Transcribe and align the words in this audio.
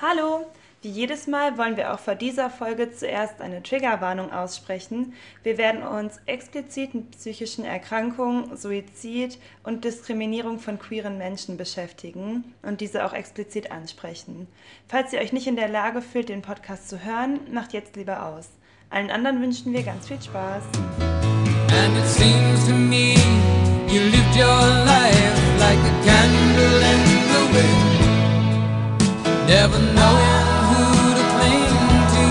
Hallo! 0.00 0.46
Wie 0.80 0.90
jedes 0.90 1.26
Mal 1.26 1.58
wollen 1.58 1.76
wir 1.76 1.92
auch 1.92 1.98
vor 1.98 2.14
dieser 2.14 2.50
Folge 2.50 2.92
zuerst 2.92 3.40
eine 3.40 3.64
Triggerwarnung 3.64 4.32
aussprechen. 4.32 5.12
Wir 5.42 5.58
werden 5.58 5.82
uns 5.82 6.20
explizit 6.26 6.94
mit 6.94 7.10
psychischen 7.10 7.64
Erkrankungen, 7.64 8.56
Suizid 8.56 9.38
und 9.64 9.84
Diskriminierung 9.84 10.60
von 10.60 10.78
queeren 10.78 11.18
Menschen 11.18 11.56
beschäftigen 11.56 12.54
und 12.62 12.80
diese 12.80 13.04
auch 13.04 13.12
explizit 13.12 13.72
ansprechen. 13.72 14.46
Falls 14.86 15.12
ihr 15.12 15.18
euch 15.18 15.32
nicht 15.32 15.48
in 15.48 15.56
der 15.56 15.68
Lage 15.68 16.00
fühlt, 16.00 16.28
den 16.28 16.42
Podcast 16.42 16.88
zu 16.88 17.04
hören, 17.04 17.40
macht 17.52 17.72
jetzt 17.72 17.96
lieber 17.96 18.24
aus. 18.24 18.50
Allen 18.90 19.10
anderen 19.10 19.42
wünschen 19.42 19.72
wir 19.72 19.82
ganz 19.82 20.06
viel 20.06 20.22
Spaß. 20.22 20.62
And 21.72 21.98
it 21.98 22.06
seems 22.06 22.68
to 22.68 22.72
me 22.72 23.14
you 23.88 24.00
lived 24.00 24.36
your 24.36 24.62
life 24.86 25.58
like 25.58 25.80
a 25.80 26.04
candle 26.04 26.82
in 26.82 27.00
the 27.32 27.58
wind, 27.58 27.87
never 29.48 29.78
knowing 29.78 30.44
who 30.68 30.84
to 31.16 31.24
cling 31.32 31.76
to 32.14 32.26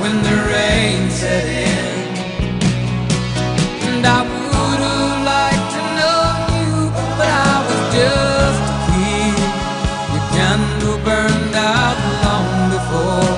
when 0.00 0.14
the 0.22 0.36
rain 0.52 1.10
set 1.10 1.46
in. 1.46 1.88
And 3.88 4.06
I 4.06 4.20
would 4.22 4.80
have 4.86 5.18
liked 5.34 5.68
to 5.74 5.82
know 5.98 6.22
you, 6.54 6.72
but 7.18 7.26
I 7.26 7.54
was 7.66 7.82
just 7.98 8.62
a 8.70 8.78
kid. 8.86 9.38
Your 10.14 10.26
candle 10.36 10.98
burned 11.08 11.54
out 11.56 11.98
long 12.24 12.50
before 12.76 13.30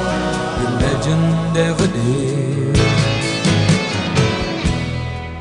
your 0.60 0.72
legend 0.84 1.56
ever 1.56 1.88
did. 1.96 2.76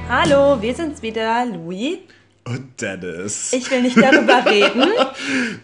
Hallo, 0.08 0.62
wir 0.62 0.74
sind's 0.74 1.02
wieder, 1.02 1.46
Louis 1.46 2.08
Und 2.50 2.82
Dennis. 2.82 3.54
Ich 3.54 3.70
will 3.70 3.84
nicht 3.84 3.96
darüber 3.96 4.44
reden. 4.50 4.84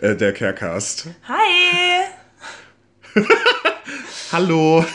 Äh, 0.01 0.15
der 0.15 0.33
Carecast. 0.33 1.07
Hi. 1.27 2.05
Hallo. 4.31 4.85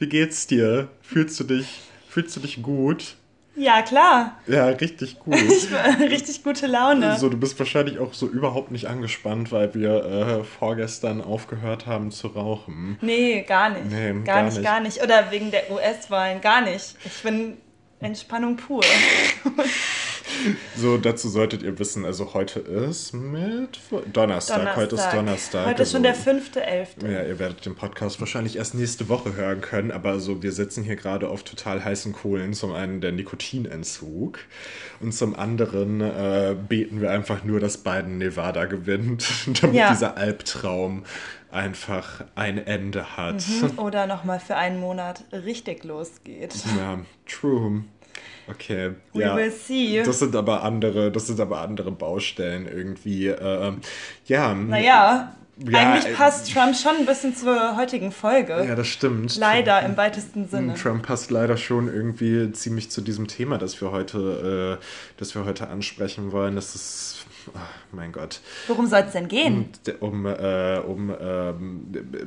Wie 0.00 0.08
geht's 0.08 0.48
dir? 0.48 0.88
Fühlst 1.00 1.38
du 1.38 1.44
dich, 1.44 1.82
fühlst 2.08 2.34
du 2.34 2.40
dich 2.40 2.62
gut? 2.62 3.14
Ja, 3.54 3.82
klar. 3.82 4.40
Ja, 4.48 4.66
richtig 4.66 5.20
gut. 5.20 5.36
Ich, 5.40 5.68
richtig 6.00 6.42
gute 6.42 6.66
Laune. 6.66 7.16
So, 7.16 7.28
du 7.28 7.36
bist 7.36 7.56
wahrscheinlich 7.60 8.00
auch 8.00 8.12
so 8.12 8.26
überhaupt 8.26 8.72
nicht 8.72 8.88
angespannt, 8.88 9.52
weil 9.52 9.72
wir 9.76 10.04
äh, 10.04 10.44
vorgestern 10.44 11.20
aufgehört 11.20 11.86
haben 11.86 12.10
zu 12.10 12.26
rauchen. 12.26 12.98
Nee, 13.02 13.42
gar 13.42 13.70
nicht. 13.70 13.84
Nee, 13.88 14.14
gar, 14.14 14.22
gar 14.24 14.42
nicht, 14.42 14.54
nicht, 14.56 14.64
gar 14.64 14.80
nicht. 14.80 15.00
Oder 15.00 15.30
wegen 15.30 15.52
der 15.52 15.70
US-Wahlen, 15.70 16.40
gar 16.40 16.62
nicht. 16.62 16.96
Ich 17.04 17.22
bin 17.22 17.56
Entspannung 18.00 18.56
pur. 18.56 18.82
So, 20.76 20.96
dazu 20.98 21.28
solltet 21.28 21.62
ihr 21.62 21.78
wissen, 21.78 22.04
also 22.04 22.34
heute 22.34 22.60
ist 22.60 23.12
Mittwoch, 23.12 24.02
Donnerstag. 24.12 24.58
Donnerstag. 24.58 24.76
Heute 24.76 24.94
ist 24.94 25.12
Donnerstag. 25.12 25.66
Heute 25.66 25.82
ist 25.82 25.92
schon 25.92 26.02
der 26.02 26.16
5.11. 26.16 27.10
Ja, 27.10 27.22
ihr 27.22 27.38
werdet 27.38 27.64
den 27.66 27.74
Podcast 27.74 28.20
wahrscheinlich 28.20 28.56
erst 28.56 28.74
nächste 28.74 29.08
Woche 29.08 29.34
hören 29.34 29.60
können, 29.60 29.90
aber 29.90 30.20
so, 30.20 30.42
wir 30.42 30.52
sitzen 30.52 30.84
hier 30.84 30.96
gerade 30.96 31.28
auf 31.28 31.42
total 31.42 31.84
heißen 31.84 32.12
Kohlen. 32.12 32.54
Zum 32.54 32.72
einen 32.72 33.00
der 33.00 33.12
Nikotinentzug 33.12 34.38
und 35.00 35.12
zum 35.12 35.34
anderen 35.34 36.00
äh, 36.00 36.56
beten 36.68 37.00
wir 37.00 37.10
einfach 37.10 37.44
nur, 37.44 37.60
dass 37.60 37.78
Biden 37.78 38.18
Nevada 38.18 38.64
gewinnt, 38.64 39.26
damit 39.60 39.76
ja. 39.76 39.90
dieser 39.90 40.16
Albtraum 40.16 41.04
einfach 41.50 42.24
ein 42.34 42.58
Ende 42.58 43.16
hat. 43.16 43.44
Mhm. 43.46 43.78
Oder 43.78 44.06
nochmal 44.06 44.40
für 44.40 44.56
einen 44.56 44.80
Monat 44.80 45.24
richtig 45.32 45.84
losgeht. 45.84 46.54
Ja, 46.78 47.00
true. 47.26 47.84
Okay. 48.48 48.92
We 49.12 49.20
ja. 49.20 49.36
will 49.36 49.50
see. 49.50 50.02
Das 50.02 50.18
sind 50.18 50.34
aber 50.34 50.62
andere, 50.62 51.12
das 51.12 51.28
sind 51.28 51.40
aber 51.40 51.60
andere 51.60 51.92
Baustellen 51.92 52.66
irgendwie. 52.66 53.28
Äh, 53.28 53.72
ja. 54.26 54.54
Naja. 54.54 55.34
Ja, 55.58 55.80
Eigentlich 55.80 56.16
passt 56.16 56.50
Trump 56.52 56.74
schon 56.74 56.96
ein 56.96 57.06
bisschen 57.06 57.36
zur 57.36 57.76
heutigen 57.76 58.10
Folge. 58.10 58.64
Ja, 58.66 58.74
das 58.74 58.88
stimmt. 58.88 59.36
Leider 59.36 59.80
Trump, 59.80 59.90
im 59.90 59.96
weitesten 59.98 60.48
Sinne. 60.48 60.72
Trump 60.74 61.06
passt 61.06 61.30
leider 61.30 61.58
schon 61.58 61.92
irgendwie 61.92 62.50
ziemlich 62.52 62.90
zu 62.90 63.02
diesem 63.02 63.28
Thema, 63.28 63.58
das 63.58 63.78
wir 63.80 63.92
heute, 63.92 64.78
äh, 64.80 64.84
das 65.18 65.34
wir 65.34 65.44
heute 65.44 65.68
ansprechen 65.68 66.32
wollen. 66.32 66.56
Das 66.56 66.74
ist 66.74 67.26
oh 67.54 67.58
mein 67.92 68.12
Gott. 68.12 68.40
Worum 68.66 68.86
soll 68.86 69.00
es 69.00 69.12
denn 69.12 69.28
gehen? 69.28 69.68
Um, 70.00 70.24
äh, 70.26 70.78
um 70.78 71.10
äh, 71.10 71.52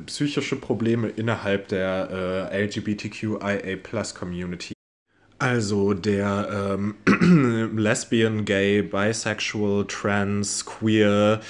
psychische 0.06 0.54
Probleme 0.56 1.08
innerhalb 1.08 1.68
der 1.68 2.50
äh, 2.52 2.64
LGBTQIA-Plus-Community. 2.64 4.75
Also 5.38 5.92
der 5.92 6.76
ähm, 6.78 6.94
Lesbian, 7.76 8.44
Gay, 8.44 8.80
Bisexual, 8.80 9.84
Trans, 9.86 10.64
Queer, 10.64 11.40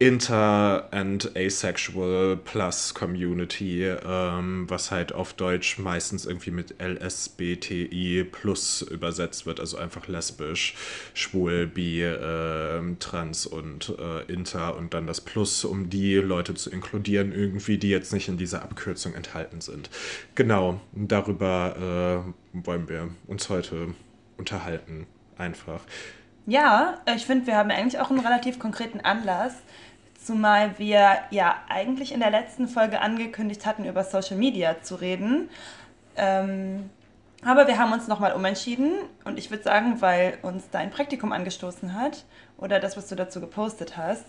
Inter- 0.00 0.86
and 0.92 1.36
Asexual 1.36 2.36
Plus 2.36 2.94
Community, 2.94 3.84
ähm, 3.84 4.70
was 4.70 4.92
halt 4.92 5.12
auf 5.12 5.32
Deutsch 5.32 5.78
meistens 5.78 6.24
irgendwie 6.24 6.52
mit 6.52 6.80
LSBTI 6.80 8.24
Plus 8.30 8.82
übersetzt 8.82 9.44
wird, 9.44 9.58
also 9.58 9.76
einfach 9.76 10.06
lesbisch, 10.06 10.76
schwul, 11.14 11.66
bi, 11.66 12.02
äh, 12.02 12.80
trans 13.00 13.46
und 13.46 13.92
äh, 13.98 14.32
inter 14.32 14.76
und 14.76 14.94
dann 14.94 15.08
das 15.08 15.20
Plus, 15.20 15.64
um 15.64 15.90
die 15.90 16.14
Leute 16.14 16.54
zu 16.54 16.70
inkludieren, 16.70 17.32
irgendwie, 17.32 17.76
die 17.76 17.90
jetzt 17.90 18.12
nicht 18.12 18.28
in 18.28 18.36
dieser 18.36 18.62
Abkürzung 18.62 19.14
enthalten 19.14 19.60
sind. 19.60 19.90
Genau, 20.36 20.80
darüber 20.92 22.24
äh, 22.54 22.64
wollen 22.64 22.88
wir 22.88 23.08
uns 23.26 23.48
heute 23.48 23.94
unterhalten, 24.36 25.08
einfach. 25.36 25.80
Ja, 26.46 27.02
ich 27.14 27.26
finde, 27.26 27.46
wir 27.46 27.56
haben 27.56 27.70
eigentlich 27.70 28.00
auch 28.00 28.10
einen 28.10 28.20
relativ 28.20 28.58
konkreten 28.58 29.00
Anlass 29.00 29.54
zumal 30.22 30.78
wir 30.78 31.18
ja 31.30 31.56
eigentlich 31.68 32.12
in 32.12 32.20
der 32.20 32.30
letzten 32.30 32.68
Folge 32.68 33.00
angekündigt 33.00 33.64
hatten, 33.64 33.84
über 33.84 34.04
Social 34.04 34.36
Media 34.36 34.82
zu 34.82 34.96
reden. 34.96 35.48
Ähm, 36.16 36.90
aber 37.44 37.68
wir 37.68 37.78
haben 37.78 37.92
uns 37.92 38.08
nochmal 38.08 38.34
umentschieden 38.34 38.92
und 39.24 39.38
ich 39.38 39.50
würde 39.50 39.62
sagen, 39.62 40.00
weil 40.00 40.38
uns 40.42 40.70
dein 40.70 40.90
Praktikum 40.90 41.32
angestoßen 41.32 41.94
hat 41.94 42.24
oder 42.56 42.80
das, 42.80 42.96
was 42.96 43.06
du 43.08 43.14
dazu 43.14 43.40
gepostet 43.40 43.96
hast, 43.96 44.26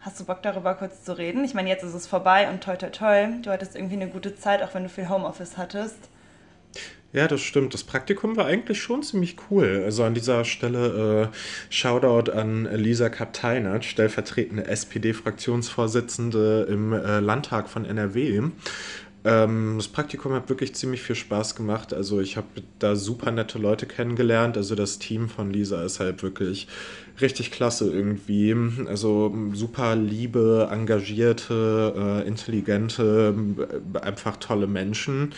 hast 0.00 0.18
du 0.18 0.24
Bock 0.24 0.42
darüber 0.42 0.74
kurz 0.74 1.04
zu 1.04 1.16
reden? 1.16 1.44
Ich 1.44 1.54
meine, 1.54 1.68
jetzt 1.68 1.84
ist 1.84 1.94
es 1.94 2.08
vorbei 2.08 2.48
und 2.50 2.64
toi 2.64 2.76
toi 2.76 2.90
toi, 2.90 3.28
du 3.42 3.50
hattest 3.50 3.76
irgendwie 3.76 3.94
eine 3.94 4.08
gute 4.08 4.34
Zeit, 4.34 4.62
auch 4.62 4.74
wenn 4.74 4.82
du 4.82 4.88
viel 4.88 5.08
Homeoffice 5.08 5.56
hattest. 5.56 6.08
Ja, 7.12 7.26
das 7.26 7.40
stimmt. 7.40 7.74
Das 7.74 7.82
Praktikum 7.82 8.36
war 8.36 8.46
eigentlich 8.46 8.80
schon 8.80 9.02
ziemlich 9.02 9.34
cool. 9.50 9.82
Also 9.84 10.04
an 10.04 10.14
dieser 10.14 10.44
Stelle 10.44 11.32
äh, 11.32 11.36
Shoutout 11.68 12.30
an 12.30 12.68
Lisa 12.72 13.08
Kapteinert, 13.08 13.84
stellvertretende 13.84 14.68
SPD-Fraktionsvorsitzende 14.68 16.68
im 16.70 16.92
äh, 16.92 17.18
Landtag 17.18 17.68
von 17.68 17.84
NRW. 17.84 18.42
Ähm, 19.24 19.74
das 19.76 19.88
Praktikum 19.88 20.32
hat 20.32 20.48
wirklich 20.48 20.74
ziemlich 20.74 21.02
viel 21.02 21.16
Spaß 21.16 21.54
gemacht. 21.54 21.92
Also 21.92 22.20
ich 22.20 22.36
habe 22.36 22.46
da 22.78 22.96
super 22.96 23.30
nette 23.30 23.58
Leute 23.58 23.86
kennengelernt. 23.86 24.56
Also 24.56 24.74
das 24.74 24.98
Team 24.98 25.28
von 25.28 25.52
Lisa 25.52 25.82
ist 25.82 26.00
halt 26.00 26.22
wirklich 26.22 26.68
richtig 27.20 27.50
klasse 27.50 27.90
irgendwie. 27.90 28.56
Also 28.86 29.34
super 29.52 29.94
liebe, 29.94 30.68
engagierte, 30.70 32.22
äh, 32.24 32.28
intelligente, 32.28 33.34
äh, 33.94 33.98
einfach 33.98 34.38
tolle 34.38 34.66
Menschen. 34.66 35.34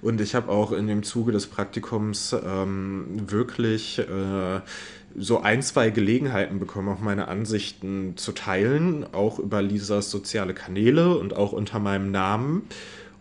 Und 0.00 0.20
ich 0.20 0.34
habe 0.34 0.50
auch 0.50 0.72
in 0.72 0.86
dem 0.86 1.02
Zuge 1.02 1.32
des 1.32 1.46
Praktikums 1.46 2.34
ähm, 2.44 3.06
wirklich 3.28 3.98
äh, 3.98 4.60
so 5.18 5.40
ein, 5.40 5.62
zwei 5.62 5.90
Gelegenheiten 5.90 6.58
bekommen, 6.58 6.88
auch 6.88 7.00
meine 7.00 7.28
Ansichten 7.28 8.16
zu 8.16 8.32
teilen, 8.32 9.06
auch 9.12 9.38
über 9.38 9.62
Lisas 9.62 10.10
soziale 10.10 10.52
Kanäle 10.52 11.16
und 11.16 11.34
auch 11.34 11.52
unter 11.52 11.78
meinem 11.78 12.10
Namen. 12.10 12.62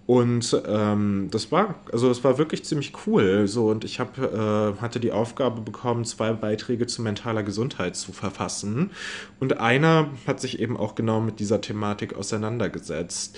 Und 0.08 0.62
ähm, 0.68 1.30
das 1.32 1.52
war, 1.52 1.76
also 1.92 2.10
das 2.10 2.24
war 2.24 2.38
wirklich 2.38 2.64
ziemlich 2.64 2.94
cool. 3.08 3.48
So, 3.48 3.70
und 3.70 3.84
ich 3.84 4.00
hab, 4.00 4.18
äh, 4.20 4.74
hatte 4.80 5.00
die 5.00 5.12
Aufgabe 5.12 5.62
bekommen, 5.62 6.06
zwei 6.06 6.32
Beiträge 6.34 6.86
zu 6.86 7.02
mentaler 7.02 7.42
Gesundheit 7.42 7.96
zu 7.96 8.12
verfassen. 8.12 8.92
Und 9.40 9.60
einer 9.60 10.10
hat 10.28 10.40
sich 10.40 10.60
eben 10.60 10.78
auch 10.78 10.94
genau 10.94 11.22
mit 11.22 11.40
dieser 11.40 11.60
Thematik 11.60 12.16
auseinandergesetzt. 12.16 13.38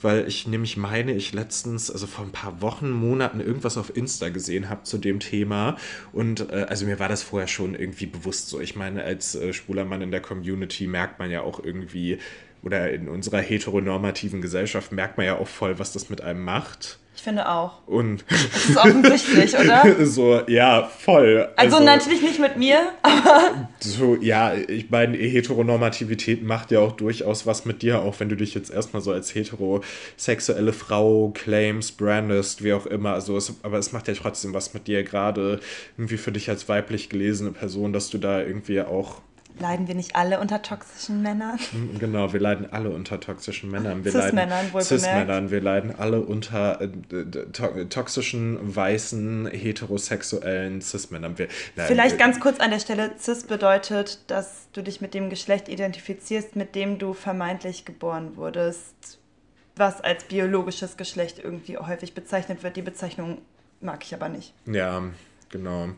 Weil 0.00 0.28
ich 0.28 0.46
nämlich 0.46 0.76
meine, 0.76 1.12
ich 1.12 1.32
letztens, 1.32 1.90
also 1.90 2.06
vor 2.06 2.24
ein 2.24 2.30
paar 2.30 2.62
Wochen, 2.62 2.90
Monaten 2.90 3.40
irgendwas 3.40 3.76
auf 3.76 3.96
Insta 3.96 4.28
gesehen 4.28 4.68
habe 4.68 4.84
zu 4.84 4.98
dem 4.98 5.18
Thema. 5.18 5.76
Und 6.12 6.50
äh, 6.50 6.66
also 6.68 6.86
mir 6.86 7.00
war 7.00 7.08
das 7.08 7.24
vorher 7.24 7.48
schon 7.48 7.74
irgendwie 7.74 8.06
bewusst 8.06 8.48
so. 8.48 8.60
Ich 8.60 8.76
meine, 8.76 9.02
als 9.02 9.34
äh, 9.34 9.52
schwuler 9.52 9.84
Mann 9.84 10.02
in 10.02 10.12
der 10.12 10.20
Community 10.20 10.86
merkt 10.86 11.18
man 11.18 11.32
ja 11.32 11.42
auch 11.42 11.62
irgendwie, 11.62 12.18
oder 12.62 12.90
in 12.90 13.08
unserer 13.08 13.40
heteronormativen 13.40 14.40
Gesellschaft 14.40 14.92
merkt 14.92 15.16
man 15.16 15.26
ja 15.26 15.38
auch 15.38 15.48
voll, 15.48 15.78
was 15.78 15.92
das 15.92 16.10
mit 16.10 16.20
einem 16.20 16.44
macht. 16.44 16.98
Ich 17.18 17.24
finde 17.24 17.48
auch. 17.48 17.84
Und 17.88 18.24
das 18.28 18.68
ist 18.68 18.76
offensichtlich, 18.76 19.58
oder? 19.58 20.06
so, 20.06 20.40
ja, 20.46 20.84
voll. 20.84 21.48
Also, 21.56 21.78
also, 21.78 21.84
natürlich 21.84 22.22
nicht 22.22 22.38
mit 22.38 22.56
mir, 22.56 22.92
aber. 23.02 23.68
So, 23.80 24.14
ja, 24.20 24.54
ich 24.54 24.88
meine, 24.90 25.16
Heteronormativität 25.16 26.44
macht 26.44 26.70
ja 26.70 26.78
auch 26.78 26.92
durchaus 26.92 27.44
was 27.44 27.64
mit 27.64 27.82
dir, 27.82 28.02
auch 28.02 28.20
wenn 28.20 28.28
du 28.28 28.36
dich 28.36 28.54
jetzt 28.54 28.70
erstmal 28.70 29.02
so 29.02 29.10
als 29.10 29.34
heterosexuelle 29.34 30.72
Frau 30.72 31.32
claims, 31.34 31.90
brandest, 31.90 32.62
wie 32.62 32.72
auch 32.72 32.86
immer. 32.86 33.14
Also, 33.14 33.36
es, 33.36 33.52
aber 33.64 33.78
es 33.78 33.90
macht 33.90 34.06
ja 34.06 34.14
trotzdem 34.14 34.54
was 34.54 34.72
mit 34.72 34.86
dir, 34.86 35.02
gerade 35.02 35.58
irgendwie 35.96 36.18
für 36.18 36.30
dich 36.30 36.48
als 36.48 36.68
weiblich 36.68 37.08
gelesene 37.08 37.50
Person, 37.50 37.92
dass 37.92 38.10
du 38.10 38.18
da 38.18 38.40
irgendwie 38.42 38.80
auch 38.82 39.22
leiden 39.60 39.88
wir 39.88 39.94
nicht 39.94 40.16
alle 40.16 40.40
unter 40.40 40.62
toxischen 40.62 41.22
Männern? 41.22 41.58
Genau, 41.98 42.32
wir 42.32 42.40
leiden 42.40 42.72
alle 42.72 42.90
unter 42.90 43.20
toxischen 43.20 43.70
Männern. 43.70 44.04
Wir 44.04 44.12
Cis-Männern, 44.12 44.72
wohl 44.72 44.82
Cis-Männern. 44.82 45.50
Wir 45.50 45.60
leiden 45.60 45.94
alle 45.96 46.20
unter 46.20 46.80
äh, 46.80 46.88
to 47.52 47.84
toxischen, 47.84 48.74
weißen, 48.74 49.46
heterosexuellen 49.46 50.80
Cis-Männern. 50.80 51.36
Vielleicht 51.74 52.18
ganz 52.18 52.40
kurz 52.40 52.60
an 52.60 52.70
der 52.70 52.80
Stelle, 52.80 53.12
Cis 53.18 53.44
bedeutet, 53.44 54.20
dass 54.28 54.68
du 54.72 54.82
dich 54.82 55.00
mit 55.00 55.14
dem 55.14 55.30
Geschlecht 55.30 55.68
identifizierst, 55.68 56.56
mit 56.56 56.74
dem 56.74 56.98
du 56.98 57.14
vermeintlich 57.14 57.84
geboren 57.84 58.36
wurdest, 58.36 59.18
was 59.76 60.00
als 60.00 60.24
biologisches 60.24 60.96
Geschlecht 60.96 61.38
irgendwie 61.42 61.78
häufig 61.78 62.14
bezeichnet 62.14 62.62
wird. 62.62 62.76
Die 62.76 62.82
Bezeichnung 62.82 63.38
mag 63.80 64.02
ich 64.04 64.14
aber 64.14 64.28
nicht. 64.28 64.52
Ja, 64.66 65.02
genau. 65.48 65.88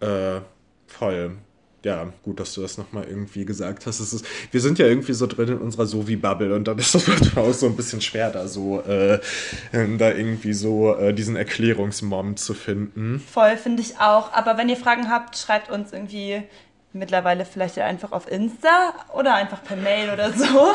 Äh, 0.00 0.40
voll 0.86 1.36
ja, 1.84 2.12
gut, 2.22 2.38
dass 2.38 2.54
du 2.54 2.62
das 2.62 2.78
nochmal 2.78 3.04
irgendwie 3.08 3.44
gesagt 3.44 3.86
hast. 3.86 4.00
Es 4.00 4.12
ist, 4.12 4.24
wir 4.50 4.60
sind 4.60 4.78
ja 4.78 4.86
irgendwie 4.86 5.12
so 5.12 5.26
drin 5.26 5.48
in 5.48 5.58
unserer 5.58 5.86
Sovi-Bubble 5.86 6.54
und 6.54 6.68
dann 6.68 6.78
ist 6.78 6.94
das 6.94 7.06
manchmal 7.08 7.46
auch 7.46 7.54
so 7.54 7.66
ein 7.66 7.76
bisschen 7.76 8.00
schwer, 8.00 8.30
da 8.30 8.46
so, 8.46 8.80
äh, 8.82 9.18
da 9.72 10.10
irgendwie 10.10 10.52
so 10.52 10.96
äh, 10.96 11.12
diesen 11.12 11.36
Erklärungsmom 11.36 12.36
zu 12.36 12.54
finden. 12.54 13.20
Voll, 13.20 13.56
finde 13.56 13.82
ich 13.82 13.98
auch. 13.98 14.32
Aber 14.32 14.56
wenn 14.58 14.68
ihr 14.68 14.76
Fragen 14.76 15.10
habt, 15.10 15.36
schreibt 15.36 15.70
uns 15.70 15.92
irgendwie 15.92 16.42
mittlerweile 16.92 17.44
vielleicht 17.44 17.78
einfach 17.78 18.12
auf 18.12 18.30
Insta 18.30 18.94
oder 19.14 19.34
einfach 19.34 19.62
per 19.64 19.76
Mail 19.76 20.10
oder 20.10 20.32
so. 20.32 20.46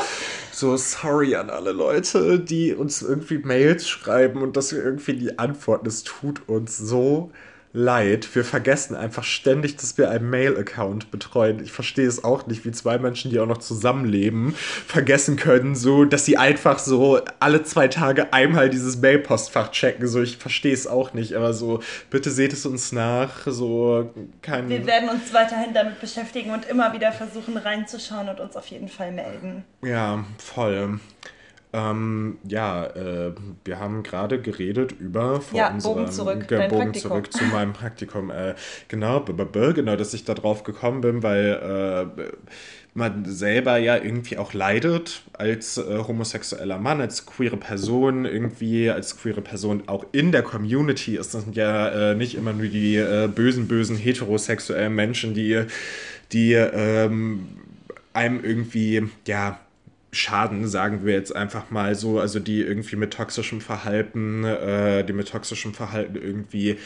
So, 0.49 0.75
sorry 0.75 1.35
an 1.35 1.51
alle 1.51 1.71
Leute, 1.71 2.39
die 2.39 2.73
uns 2.73 3.03
irgendwie 3.03 3.37
Mails 3.37 3.87
schreiben 3.87 4.41
und 4.41 4.57
dass 4.57 4.73
wir 4.73 4.83
irgendwie 4.83 5.13
die 5.13 5.37
antworten. 5.37 5.85
Es 5.85 6.03
tut 6.03 6.49
uns 6.49 6.75
so 6.75 7.31
leid. 7.77 8.27
Wir 8.35 8.43
vergessen 8.43 8.95
einfach 8.95 9.23
ständig, 9.23 9.77
dass 9.77 9.97
wir 9.97 10.09
einen 10.09 10.29
Mail-Account 10.29 11.11
betreuen. 11.11 11.63
Ich 11.63 11.71
verstehe 11.71 12.07
es 12.07 12.23
auch 12.23 12.47
nicht, 12.47 12.65
wie 12.65 12.71
zwei 12.71 12.97
Menschen, 12.97 13.29
die 13.29 13.39
auch 13.39 13.45
noch 13.45 13.59
zusammenleben, 13.59 14.55
vergessen 14.55 15.37
können, 15.37 15.75
so, 15.75 16.03
dass 16.03 16.25
sie 16.25 16.37
einfach 16.37 16.79
so 16.79 17.21
alle 17.39 17.63
zwei 17.63 17.87
Tage 17.87 18.33
einmal 18.33 18.69
dieses 18.69 18.97
Mail-Postfach 18.97 19.71
checken. 19.71 20.07
So, 20.07 20.21
ich 20.21 20.37
verstehe 20.37 20.73
es 20.73 20.87
auch 20.87 21.13
nicht, 21.13 21.33
aber 21.33 21.53
so, 21.53 21.81
bitte 22.09 22.31
seht 22.31 22.51
es 22.51 22.65
uns 22.65 22.91
nach. 22.91 23.45
So, 23.45 24.11
kein. 24.41 24.69
Wir 24.69 24.85
werden 24.87 25.09
uns 25.09 25.31
weiterhin 25.33 25.73
damit 25.73 26.01
beschäftigen 26.01 26.51
und 26.51 26.65
immer 26.65 26.93
wieder 26.93 27.11
versuchen 27.11 27.57
reinzuschauen 27.57 28.27
und 28.29 28.39
uns 28.39 28.55
auf 28.55 28.65
jeden 28.67 28.87
Fall 28.87 29.11
melden. 29.11 29.63
Ja, 29.83 30.25
voll. 30.39 30.99
Ähm, 31.73 32.37
ja, 32.47 32.85
äh, 32.85 33.33
wir 33.65 33.79
haben 33.79 34.01
gerade 34.01 34.41
geredet 34.41 34.93
über 34.99 35.41
vor 35.41 35.59
ja, 35.59 35.69
unserem 35.69 35.95
Bogen 35.95 36.11
zurück, 36.11 36.47
Bogen 36.47 36.69
Praktikum. 36.69 37.11
zurück 37.11 37.33
zu 37.33 37.43
meinem 37.45 37.73
Praktikum. 37.73 38.31
Äh, 38.31 38.55
genau, 38.87 39.19
genau, 39.21 39.95
dass 39.97 40.13
ich 40.13 40.23
da 40.23 40.33
drauf 40.33 40.63
gekommen 40.63 41.01
bin, 41.01 41.23
weil 41.23 42.07
äh, 42.17 42.23
man 42.97 43.25
selber 43.25 43.77
ja 43.77 43.95
irgendwie 43.95 44.37
auch 44.37 44.53
leidet 44.53 45.21
als 45.33 45.77
äh, 45.77 45.99
homosexueller 45.99 46.79
Mann, 46.79 46.99
als 46.99 47.25
queere 47.25 47.57
Person, 47.57 48.25
irgendwie 48.25 48.89
als 48.89 49.17
queere 49.17 49.41
Person 49.41 49.83
auch 49.87 50.05
in 50.13 50.31
der 50.31 50.41
Community 50.41 51.15
ist 51.15 51.35
das 51.35 51.45
ja 51.51 52.11
äh, 52.11 52.15
nicht 52.15 52.35
immer 52.35 52.53
nur 52.53 52.67
die 52.67 52.95
äh, 52.95 53.27
bösen, 53.27 53.67
bösen 53.67 53.97
heterosexuellen 53.97 54.95
Menschen, 54.95 55.35
die, 55.35 55.63
die 56.31 56.53
ähm, 56.53 57.47
einem 58.13 58.43
irgendwie, 58.43 59.09
ja, 59.27 59.59
Schaden, 60.11 60.67
sagen 60.67 61.05
wir 61.05 61.13
jetzt 61.13 61.35
einfach 61.35 61.69
mal 61.69 61.93
so, 61.95 62.19
also 62.19 62.39
die 62.39 62.61
irgendwie 62.61 62.95
mit 62.95 63.13
toxischem 63.13 63.61
Verhalten, 63.61 64.43
äh, 64.43 65.03
die 65.03 65.13
mit 65.13 65.27
toxischem 65.29 65.73
Verhalten 65.73 66.15
irgendwie 66.15 66.77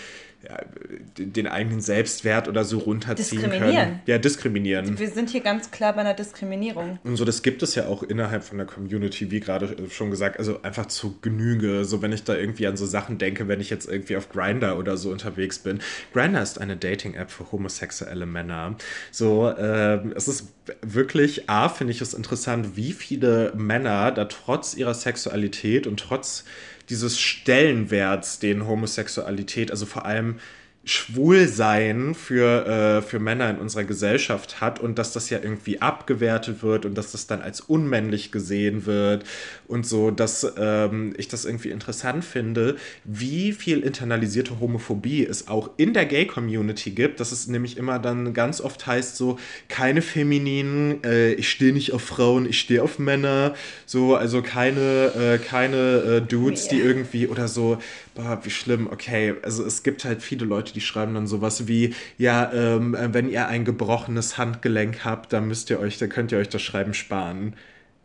den 1.18 1.48
eigenen 1.48 1.82
Selbstwert 1.82 2.48
oder 2.48 2.64
so 2.64 2.80
runterziehen 2.80 3.42
können. 3.42 4.00
Ja, 4.06 4.18
diskriminieren. 4.18 4.98
Wir 4.98 5.10
sind 5.10 5.30
hier 5.30 5.42
ganz 5.42 5.72
klar 5.72 5.94
bei 5.94 6.02
einer 6.02 6.14
Diskriminierung. 6.14 7.00
Und 7.04 7.16
so, 7.16 7.26
das 7.26 7.44
gibt 7.44 7.62
es 7.62 7.76
ja 7.76 7.88
auch 7.88 8.02
innerhalb 8.02 8.44
von 8.44 8.58
der 8.58 8.66
Community, 8.66 9.30
wie 9.30 9.40
gerade 9.40 9.76
schon 9.90 10.10
gesagt, 10.10 10.40
also 10.40 10.62
einfach 10.64 10.88
zu 10.88 11.20
Genüge. 11.22 11.86
So, 11.86 12.02
wenn 12.02 12.12
ich 12.12 12.24
da 12.24 12.36
irgendwie 12.36 12.66
an 12.66 12.76
so 12.76 12.86
Sachen 12.86 13.18
denke, 13.18 13.48
wenn 13.48 13.62
ich 13.62 13.70
jetzt 13.70 13.88
irgendwie 13.88 14.18
auf 14.18 14.30
Grinder 14.30 14.78
oder 14.78 14.98
so 14.98 15.12
unterwegs 15.12 15.60
bin. 15.60 15.80
Grinder 16.14 16.42
ist 16.42 16.60
eine 16.60 16.76
Dating-App 16.76 17.30
für 17.30 17.52
homosexuelle 17.52 18.26
Männer. 18.26 18.76
So, 19.12 19.48
äh, 19.48 20.00
es 20.16 20.28
ist 20.28 20.48
wirklich, 20.82 21.50
A, 21.50 21.70
finde 21.70 21.92
ich 21.92 22.02
es 22.02 22.14
interessant, 22.14 22.76
wie 22.76 22.94
viele 22.94 23.54
Männer 23.56 24.12
da 24.12 24.26
trotz 24.26 24.74
ihrer 24.74 24.94
Sexualität 24.94 25.88
und 25.88 26.00
trotz 26.00 26.46
dieses 26.92 27.20
Stellenwerts, 27.20 28.38
den 28.38 28.68
Homosexualität, 28.68 29.72
also 29.72 29.86
vor 29.88 30.06
allem 30.06 30.36
Schwulsein 30.84 32.16
für, 32.16 32.66
äh, 32.66 33.02
für 33.04 33.20
Männer 33.20 33.52
in 33.52 33.58
unserer 33.58 33.84
Gesellschaft 33.84 34.62
hat 34.62 34.80
und 34.80 34.98
dass 34.98 35.14
das 35.14 35.30
ja 35.30 35.38
irgendwie 35.42 35.80
abgewertet 35.80 36.64
wird 36.64 36.88
und 36.88 36.96
dass 36.98 37.12
das 37.12 37.28
dann 37.28 37.42
als 37.42 37.62
unmännlich 37.62 38.32
gesehen 38.32 38.88
wird 38.88 39.24
und 39.68 39.86
so, 39.86 40.10
dass 40.10 40.54
ähm, 40.58 41.14
ich 41.18 41.28
das 41.28 41.46
irgendwie 41.46 41.70
interessant 41.70 42.26
finde, 42.26 42.78
wie 43.04 43.52
viel 43.52 43.82
internalisierte 43.82 44.60
Homophobie 44.60 45.24
es 45.24 45.48
auch 45.48 45.70
in 45.78 45.94
der 45.94 46.08
Gay-Community 46.08 46.92
gibt, 46.92 47.20
dass 47.20 47.32
es 47.32 47.48
nämlich 47.48 47.78
immer 47.78 48.00
dann 48.00 48.34
ganz 48.34 48.60
oft 48.60 48.88
heißt 48.88 49.18
so, 49.18 49.38
keine 49.68 50.02
Femininen, 50.02 51.04
äh, 51.04 51.34
ich 51.34 51.50
stehe 51.52 51.74
nicht 51.74 51.94
auf 51.94 52.02
Frauen, 52.02 52.50
ich 52.50 52.60
stehe 52.60 52.82
auf 52.82 52.98
Männer, 52.98 53.54
so, 53.86 54.16
also 54.16 54.42
keine, 54.42 55.12
äh, 55.16 55.38
keine 55.38 55.78
äh, 55.78 56.22
Dudes, 56.22 56.70
die 56.70 56.80
irgendwie 56.80 57.28
oder 57.28 57.48
so, 57.48 57.78
boah, 58.16 58.40
wie 58.44 58.50
schlimm, 58.50 58.88
okay, 58.92 59.36
also 59.44 59.66
es 59.66 59.84
gibt 59.84 60.06
halt 60.06 60.22
viele 60.22 60.46
Leute, 60.46 60.74
die 60.74 60.82
schreiben 60.82 61.14
dann 61.14 61.28
sowas 61.28 61.68
wie, 61.68 61.96
ja, 62.18 62.52
ähm, 62.54 62.96
wenn 63.00 63.30
ihr 63.30 63.48
ein 63.48 63.66
gebrochenes 63.66 64.38
Handgelenk 64.38 65.06
habt, 65.06 65.34
dann 65.34 65.48
müsst 65.48 65.70
ihr 65.70 65.80
euch, 65.80 65.98
dann 65.98 66.10
könnt 66.10 66.32
ihr 66.32 66.38
euch 66.38 66.50
das 66.50 66.62
Schreiben 66.62 66.94
sparen. 66.94 67.56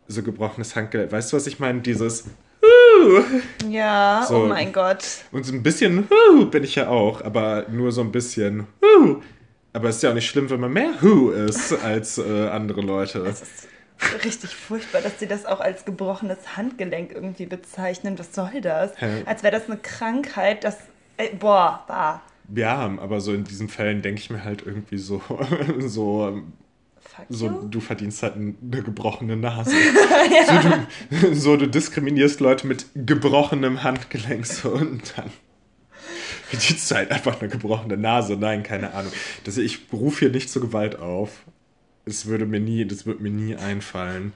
So 0.07 0.23
gebrochenes 0.23 0.75
Handgelenk, 0.75 1.11
weißt 1.11 1.33
du, 1.33 1.37
was 1.37 1.47
ich 1.47 1.59
meine? 1.59 1.81
Dieses 1.81 2.25
ja, 3.69 4.25
so. 4.27 4.43
oh 4.43 4.47
mein 4.47 4.73
Gott. 4.73 5.03
Und 5.31 5.45
so 5.45 5.53
ein 5.53 5.63
bisschen 5.63 6.07
Huh 6.09 6.45
bin 6.45 6.63
ich 6.63 6.75
ja 6.75 6.87
auch, 6.87 7.21
aber 7.21 7.65
nur 7.69 7.91
so 7.91 8.01
ein 8.01 8.11
bisschen 8.11 8.67
Huh. 8.81 9.21
Aber 9.73 9.89
es 9.89 9.97
ist 9.97 10.01
ja 10.03 10.09
auch 10.09 10.15
nicht 10.15 10.27
schlimm, 10.27 10.49
wenn 10.49 10.59
man 10.59 10.73
mehr 10.73 10.93
Who 11.01 11.29
ist 11.29 11.71
als 11.83 12.17
äh, 12.17 12.47
andere 12.47 12.81
Leute. 12.81 13.19
Das 13.19 13.41
ist 13.41 13.67
richtig 14.23 14.55
furchtbar, 14.55 15.01
dass 15.01 15.19
sie 15.19 15.27
das 15.27 15.45
auch 15.45 15.59
als 15.59 15.85
gebrochenes 15.85 16.57
Handgelenk 16.57 17.11
irgendwie 17.11 17.45
bezeichnen. 17.45 18.17
Was 18.19 18.33
soll 18.33 18.61
das? 18.61 18.91
Hä? 18.99 19.23
Als 19.25 19.43
wäre 19.43 19.57
das 19.57 19.69
eine 19.69 19.77
Krankheit, 19.77 20.63
das. 20.63 20.77
Ey, 21.17 21.35
boah, 21.35 21.83
bah. 21.87 22.21
Ja, 22.55 22.91
aber 22.99 23.19
so 23.19 23.33
in 23.33 23.43
diesen 23.43 23.67
Fällen 23.69 24.01
denke 24.01 24.21
ich 24.21 24.29
mir 24.29 24.43
halt 24.43 24.65
irgendwie 24.65 24.97
so, 24.97 25.21
so, 25.79 26.41
so 27.27 27.49
du 27.49 27.79
verdienst 27.79 28.23
halt 28.23 28.35
eine 28.35 28.53
gebrochene 28.83 29.35
Nase. 29.35 29.71
ja. 29.75 30.61
so, 30.61 30.69
du, 30.69 31.35
so, 31.35 31.57
du 31.57 31.67
diskriminierst 31.67 32.39
Leute 32.39 32.67
mit 32.67 32.85
gebrochenem 32.95 33.83
Handgelenk 33.83 34.45
so 34.45 34.69
und 34.69 35.13
dann 35.17 35.31
verdienst 36.49 36.89
du 36.91 36.95
halt 36.95 37.11
einfach 37.11 37.41
eine 37.41 37.49
gebrochene 37.49 37.97
Nase. 37.97 38.37
Nein, 38.37 38.63
keine 38.63 38.93
Ahnung. 38.93 39.11
Das, 39.43 39.57
ich 39.57 39.79
rufe 39.91 40.19
hier 40.19 40.29
nicht 40.29 40.49
zur 40.49 40.61
Gewalt 40.61 40.99
auf 40.99 41.31
es 42.07 42.25
würde 42.25 42.45
mir 42.45 42.59
nie, 42.59 42.85
das 42.85 43.05
wird 43.05 43.19
mir 43.19 43.31
nie 43.31 43.55
einfallen. 43.55 44.33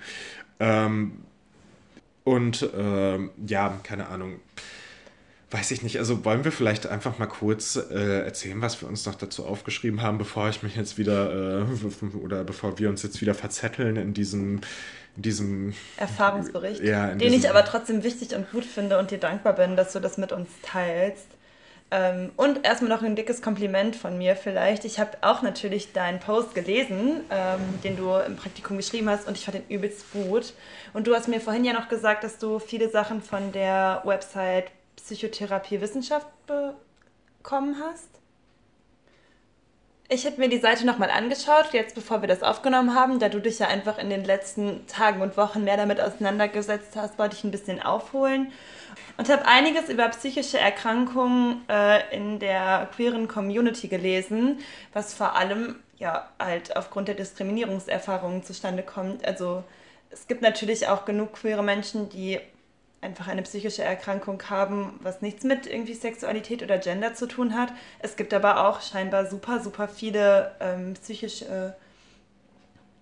Ähm, 0.59 1.23
und 2.23 2.69
ähm, 2.77 3.31
ja, 3.47 3.79
keine 3.83 4.07
Ahnung. 4.07 4.39
Weiß 5.49 5.71
ich 5.71 5.81
nicht. 5.81 5.99
Also 5.99 6.23
wollen 6.23 6.45
wir 6.45 6.51
vielleicht 6.51 6.87
einfach 6.87 7.19
mal 7.19 7.25
kurz 7.25 7.75
äh, 7.75 8.23
erzählen, 8.23 8.61
was 8.61 8.81
wir 8.81 8.87
uns 8.87 9.05
noch 9.05 9.15
dazu 9.15 9.45
aufgeschrieben 9.45 10.01
haben, 10.01 10.17
bevor 10.17 10.47
ich 10.47 10.63
mich 10.63 10.77
jetzt 10.77 10.97
wieder 10.97 11.65
äh, 11.65 12.17
oder 12.17 12.45
bevor 12.45 12.79
wir 12.79 12.89
uns 12.89 13.03
jetzt 13.03 13.19
wieder 13.19 13.33
verzetteln 13.33 13.97
in 13.97 14.13
diesem, 14.13 14.61
in 15.17 15.21
diesem 15.23 15.73
Erfahrungsbericht, 15.97 16.81
ja, 16.81 17.09
den 17.09 17.19
diesem, 17.19 17.39
ich 17.39 17.49
aber 17.49 17.65
trotzdem 17.65 18.03
wichtig 18.03 18.33
und 18.33 18.49
gut 18.51 18.63
finde 18.63 18.97
und 18.97 19.11
dir 19.11 19.17
dankbar 19.17 19.53
bin, 19.53 19.75
dass 19.75 19.91
du 19.91 19.99
das 19.99 20.17
mit 20.17 20.31
uns 20.31 20.47
teilst. 20.61 21.27
Ähm, 21.93 22.31
und 22.38 22.65
erstmal 22.65 22.89
noch 22.89 23.03
ein 23.03 23.17
dickes 23.17 23.41
Kompliment 23.41 23.98
von 23.98 24.17
mir 24.17 24.38
vielleicht. 24.38 24.86
Ich 24.86 24.98
habe 24.98 25.17
auch 25.19 25.41
natürlich 25.41 25.91
deinen 25.91 26.21
Post 26.21 26.55
gelesen, 26.55 27.21
ähm, 27.29 27.60
den 27.83 27.98
du 27.98 28.15
im 28.15 28.38
Praktikum 28.38 28.77
geschrieben 28.77 29.10
hast 29.10 29.27
und 29.27 29.38
ich 29.38 29.43
fand 29.43 29.57
den 29.57 29.67
übelst 29.67 30.10
gut. 30.13 30.53
Und 30.93 31.07
du 31.07 31.13
hast 31.13 31.27
mir 31.27 31.41
vorhin 31.41 31.65
ja 31.65 31.74
noch 31.74 31.89
gesagt, 31.89 32.24
dass 32.24 32.38
du 32.38 32.60
viele 32.60 32.89
Sachen 32.89 33.21
von 33.21 33.51
der 33.51 34.01
Website 34.05 34.71
Psychotherapie 34.95 35.81
Wissenschaft 35.81 36.27
bekommen 36.48 37.75
hast. 37.83 38.07
Ich 40.07 40.25
habe 40.25 40.38
mir 40.38 40.50
die 40.50 40.60
Seite 40.60 40.86
nochmal 40.86 41.10
angeschaut, 41.10 41.74
jetzt 41.74 41.95
bevor 41.95 42.21
wir 42.21 42.27
das 42.27 42.43
aufgenommen 42.43 42.95
haben, 42.95 43.19
da 43.19 43.29
du 43.29 43.39
dich 43.39 43.60
ja 43.60 43.67
einfach 43.67 43.98
in 43.98 44.10
den 44.10 44.24
letzten 44.24 44.86
Tagen 44.88 45.21
und 45.21 45.36
Wochen 45.38 45.63
mehr 45.63 45.77
damit 45.77 46.01
auseinandergesetzt 46.01 46.95
hast, 46.95 47.17
wollte 47.17 47.36
ich 47.36 47.43
ein 47.43 47.51
bisschen 47.51 47.81
aufholen 47.81 48.51
und 49.18 49.30
habe 49.30 49.46
einiges 49.46 49.89
über 49.89 50.08
psychische 50.10 50.60
Erkrankungen 50.60 51.62
äh, 51.70 52.15
in 52.15 52.39
der 52.39 52.89
queeren 52.96 53.27
Community 53.27 53.88
gelesen, 53.88 54.60
was 54.94 55.13
vor 55.13 55.36
allem 55.36 55.75
ja 55.98 56.30
halt 56.39 56.75
aufgrund 56.75 57.08
der 57.08 57.15
Diskriminierungserfahrungen 57.15 58.44
zustande 58.44 58.84
kommt. 58.84 59.25
Also 59.25 59.63
es 60.10 60.27
gibt 60.27 60.41
natürlich 60.41 60.88
auch 60.88 61.06
genug 61.06 61.34
queere 61.34 61.63
Menschen, 61.63 62.10
die 62.10 62.39
einfach 63.01 63.27
eine 63.27 63.41
psychische 63.41 63.84
Erkrankung 63.84 64.41
haben, 64.50 65.00
was 65.01 65.22
nichts 65.22 65.44
mit 65.44 65.65
irgendwie 65.65 65.96
Sexualität 65.96 66.62
oder 66.62 66.77
Gender 66.77 67.13
zu 67.15 67.27
tun 67.27 67.56
hat. 67.56 67.74
Es 68.00 68.15
gibt 68.15 68.34
aber 68.34 68.68
auch 68.68 68.82
scheinbar 68.82 69.25
super, 69.25 69.60
super 69.60 69.88
viele 69.88 70.56
ähm, 70.60 70.94
psychische 70.94 71.75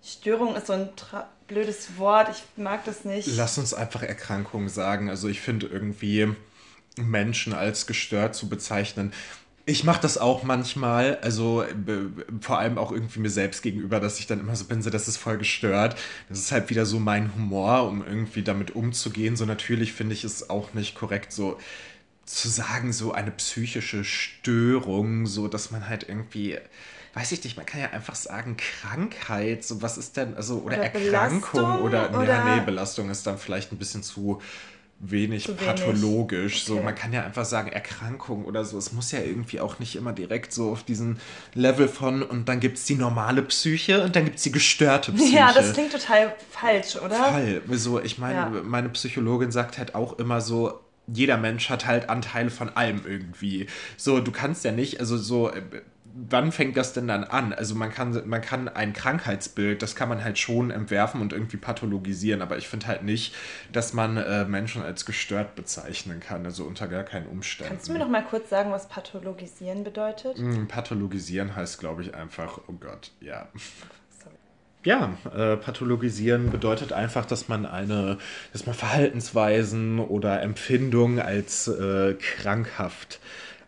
Störung 0.02 0.56
ist 0.56 0.66
so 0.66 0.72
ein 0.72 0.88
blödes 1.50 1.98
Wort. 1.98 2.28
Ich 2.30 2.42
mag 2.62 2.84
das 2.84 3.04
nicht. 3.04 3.28
Lass 3.36 3.58
uns 3.58 3.74
einfach 3.74 4.02
Erkrankung 4.02 4.68
sagen. 4.68 5.10
Also 5.10 5.28
ich 5.28 5.40
finde 5.40 5.66
irgendwie 5.66 6.34
Menschen 6.96 7.52
als 7.52 7.86
gestört 7.86 8.34
zu 8.34 8.48
bezeichnen. 8.48 9.12
Ich 9.66 9.84
mache 9.84 10.00
das 10.00 10.16
auch 10.16 10.42
manchmal, 10.42 11.18
also 11.18 11.64
vor 12.40 12.58
allem 12.58 12.78
auch 12.78 12.90
irgendwie 12.90 13.20
mir 13.20 13.30
selbst 13.30 13.62
gegenüber, 13.62 14.00
dass 14.00 14.18
ich 14.18 14.26
dann 14.26 14.40
immer 14.40 14.56
so 14.56 14.64
bin, 14.64 14.82
so, 14.82 14.90
das 14.90 15.06
ist 15.06 15.18
voll 15.18 15.38
gestört. 15.38 15.96
Das 16.28 16.38
ist 16.38 16.50
halt 16.50 16.70
wieder 16.70 16.86
so 16.86 16.98
mein 16.98 17.34
Humor, 17.34 17.86
um 17.86 18.04
irgendwie 18.04 18.42
damit 18.42 18.74
umzugehen. 18.74 19.36
So 19.36 19.44
natürlich 19.44 19.92
finde 19.92 20.14
ich 20.14 20.24
es 20.24 20.50
auch 20.50 20.72
nicht 20.72 20.94
korrekt, 20.94 21.32
so 21.32 21.58
zu 22.24 22.48
sagen, 22.48 22.92
so 22.92 23.12
eine 23.12 23.32
psychische 23.32 24.04
Störung, 24.04 25.26
so 25.26 25.48
dass 25.48 25.70
man 25.70 25.88
halt 25.88 26.08
irgendwie 26.08 26.58
weiß 27.14 27.32
ich 27.32 27.42
nicht, 27.44 27.56
man 27.56 27.66
kann 27.66 27.80
ja 27.80 27.90
einfach 27.90 28.14
sagen 28.14 28.56
Krankheit, 28.56 29.64
so 29.64 29.82
was 29.82 29.98
ist 29.98 30.16
denn, 30.16 30.36
also, 30.36 30.58
oder, 30.58 30.76
oder 30.78 30.84
Erkrankung 30.84 31.82
oder, 31.82 32.10
oder, 32.10 32.24
ja, 32.24 32.56
nee, 32.56 32.60
Belastung 32.64 33.10
ist 33.10 33.26
dann 33.26 33.38
vielleicht 33.38 33.72
ein 33.72 33.78
bisschen 33.78 34.02
zu 34.02 34.40
wenig 35.00 35.46
zu 35.46 35.54
pathologisch. 35.54 36.68
Okay. 36.68 36.78
So, 36.78 36.82
man 36.82 36.94
kann 36.94 37.12
ja 37.12 37.24
einfach 37.24 37.44
sagen 37.44 37.72
Erkrankung 37.72 38.44
oder 38.44 38.64
so. 38.64 38.76
Es 38.78 38.92
muss 38.92 39.10
ja 39.12 39.20
irgendwie 39.20 39.60
auch 39.60 39.78
nicht 39.78 39.96
immer 39.96 40.12
direkt 40.12 40.52
so 40.52 40.70
auf 40.70 40.82
diesen 40.82 41.18
Level 41.54 41.88
von 41.88 42.22
und 42.22 42.48
dann 42.48 42.60
gibt 42.60 42.76
es 42.76 42.84
die 42.84 42.94
normale 42.94 43.42
Psyche 43.42 44.02
und 44.02 44.14
dann 44.14 44.24
gibt 44.26 44.36
es 44.36 44.42
die 44.42 44.52
gestörte 44.52 45.12
Psyche. 45.12 45.36
Ja, 45.40 45.52
das 45.52 45.72
klingt 45.72 45.92
total 45.92 46.34
falsch, 46.50 46.96
oder? 46.96 47.16
Fall. 47.16 47.62
So, 47.70 48.00
ich 48.00 48.18
meine, 48.18 48.56
ja. 48.56 48.62
meine 48.62 48.90
Psychologin 48.90 49.50
sagt 49.50 49.78
halt 49.78 49.94
auch 49.94 50.18
immer 50.18 50.40
so, 50.40 50.80
jeder 51.06 51.38
Mensch 51.38 51.70
hat 51.70 51.86
halt 51.86 52.10
Anteile 52.10 52.50
von 52.50 52.68
allem 52.68 53.02
irgendwie. 53.06 53.66
So, 53.96 54.20
du 54.20 54.30
kannst 54.32 54.64
ja 54.64 54.72
nicht, 54.72 55.00
also 55.00 55.16
so, 55.16 55.50
äh, 55.50 55.62
wann 56.14 56.52
fängt 56.52 56.76
das 56.76 56.92
denn 56.92 57.08
dann 57.08 57.24
an? 57.24 57.52
Also 57.52 57.74
man 57.74 57.90
kann, 57.90 58.20
man 58.28 58.40
kann 58.40 58.68
ein 58.68 58.92
Krankheitsbild, 58.92 59.82
das 59.82 59.94
kann 59.94 60.08
man 60.08 60.22
halt 60.24 60.38
schon 60.38 60.70
entwerfen 60.70 61.20
und 61.20 61.32
irgendwie 61.32 61.56
pathologisieren, 61.56 62.42
aber 62.42 62.58
ich 62.58 62.68
finde 62.68 62.86
halt 62.86 63.02
nicht, 63.02 63.34
dass 63.72 63.92
man 63.92 64.16
äh, 64.16 64.44
Menschen 64.44 64.82
als 64.82 65.06
gestört 65.06 65.54
bezeichnen 65.54 66.20
kann, 66.20 66.44
also 66.44 66.64
unter 66.64 66.88
gar 66.88 67.04
keinen 67.04 67.26
Umständen. 67.26 67.72
Kannst 67.72 67.88
du 67.88 67.92
mir 67.92 67.98
noch 67.98 68.08
mal 68.08 68.24
kurz 68.24 68.50
sagen, 68.50 68.70
was 68.70 68.88
pathologisieren 68.88 69.84
bedeutet? 69.84 70.38
Mm, 70.38 70.66
pathologisieren 70.66 71.54
heißt, 71.54 71.78
glaube 71.78 72.02
ich, 72.02 72.14
einfach, 72.14 72.60
oh 72.66 72.72
Gott, 72.72 73.12
ja. 73.20 73.48
Ja, 74.82 75.12
äh, 75.36 75.58
pathologisieren 75.58 76.50
bedeutet 76.50 76.94
einfach, 76.94 77.26
dass 77.26 77.48
man 77.48 77.66
eine, 77.66 78.16
dass 78.54 78.64
man 78.64 78.74
Verhaltensweisen 78.74 79.98
oder 79.98 80.40
Empfindungen 80.40 81.20
als 81.20 81.68
äh, 81.68 82.14
krankhaft 82.14 83.20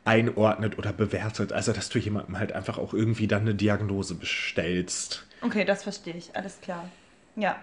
einordnet 0.04 0.78
oder 0.78 0.92
bewertet. 0.92 1.52
Also, 1.52 1.72
dass 1.72 1.88
du 1.88 1.98
jemandem 1.98 2.38
halt 2.38 2.52
einfach 2.52 2.78
auch 2.78 2.92
irgendwie 2.92 3.26
dann 3.26 3.42
eine 3.42 3.54
Diagnose 3.54 4.14
bestellst. 4.14 5.26
Okay, 5.42 5.64
das 5.64 5.82
verstehe 5.82 6.14
ich. 6.14 6.34
Alles 6.34 6.60
klar. 6.60 6.88
Ja. 7.36 7.56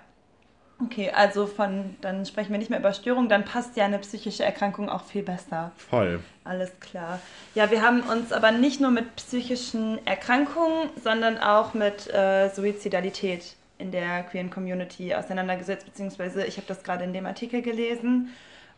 Okay, 0.82 1.12
also 1.12 1.46
von, 1.46 1.98
dann 2.00 2.26
sprechen 2.26 2.52
wir 2.52 2.58
nicht 2.58 2.70
mehr 2.70 2.80
über 2.80 2.94
Störung, 2.94 3.28
dann 3.28 3.44
passt 3.44 3.76
ja 3.76 3.84
eine 3.84 4.00
psychische 4.00 4.46
Erkrankung 4.46 4.88
auch 4.88 5.04
viel 5.04 5.24
besser. 5.24 5.74
Voll. 5.76 6.22
Alles 6.46 6.72
klar. 6.80 7.20
Ja, 7.54 7.70
wir 7.70 7.82
haben 7.82 8.00
uns 8.02 8.32
aber 8.32 8.52
nicht 8.52 8.80
nur 8.80 8.92
mit 8.92 9.18
psychischen 9.18 10.06
Erkrankungen, 10.08 10.90
sondern 11.04 11.38
auch 11.38 11.74
mit 11.74 12.08
äh, 12.14 12.48
Suizidalität 12.50 13.58
in 13.78 13.92
der 13.92 14.24
queeren 14.24 14.50
Community 14.50 15.14
auseinandergesetzt, 15.14 15.86
beziehungsweise 15.86 16.46
ich 16.46 16.56
habe 16.56 16.68
das 16.68 16.84
gerade 16.84 17.04
in 17.04 17.12
dem 17.12 17.26
Artikel 17.26 17.62
gelesen. 17.62 18.30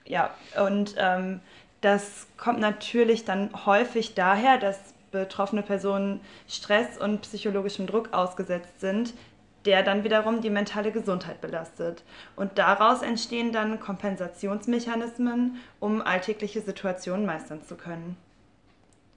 Ja, 0.05 0.31
und 0.65 0.95
ähm, 0.97 1.39
das 1.81 2.27
kommt 2.38 2.59
natürlich 2.59 3.25
dann 3.25 3.50
häufig 3.65 4.13
daher, 4.13 4.57
dass 4.57 4.79
betroffene 5.11 5.61
Personen 5.61 6.21
Stress 6.47 6.97
und 6.97 7.21
psychologischem 7.21 7.88
Druck 7.88 8.13
ausgesetzt 8.13 8.79
sind, 8.79 9.13
der 9.65 9.83
dann 9.83 10.03
wiederum 10.03 10.41
die 10.41 10.50
mentale 10.50 10.91
Gesundheit 10.91 11.41
belastet. 11.41 12.03
Und 12.35 12.57
daraus 12.57 13.01
entstehen 13.01 13.51
dann 13.51 13.79
Kompensationsmechanismen, 13.79 15.57
um 15.79 16.01
alltägliche 16.01 16.61
Situationen 16.61 17.25
meistern 17.25 17.61
zu 17.63 17.75
können. 17.75 18.17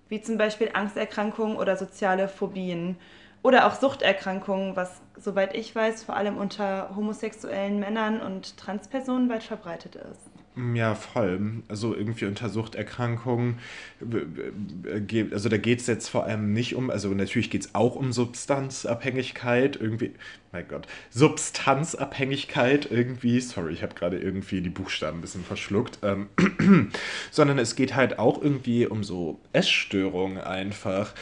Wie 0.09 0.21
zum 0.21 0.37
Beispiel 0.37 0.71
Angsterkrankungen 0.75 1.56
oder 1.56 1.76
soziale 1.76 2.28
Phobien 2.28 2.97
oder 3.42 3.66
auch 3.66 3.75
Suchterkrankungen, 3.75 4.76
was, 4.76 5.00
soweit 5.16 5.54
ich 5.54 5.75
weiß, 5.75 6.02
vor 6.02 6.16
allem 6.16 6.37
unter 6.37 6.94
homosexuellen 6.94 7.78
Männern 7.78 8.21
und 8.21 8.56
Transpersonen 8.56 9.28
weit 9.28 9.44
verbreitet 9.44 9.97
ist. 9.97 10.34
Ja, 10.56 10.94
voll. 10.94 11.64
Also 11.66 11.96
irgendwie 11.96 12.26
unter 12.26 12.49
Suchterkrankungen, 12.49 13.58
also 15.32 15.49
da 15.49 15.56
geht 15.56 15.80
es 15.80 15.88
jetzt 15.88 16.08
vor 16.08 16.26
allem 16.26 16.52
nicht 16.52 16.76
um, 16.76 16.90
also 16.90 17.08
natürlich 17.08 17.50
geht 17.50 17.62
es 17.62 17.75
auch 17.75 17.96
um 17.96 18.12
Substanzabhängigkeit, 18.12 19.75
irgendwie, 19.75 20.12
mein 20.52 20.68
Gott, 20.68 20.87
Substanzabhängigkeit 21.11 22.88
irgendwie, 22.88 23.40
sorry, 23.40 23.73
ich 23.73 23.82
habe 23.82 23.96
gerade 23.96 24.16
irgendwie 24.16 24.61
die 24.61 24.70
Buchstaben 24.70 25.18
ein 25.18 25.23
bisschen 25.23 25.42
verschluckt, 25.42 25.99
ähm, 26.04 26.28
sondern 27.32 27.58
es 27.58 27.75
geht 27.75 27.96
halt 27.96 28.20
auch 28.20 28.40
irgendwie 28.40 28.87
um 28.87 29.02
so 29.02 29.40
Essstörungen 29.52 30.38
einfach 30.38 31.14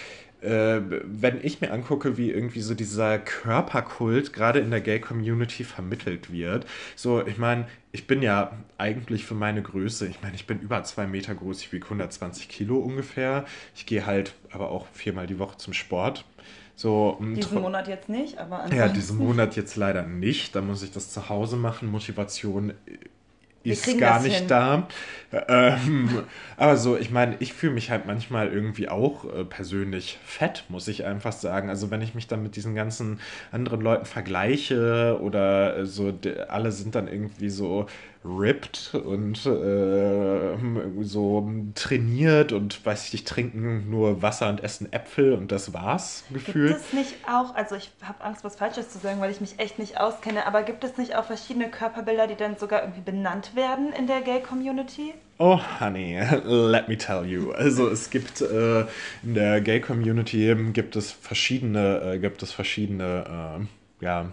äh, 0.42 0.80
wenn 1.04 1.42
ich 1.42 1.60
mir 1.60 1.72
angucke, 1.72 2.16
wie 2.16 2.30
irgendwie 2.30 2.60
so 2.60 2.74
dieser 2.74 3.18
Körperkult 3.18 4.32
gerade 4.32 4.58
in 4.58 4.70
der 4.70 4.80
Gay-Community 4.80 5.64
vermittelt 5.64 6.32
wird, 6.32 6.66
so, 6.96 7.24
ich 7.26 7.38
meine, 7.38 7.66
ich 7.92 8.06
bin 8.06 8.22
ja 8.22 8.52
eigentlich 8.78 9.24
für 9.24 9.34
meine 9.34 9.62
Größe, 9.62 10.06
ich 10.06 10.20
meine, 10.22 10.34
ich 10.34 10.46
bin 10.46 10.60
über 10.60 10.82
zwei 10.84 11.06
Meter 11.06 11.34
groß, 11.34 11.60
ich 11.60 11.72
wiege 11.72 11.84
120 11.84 12.48
Kilo 12.48 12.78
ungefähr. 12.78 13.44
Ich 13.74 13.86
gehe 13.86 14.06
halt 14.06 14.34
aber 14.50 14.70
auch 14.70 14.86
viermal 14.92 15.26
die 15.26 15.38
Woche 15.38 15.58
zum 15.58 15.72
Sport. 15.72 16.24
So, 16.74 17.18
diesen 17.20 17.60
Monat 17.60 17.86
jetzt 17.86 18.08
nicht, 18.08 18.38
aber 18.38 18.66
Ja, 18.74 18.88
diesen 18.88 19.18
Monat 19.18 19.56
jetzt 19.56 19.76
leider 19.76 20.02
nicht. 20.02 20.56
Da 20.56 20.62
muss 20.62 20.82
ich 20.82 20.90
das 20.90 21.10
zu 21.10 21.28
Hause 21.28 21.56
machen. 21.56 21.88
Motivation 21.88 22.72
ist 23.64 23.98
gar 23.98 24.20
nicht 24.22 24.38
hin. 24.38 24.48
da. 24.48 24.88
Ähm, 25.48 26.24
aber 26.56 26.76
so, 26.76 26.96
ich 26.96 27.10
meine, 27.10 27.36
ich 27.38 27.52
fühle 27.54 27.72
mich 27.72 27.90
halt 27.90 28.06
manchmal 28.06 28.52
irgendwie 28.52 28.88
auch 28.88 29.24
äh, 29.24 29.44
persönlich 29.44 30.18
fett, 30.24 30.64
muss 30.68 30.88
ich 30.88 31.04
einfach 31.04 31.32
sagen. 31.32 31.70
Also 31.70 31.90
wenn 31.90 32.02
ich 32.02 32.14
mich 32.14 32.26
dann 32.26 32.42
mit 32.42 32.56
diesen 32.56 32.74
ganzen 32.74 33.20
anderen 33.50 33.80
Leuten 33.80 34.04
vergleiche 34.04 35.18
oder 35.20 35.86
so, 35.86 36.12
alle 36.48 36.72
sind 36.72 36.94
dann 36.94 37.08
irgendwie 37.08 37.50
so 37.50 37.86
ripped 38.24 38.94
und 38.94 39.44
äh, 39.46 41.02
so 41.02 41.50
trainiert 41.74 42.52
und 42.52 42.84
weiß 42.84 43.06
ich 43.06 43.12
nicht, 43.12 43.28
trinken 43.28 43.90
nur 43.90 44.22
Wasser 44.22 44.48
und 44.48 44.62
essen 44.62 44.92
Äpfel 44.92 45.32
und 45.32 45.50
das 45.50 45.72
war's 45.72 46.24
gefühlt. 46.32 46.68
Gibt 46.68 46.80
es 46.80 46.92
nicht 46.92 47.14
auch, 47.28 47.54
also 47.54 47.74
ich 47.74 47.90
habe 48.02 48.22
Angst, 48.22 48.44
was 48.44 48.56
Falsches 48.56 48.90
zu 48.90 48.98
sagen, 48.98 49.20
weil 49.20 49.30
ich 49.30 49.40
mich 49.40 49.58
echt 49.58 49.78
nicht 49.78 49.98
auskenne, 49.98 50.46
aber 50.46 50.62
gibt 50.62 50.84
es 50.84 50.96
nicht 50.98 51.16
auch 51.16 51.24
verschiedene 51.24 51.68
Körperbilder, 51.70 52.26
die 52.26 52.36
dann 52.36 52.56
sogar 52.56 52.82
irgendwie 52.82 53.00
benannt 53.00 53.56
werden 53.56 53.92
in 53.92 54.06
der 54.06 54.20
Gay-Community? 54.20 55.14
Oh, 55.38 55.58
honey, 55.80 56.20
let 56.44 56.88
me 56.88 56.96
tell 56.96 57.24
you. 57.24 57.50
Also 57.52 57.88
es 57.88 58.10
gibt 58.10 58.40
äh, 58.40 58.82
in 59.22 59.34
der 59.34 59.60
Gay-Community 59.60 60.54
gibt 60.72 60.94
es 60.94 61.10
verschiedene, 61.10 62.14
äh, 62.14 62.18
gibt 62.18 62.42
es 62.42 62.52
verschiedene, 62.52 63.66
äh, 64.00 64.04
ja, 64.04 64.32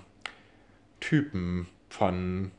Typen 1.00 1.68
von 1.90 2.52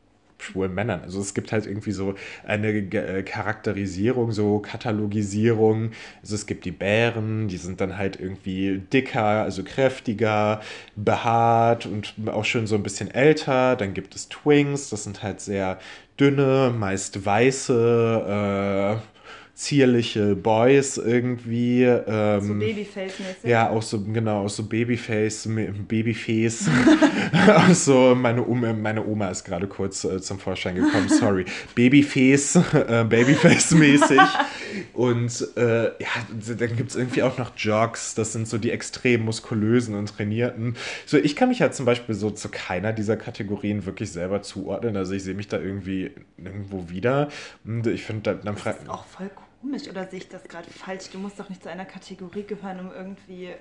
schwulen 0.42 0.74
Männern. 0.74 1.00
Also 1.02 1.20
es 1.20 1.34
gibt 1.34 1.52
halt 1.52 1.66
irgendwie 1.66 1.92
so 1.92 2.14
eine 2.44 2.68
äh, 2.68 3.22
Charakterisierung, 3.22 4.32
so 4.32 4.58
Katalogisierung. 4.58 5.90
Also 6.22 6.34
es 6.34 6.46
gibt 6.46 6.64
die 6.64 6.70
Bären, 6.72 7.48
die 7.48 7.56
sind 7.56 7.80
dann 7.80 7.96
halt 7.96 8.18
irgendwie 8.18 8.78
dicker, 8.92 9.22
also 9.22 9.62
kräftiger, 9.62 10.60
behaart 10.96 11.86
und 11.86 12.14
auch 12.26 12.44
schon 12.44 12.66
so 12.66 12.74
ein 12.74 12.82
bisschen 12.82 13.10
älter. 13.10 13.76
Dann 13.76 13.94
gibt 13.94 14.14
es 14.14 14.28
Twinks, 14.28 14.90
das 14.90 15.04
sind 15.04 15.22
halt 15.22 15.40
sehr 15.40 15.78
dünne, 16.18 16.74
meist 16.76 17.24
weiße, 17.24 18.98
äh, 18.98 19.19
zierliche 19.60 20.34
Boys 20.36 20.96
irgendwie. 20.96 21.82
Ähm, 21.82 22.40
so 22.40 22.54
Babyface-mäßig. 22.54 23.44
Ja, 23.44 23.68
auch 23.68 23.82
so, 23.82 24.02
genau, 24.02 24.44
auch 24.44 24.48
so 24.48 24.62
Babyface, 24.62 25.48
Babyface. 25.86 26.70
auch 27.48 27.74
so, 27.74 28.14
meine 28.14 28.46
Oma, 28.46 28.72
meine 28.72 29.04
Oma 29.04 29.28
ist 29.28 29.44
gerade 29.44 29.66
kurz 29.66 30.04
äh, 30.04 30.18
zum 30.22 30.38
Vorschein 30.38 30.76
gekommen, 30.76 31.08
sorry. 31.20 31.44
Babyface, 31.74 32.56
äh, 32.56 33.04
Babyface-mäßig. 33.04 34.20
und 34.94 35.48
äh, 35.58 35.84
ja, 35.84 36.08
dann 36.58 36.76
gibt 36.76 36.90
es 36.90 36.96
irgendwie 36.96 37.22
auch 37.22 37.36
noch 37.36 37.52
Jogs, 37.54 38.14
das 38.14 38.32
sind 38.32 38.48
so 38.48 38.56
die 38.56 38.70
extrem 38.70 39.26
muskulösen 39.26 39.94
und 39.94 40.06
trainierten. 40.06 40.74
So, 41.04 41.18
ich 41.18 41.36
kann 41.36 41.50
mich 41.50 41.58
ja 41.58 41.70
zum 41.70 41.84
Beispiel 41.84 42.14
so 42.14 42.30
zu 42.30 42.48
keiner 42.48 42.94
dieser 42.94 43.18
Kategorien 43.18 43.84
wirklich 43.84 44.10
selber 44.10 44.40
zuordnen. 44.40 44.96
Also 44.96 45.12
ich 45.12 45.22
sehe 45.22 45.34
mich 45.34 45.48
da 45.48 45.58
irgendwie 45.58 46.12
irgendwo 46.38 46.88
wieder. 46.88 47.28
Und 47.66 47.86
ich 47.86 48.04
finde, 48.04 48.40
dann 48.42 48.56
fragt. 48.56 48.78
Das 48.78 48.84
ist 48.84 48.90
auch 48.90 49.04
voll 49.04 49.30
cool 49.36 49.49
komisch 49.60 49.88
oder 49.88 50.06
sehe 50.08 50.20
ich 50.20 50.28
das 50.28 50.44
gerade 50.44 50.70
falsch? 50.70 51.10
Du 51.10 51.18
musst 51.18 51.38
doch 51.38 51.48
nicht 51.48 51.62
zu 51.62 51.70
einer 51.70 51.84
Kategorie 51.84 52.44
gehören, 52.44 52.80
um 52.80 52.92
irgendwie. 52.92 53.54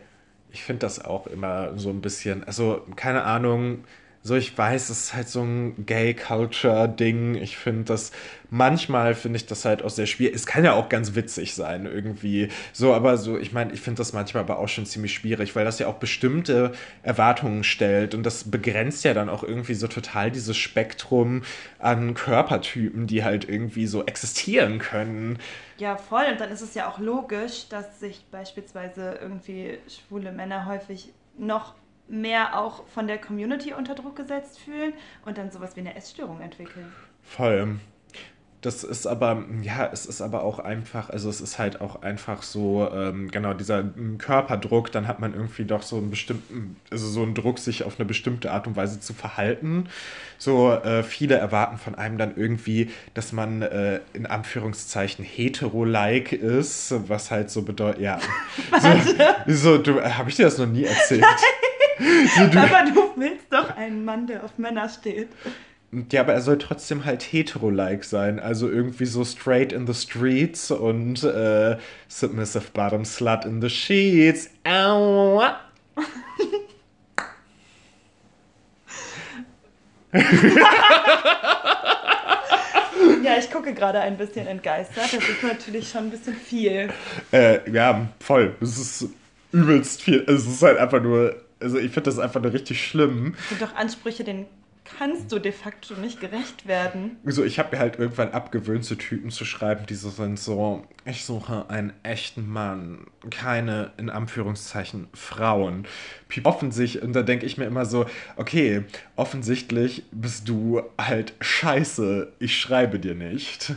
Ich 0.52 0.64
finde 0.64 0.80
das 0.82 1.04
auch 1.04 1.28
immer 1.28 1.78
so 1.78 1.90
ein 1.90 2.02
bisschen, 2.02 2.44
also 2.44 2.86
keine 2.96 3.24
Ahnung, 3.24 3.84
so, 4.22 4.36
ich 4.36 4.58
weiß, 4.58 4.90
es 4.90 5.00
ist 5.06 5.14
halt 5.14 5.30
so 5.30 5.42
ein 5.42 5.86
Gay-Culture-Ding. 5.86 7.36
Ich 7.36 7.58
finde 7.58 7.86
das, 7.86 8.12
manchmal 8.50 9.16
finde 9.16 9.38
ich 9.38 9.46
das 9.46 9.64
halt 9.64 9.82
auch 9.82 9.90
sehr 9.90 10.08
schwierig. 10.08 10.36
Es 10.36 10.46
kann 10.46 10.66
ja 10.66 10.74
auch 10.74 10.90
ganz 10.90 11.16
witzig 11.16 11.54
sein, 11.54 11.86
irgendwie. 11.86 12.50
So, 12.74 12.94
aber 12.94 13.16
so, 13.18 13.38
ich 13.38 13.54
meine, 13.54 13.72
ich 13.72 13.80
finde 13.80 14.00
das 14.00 14.12
manchmal 14.12 14.44
aber 14.44 14.60
auch 14.60 14.68
schon 14.68 14.86
ziemlich 14.86 15.14
schwierig, 15.14 15.56
weil 15.56 15.64
das 15.64 15.80
ja 15.80 15.88
auch 15.88 15.96
bestimmte 15.96 16.74
Erwartungen 17.02 17.64
stellt 17.64 18.14
und 18.14 18.24
das 18.24 18.52
begrenzt 18.52 19.06
ja 19.06 19.14
dann 19.14 19.30
auch 19.30 19.44
irgendwie 19.44 19.74
so 19.74 19.88
total 19.88 20.32
dieses 20.32 20.58
Spektrum 20.58 21.44
an 21.80 22.14
Körpertypen, 22.14 23.08
die 23.08 23.24
halt 23.24 23.48
irgendwie 23.48 23.88
so 23.88 24.06
existieren 24.06 24.80
können. 24.80 25.40
Ja, 25.80 25.96
voll. 25.96 26.26
Und 26.32 26.40
dann 26.42 26.52
ist 26.52 26.62
es 26.62 26.74
ja 26.76 26.90
auch 26.90 27.00
logisch, 27.00 27.70
dass 27.70 28.00
sich 28.00 28.26
beispielsweise 28.32 29.18
irgendwie 29.22 29.80
schwule 29.88 30.32
Männer 30.32 30.66
häufig 30.66 31.14
noch 31.38 31.74
mehr 32.10 32.60
auch 32.60 32.86
von 32.88 33.08
der 33.08 33.20
Community 33.20 33.74
unter 33.74 33.96
Druck 33.96 34.16
gesetzt 34.16 34.60
fühlen 34.60 34.94
und 35.26 35.38
dann 35.38 35.52
sowas 35.52 35.76
wie 35.76 35.82
eine 35.82 35.96
Essstörung 35.96 36.42
entwickeln. 36.42 36.92
Voll. 37.22 37.80
Das 38.62 38.84
ist 38.84 39.08
aber, 39.08 39.46
ja, 39.62 39.90
es 39.92 40.06
ist 40.06 40.22
aber 40.22 40.44
auch 40.44 40.60
einfach, 40.60 41.10
also 41.10 41.30
es 41.30 41.40
ist 41.40 41.60
halt 41.60 41.80
auch 41.80 42.02
einfach 42.02 42.44
so, 42.44 42.90
ähm, 42.94 43.32
genau, 43.32 43.54
dieser 43.54 43.86
Körperdruck, 44.18 44.92
dann 44.92 45.08
hat 45.08 45.22
man 45.22 45.34
irgendwie 45.34 45.64
doch 45.64 45.82
so 45.82 45.96
einen 45.96 46.10
bestimmten, 46.10 46.76
also 46.92 47.08
so 47.08 47.24
einen 47.24 47.36
Druck, 47.36 47.58
sich 47.58 47.86
auf 47.86 47.98
eine 47.98 48.06
bestimmte 48.06 48.52
Art 48.52 48.68
und 48.68 48.76
Weise 48.76 49.00
zu 49.00 49.14
verhalten. 49.14 49.88
So, 50.38 50.74
äh, 50.74 51.04
viele 51.04 51.36
erwarten 51.36 51.78
von 51.78 51.96
einem 51.96 52.18
dann 52.18 52.36
irgendwie, 52.36 52.92
dass 53.14 53.32
man 53.32 53.62
äh, 53.62 54.02
in 54.12 54.26
Anführungszeichen 54.26 55.24
hetero-like 55.24 56.34
ist, 56.34 56.94
was 57.08 57.32
halt 57.32 57.52
so 57.52 57.62
bedeutet, 57.62 58.02
ja. 58.02 58.20
so, 59.48 59.54
so, 59.54 59.78
du, 59.78 60.00
äh, 60.00 60.12
habe 60.12 60.30
ich 60.30 60.36
dir 60.36 60.44
das 60.44 60.58
noch 60.58 60.68
nie 60.68 60.84
erzählt? 60.84 61.24
so, 62.36 62.48
du, 62.48 62.60
aber 62.60 62.92
du 62.92 63.10
willst 63.16 63.46
doch 63.52 63.74
einen 63.78 64.04
Mann, 64.04 64.28
der 64.28 64.44
auf 64.44 64.58
Männer 64.58 64.90
steht. 64.90 65.30
Ja, 66.12 66.22
aber 66.22 66.34
er 66.34 66.42
soll 66.42 66.60
trotzdem 66.60 67.06
halt 67.06 67.24
hetero-like 67.24 68.04
sein. 68.04 68.40
Also 68.40 68.70
irgendwie 68.70 69.06
so 69.06 69.26
straight 69.26 69.74
in 69.74 69.88
the 69.88 69.94
streets 69.94 70.70
und 70.70 71.24
äh, 71.24 71.78
submissive 72.08 72.66
bottom 72.74 73.06
slut 73.06 73.46
in 73.46 73.60
the 73.62 73.70
sheets. 73.70 74.52
Aua. 74.66 75.60
ja, 83.24 83.38
ich 83.40 83.50
gucke 83.52 83.74
gerade 83.74 84.00
ein 84.00 84.18
bisschen 84.18 84.46
entgeistert. 84.46 85.12
Das 85.12 85.14
ist 85.14 85.44
natürlich 85.44 85.90
schon 85.90 86.06
ein 86.06 86.12
bisschen 86.12 86.36
viel. 86.36 86.90
Äh, 87.32 87.68
ja, 87.72 88.08
voll. 88.20 88.56
Es 88.62 88.78
ist 88.78 89.10
übelst 89.52 90.04
viel. 90.04 90.24
Es 90.28 90.46
ist 90.46 90.62
halt 90.62 90.78
einfach 90.78 91.02
nur. 91.02 91.36
Also 91.60 91.78
ich 91.78 91.92
finde 91.92 92.10
das 92.12 92.20
einfach 92.20 92.42
nur 92.42 92.54
richtig 92.54 92.86
schlimm. 92.86 93.34
Das 93.36 93.50
sind 93.50 93.62
doch 93.62 93.76
Ansprüche, 93.76 94.24
den 94.24 94.46
kannst 94.98 95.32
du 95.32 95.40
de 95.40 95.52
facto 95.52 95.94
nicht 95.96 96.20
gerecht 96.20 96.68
werden. 96.68 97.18
So, 97.26 97.44
ich 97.44 97.60
habe 97.60 97.76
mir 97.76 97.80
halt 97.80 98.00
irgendwann 98.00 98.32
abgewöhnt, 98.32 98.86
so 98.86 98.96
Typen 98.96 99.32
zu 99.32 99.46
schreiben, 99.46 99.86
die 99.86 99.96
so 99.96 100.10
sind 100.10 100.40
so, 100.40 100.86
ich 101.06 101.26
suche 101.26 101.70
einen 101.70 101.94
echten 102.04 102.50
Mann, 102.50 103.08
keine, 103.30 103.92
in 103.98 104.10
Anführungszeichen, 104.10 105.08
Frauen. 105.14 105.88
Offensichtlich, 106.44 107.04
und 107.04 107.14
da 107.14 107.22
denke 107.22 107.46
ich 107.46 107.58
mir 107.58 107.66
immer 107.66 107.86
so, 107.86 108.06
okay, 108.36 108.84
offensichtlich 109.16 110.04
bist 110.12 110.48
du 110.48 110.82
halt 111.00 111.34
scheiße, 111.42 112.34
ich 112.40 112.58
schreibe 112.60 113.00
dir 113.00 113.16
nicht. 113.16 113.74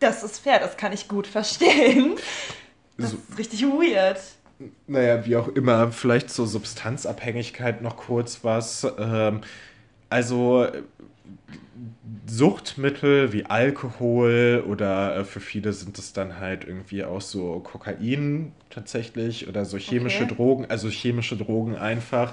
Das 0.00 0.22
ist 0.22 0.38
fair, 0.38 0.58
das 0.58 0.76
kann 0.76 0.92
ich 0.92 1.08
gut 1.08 1.26
verstehen. 1.26 2.16
Das 2.98 3.10
so. 3.10 3.16
ist 3.16 3.38
richtig 3.38 3.62
weird 3.62 4.18
naja, 4.86 5.24
wie 5.26 5.36
auch 5.36 5.48
immer, 5.48 5.92
vielleicht 5.92 6.30
zur 6.30 6.46
Substanzabhängigkeit 6.46 7.82
noch 7.82 7.96
kurz 7.96 8.40
was. 8.42 8.86
Ähm, 8.98 9.40
also 10.12 10.68
Suchtmittel 12.26 13.32
wie 13.32 13.46
Alkohol 13.46 14.64
oder 14.66 15.16
äh, 15.16 15.24
für 15.24 15.40
viele 15.40 15.72
sind 15.72 15.98
es 15.98 16.12
dann 16.12 16.38
halt 16.38 16.64
irgendwie 16.64 17.04
auch 17.04 17.20
so 17.20 17.60
Kokain 17.60 18.52
tatsächlich 18.70 19.48
oder 19.48 19.64
so 19.64 19.76
chemische 19.76 20.24
okay. 20.24 20.34
Drogen, 20.34 20.66
also 20.68 20.88
chemische 20.88 21.36
Drogen 21.36 21.76
einfach 21.76 22.32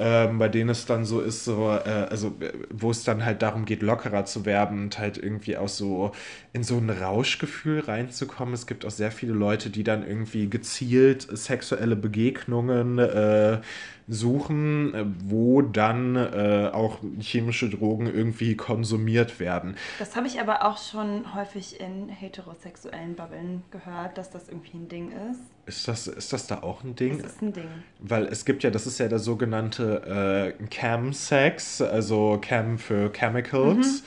ähm, 0.00 0.38
bei 0.38 0.48
denen 0.48 0.70
es 0.70 0.86
dann 0.86 1.04
so 1.04 1.20
ist, 1.20 1.44
so, 1.44 1.68
äh, 1.70 2.06
also 2.08 2.34
wo 2.70 2.90
es 2.90 3.04
dann 3.04 3.22
halt 3.24 3.42
darum 3.42 3.66
geht, 3.66 3.82
lockerer 3.82 4.24
zu 4.24 4.46
werden 4.46 4.84
und 4.84 4.98
halt 4.98 5.18
irgendwie 5.18 5.58
auch 5.58 5.68
so 5.68 6.12
in 6.54 6.64
so 6.64 6.78
ein 6.78 6.88
Rauschgefühl 6.88 7.80
reinzukommen. 7.80 8.54
Es 8.54 8.66
gibt 8.66 8.86
auch 8.86 8.90
sehr 8.90 9.12
viele 9.12 9.34
Leute, 9.34 9.68
die 9.68 9.84
dann 9.84 10.06
irgendwie 10.06 10.48
gezielt 10.48 11.28
sexuelle 11.30 11.96
Begegnungen 11.96 12.98
äh, 12.98 13.60
suchen, 14.08 14.94
äh, 14.94 15.04
wo 15.24 15.60
dann 15.60 16.16
äh, 16.16 16.70
auch 16.72 16.98
chemische 17.20 17.68
Drogen 17.68 18.06
irgendwie 18.06 18.56
konsumiert 18.56 19.38
werden. 19.38 19.76
Das 19.98 20.16
habe 20.16 20.26
ich 20.26 20.40
aber 20.40 20.64
auch 20.64 20.78
schon 20.78 21.34
häufig 21.34 21.78
in 21.78 22.08
heterosexuellen 22.08 23.14
Bubbeln 23.14 23.62
gehört, 23.70 24.16
dass 24.16 24.30
das 24.30 24.48
irgendwie 24.48 24.78
ein 24.78 24.88
Ding 24.88 25.12
ist. 25.30 25.40
Ist 25.70 25.86
das, 25.86 26.08
ist 26.08 26.32
das 26.32 26.48
da 26.48 26.64
auch 26.64 26.82
ein 26.82 26.96
Ding? 26.96 27.22
Das 27.22 27.34
ist 27.34 27.42
ein 27.42 27.52
Ding. 27.52 27.68
Weil 28.00 28.26
es 28.26 28.44
gibt 28.44 28.64
ja, 28.64 28.70
das 28.70 28.88
ist 28.88 28.98
ja 28.98 29.06
der 29.06 29.20
sogenannte 29.20 30.56
äh, 30.58 30.66
Cam-Sex, 30.66 31.80
also 31.80 32.38
Cam 32.42 32.76
für 32.76 33.12
Chemicals. 33.12 34.02
Mhm. 34.02 34.06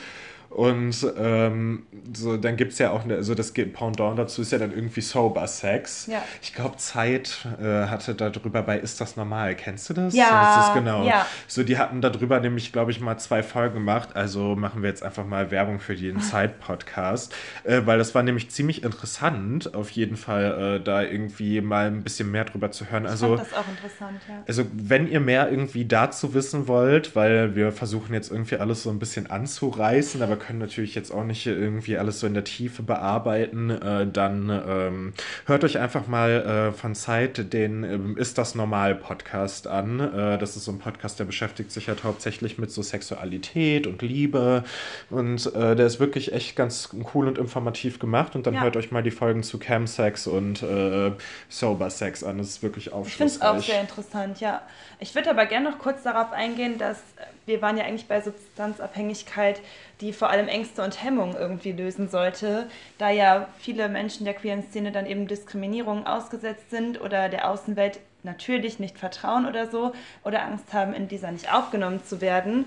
Und 0.54 0.96
ähm, 1.18 1.88
so, 2.14 2.38
dann 2.38 2.58
gibt 2.58 2.74
es 2.74 2.80
ja 2.80 2.92
auch, 2.92 3.04
eine, 3.04 3.16
also 3.16 3.34
das 3.34 3.54
Pendant 3.54 4.20
dazu 4.20 4.44
ist 4.44 4.52
ja 4.52 4.60
dann 4.60 4.72
irgendwie 4.72 5.02
Sober 5.02 5.48
Sex. 5.48 6.06
Ja. 6.06 6.24
Ich 6.44 6.54
glaube, 6.54 6.78
Zeit 6.78 7.48
äh, 7.60 7.88
hatte 7.88 8.14
darüber 8.14 8.62
bei 8.62 8.78
Ist 8.78 9.02
das 9.02 9.16
normal? 9.16 9.56
Kennst 9.56 9.90
du 9.90 9.96
das? 9.96 10.14
Ja. 10.14 10.58
Das 10.58 10.68
ist 10.68 10.74
genau. 10.76 11.06
Ja. 11.06 11.26
So, 11.48 11.64
die 11.64 11.80
hatten 11.80 12.02
darüber 12.02 12.40
nämlich, 12.40 12.72
glaube 12.72 12.92
ich, 12.92 13.00
mal 13.00 13.18
zwei 13.18 13.42
Folgen 13.42 13.74
gemacht. 13.74 14.16
Also 14.16 14.56
machen 14.56 14.84
wir 14.84 14.90
jetzt 14.90 15.02
einfach 15.02 15.26
mal 15.26 15.50
Werbung 15.50 15.80
für 15.80 15.96
den 15.96 16.20
Zeit-Podcast. 16.20 17.34
Äh, 17.64 17.82
weil 17.86 17.98
das 17.98 18.14
war 18.14 18.24
nämlich 18.24 18.52
ziemlich 18.52 18.84
interessant, 18.84 19.74
auf 19.74 19.90
jeden 19.92 20.18
Fall 20.18 20.78
äh, 20.78 20.84
da 20.84 21.02
irgendwie 21.02 21.62
mal 21.62 21.88
ein 21.88 22.04
bisschen 22.04 22.30
mehr 22.30 22.44
drüber 22.44 22.72
zu 22.72 22.90
hören. 22.90 23.06
Also, 23.06 23.36
ich 23.36 23.42
fand 23.42 23.52
das 23.52 23.58
auch 23.58 23.70
interessant, 23.70 24.22
ja. 24.28 24.44
Also, 24.48 24.66
wenn 24.74 25.08
ihr 25.08 25.20
mehr 25.20 25.50
irgendwie 25.50 25.86
dazu 25.86 26.34
wissen 26.34 26.68
wollt, 26.68 27.16
weil 27.16 27.56
wir 27.56 27.72
versuchen 27.72 28.14
jetzt 28.14 28.32
irgendwie 28.32 28.58
alles 28.58 28.84
so 28.84 28.90
ein 28.90 29.00
bisschen 29.00 29.30
anzureißen, 29.30 30.22
aber 30.22 30.36
können 30.46 30.60
natürlich 30.60 30.96
jetzt 30.96 31.12
auch 31.12 31.24
nicht 31.24 31.46
irgendwie 31.46 31.98
alles 31.98 32.20
so 32.20 32.28
in 32.28 32.34
der 32.34 32.44
Tiefe 32.44 32.84
bearbeiten, 32.84 33.70
äh, 33.70 34.06
dann 34.06 34.50
ähm, 34.50 35.14
hört 35.46 35.64
euch 35.64 35.78
einfach 35.80 36.08
mal 36.08 36.32
äh, 36.32 36.72
von 36.72 36.96
Zeit 36.96 37.54
den 37.54 37.84
ähm, 37.84 38.18
Ist 38.18 38.38
das 38.38 38.56
normal 38.56 38.96
Podcast 38.96 39.68
an. 39.68 40.00
Äh, 40.00 40.38
das 40.38 40.56
ist 40.56 40.66
so 40.66 40.72
ein 40.72 40.80
Podcast, 40.80 41.20
der 41.20 41.26
beschäftigt 41.26 41.72
sich 41.72 41.88
halt 41.88 42.04
hauptsächlich 42.04 42.58
mit 42.58 42.72
so 42.72 42.82
Sexualität 42.82 43.88
und 43.88 44.02
Liebe 44.02 44.64
und 45.10 45.54
äh, 45.56 45.76
der 45.76 45.86
ist 45.86 46.00
wirklich 46.00 46.34
echt 46.34 46.56
ganz 46.56 46.90
cool 47.14 47.28
und 47.28 47.38
informativ 47.38 48.00
gemacht 48.00 48.36
und 48.36 48.46
dann 48.46 48.56
ja. 48.56 48.62
hört 48.62 48.76
euch 48.76 48.92
mal 48.92 49.04
die 49.04 49.12
Folgen 49.12 49.44
zu 49.44 49.60
Camsex 49.60 50.28
und 50.28 50.62
äh, 50.62 51.12
Sober 51.50 51.90
Sex 51.90 52.24
an. 52.24 52.38
Das 52.38 52.48
ist 52.48 52.64
wirklich 52.64 52.92
aufschlussreich. 52.92 53.28
Ich 53.28 53.40
finde 53.40 53.58
es 53.58 53.64
auch 53.64 53.66
sehr 53.66 53.82
interessant, 53.82 54.40
ja. 54.40 54.62
Ich 55.00 55.16
würde 55.16 55.30
aber 55.30 55.46
gerne 55.46 55.70
noch 55.70 55.80
kurz 55.80 56.04
darauf 56.04 56.32
eingehen, 56.32 56.78
dass 56.78 56.98
wir 57.46 57.62
waren 57.62 57.78
ja 57.78 57.84
eigentlich 57.84 58.08
bei 58.08 58.22
Substanzabhängigkeit, 58.22 59.62
die 60.02 60.14
vor 60.14 60.30
allem 60.30 60.48
Ängste 60.48 60.84
und 60.84 61.04
Hemmungen 61.04 61.36
irgendwie 61.36 61.72
lösen 61.72 62.10
sollte, 62.10 62.68
da 62.98 63.10
ja 63.10 63.48
viele 63.60 63.90
Menschen 63.90 64.26
der 64.26 64.34
queeren 64.34 64.64
Szene 64.64 64.92
dann 64.92 65.06
eben 65.06 65.28
Diskriminierung 65.28 66.06
ausgesetzt 66.06 66.70
sind 66.70 67.00
oder 67.00 67.30
der 67.30 67.50
Außenwelt 67.50 68.00
natürlich 68.24 68.80
nicht 68.80 68.98
vertrauen 68.98 69.46
oder 69.46 69.70
so 69.70 69.94
oder 70.24 70.44
Angst 70.44 70.74
haben, 70.74 70.94
in 70.94 71.08
dieser 71.08 71.32
nicht 71.32 71.54
aufgenommen 71.54 72.04
zu 72.04 72.22
werden. 72.22 72.66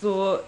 So, 0.00 0.38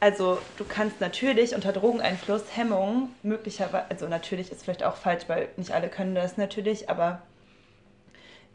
also 0.00 0.38
du 0.56 0.64
kannst 0.64 1.00
natürlich 1.00 1.54
unter 1.54 1.72
Drogeneinfluss 1.72 2.56
Hemmungen 2.56 3.14
möglicherweise, 3.22 3.86
also 3.88 4.08
natürlich 4.08 4.50
ist 4.50 4.64
vielleicht 4.64 4.84
auch 4.84 4.96
falsch, 4.96 5.24
weil 5.28 5.48
nicht 5.56 5.72
alle 5.72 5.88
können 5.88 6.14
das 6.14 6.36
natürlich, 6.36 6.88
aber 6.90 7.22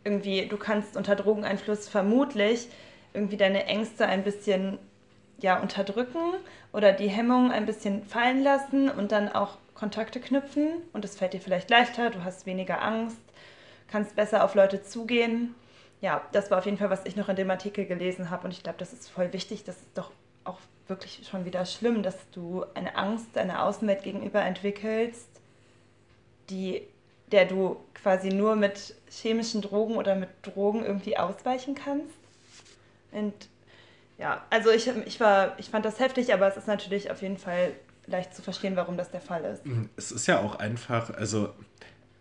irgendwie, 0.04 0.48
du 0.48 0.58
kannst 0.58 0.96
unter 0.96 1.16
Drogeneinfluss 1.16 1.90
vermutlich 1.90 2.70
irgendwie 3.14 3.38
deine 3.38 3.66
Ängste 3.66 4.06
ein 4.06 4.24
bisschen 4.24 4.78
ja, 5.40 5.60
unterdrücken 5.60 6.34
oder 6.74 6.92
die 6.92 7.10
Hemmungen 7.10 7.52
ein 7.52 7.66
bisschen 7.66 8.04
fallen 8.04 8.44
lassen 8.44 8.90
und 8.90 9.12
dann 9.12 9.30
auch 9.30 9.58
Kontakte 9.76 10.20
knüpfen 10.20 10.82
und 10.94 11.06
es 11.06 11.16
fällt 11.16 11.34
dir 11.34 11.42
vielleicht 11.42 11.70
leichter, 11.70 12.10
du 12.10 12.24
hast 12.24 12.46
weniger 12.46 12.82
Angst, 12.82 13.18
kannst 13.88 14.16
besser 14.16 14.44
auf 14.44 14.56
Leute 14.56 14.84
zugehen. 14.84 15.54
Ja, 16.02 16.22
das 16.32 16.50
war 16.50 16.60
auf 16.60 16.66
jeden 16.66 16.78
Fall, 16.78 16.90
was 16.90 17.06
ich 17.06 17.16
noch 17.16 17.30
in 17.30 17.36
dem 17.36 17.52
Artikel 17.52 17.86
gelesen 17.86 18.30
habe 18.30 18.46
und 18.46 18.52
ich 18.52 18.64
glaube, 18.64 18.80
das 18.80 18.94
ist 18.94 19.10
voll 19.10 19.34
wichtig, 19.34 19.64
das 19.64 19.78
ist 19.78 19.98
doch 19.98 20.12
auch 20.44 20.60
wirklich 20.88 21.28
schon 21.30 21.46
wieder 21.46 21.66
schlimm, 21.66 22.02
dass 22.02 22.18
du 22.32 22.66
eine 22.74 22.96
Angst 22.96 23.28
deiner 23.34 23.64
Außenwelt 23.66 24.04
gegenüber 24.04 24.42
entwickelst, 24.42 25.28
die, 26.50 26.82
der 27.32 27.46
du 27.46 27.78
quasi 27.94 28.30
nur 28.30 28.56
mit 28.56 28.96
chemischen 29.10 29.62
Drogen 29.62 29.96
oder 29.96 30.16
mit 30.16 30.30
Drogen 30.44 30.84
irgendwie 30.84 31.18
ausweichen 31.18 31.76
kannst. 31.76 32.16
Und 33.12 33.34
ja, 34.18 34.46
also 34.50 34.72
ich, 34.72 34.88
ich, 35.06 35.20
war, 35.20 35.58
ich 35.60 35.70
fand 35.70 35.86
das 35.86 36.00
heftig, 36.00 36.34
aber 36.34 36.48
es 36.48 36.58
ist 36.58 36.68
natürlich 36.68 37.12
auf 37.12 37.22
jeden 37.22 37.38
Fall 37.38 37.74
leicht 38.08 38.34
zu 38.34 38.42
verstehen, 38.42 38.76
warum 38.76 38.98
das 38.98 39.12
der 39.12 39.22
Fall 39.22 39.44
ist. 39.44 39.66
Mhm, 39.66 39.90
es 39.96 40.12
ist 40.12 40.28
ja 40.28 40.40
auch 40.40 40.56
einfach, 40.56 41.10
also 41.12 41.54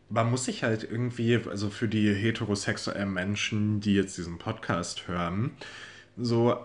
man 0.09 0.31
muss 0.31 0.45
sich 0.45 0.63
halt 0.63 0.85
irgendwie, 0.85 1.41
also 1.49 1.71
für 1.71 1.89
die 1.89 2.13
heterosexuellen 2.15 3.13
Menschen, 3.13 3.81
die 3.81 3.95
jetzt 3.95 4.17
diesen 4.19 4.39
Podcast 4.39 5.09
hören, 5.09 5.57
so 6.17 6.65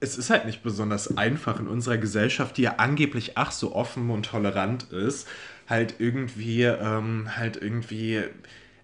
es 0.00 0.18
ist 0.18 0.30
halt 0.30 0.44
nicht 0.44 0.62
besonders 0.62 1.16
einfach 1.16 1.58
in 1.58 1.68
unserer 1.68 1.96
Gesellschaft, 1.98 2.56
die 2.56 2.62
ja 2.62 2.74
angeblich 2.76 3.32
ach 3.36 3.50
so 3.50 3.74
offen 3.74 4.10
und 4.10 4.26
tolerant 4.26 4.92
ist, 4.92 5.26
halt 5.68 5.96
irgendwie, 5.98 6.64
ähm, 6.64 7.36
halt 7.36 7.56
irgendwie 7.56 8.22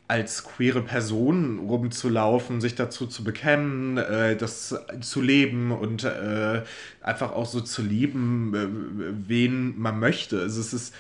als 0.09 0.45
queere 0.45 0.83
Person 0.83 1.59
rumzulaufen, 1.61 2.61
sich 2.61 2.75
dazu 2.75 3.07
zu 3.07 3.25
bekennen, 3.25 3.97
äh, 3.97 4.37
das 4.37 4.75
zu 5.01 5.23
leben 5.23 5.73
und 5.73 6.05
äh, 6.05 6.63
einfach 7.01 7.33
auch 7.33 7.47
so 7.47 7.61
zu 7.61 7.83
lieben, 7.83 8.55
äh, 8.55 9.29
wen 9.29 9.79
man 9.79 9.99
möchte. 9.99 10.41
Also 10.41 10.61
es 10.61 10.75
ist, 10.75 10.95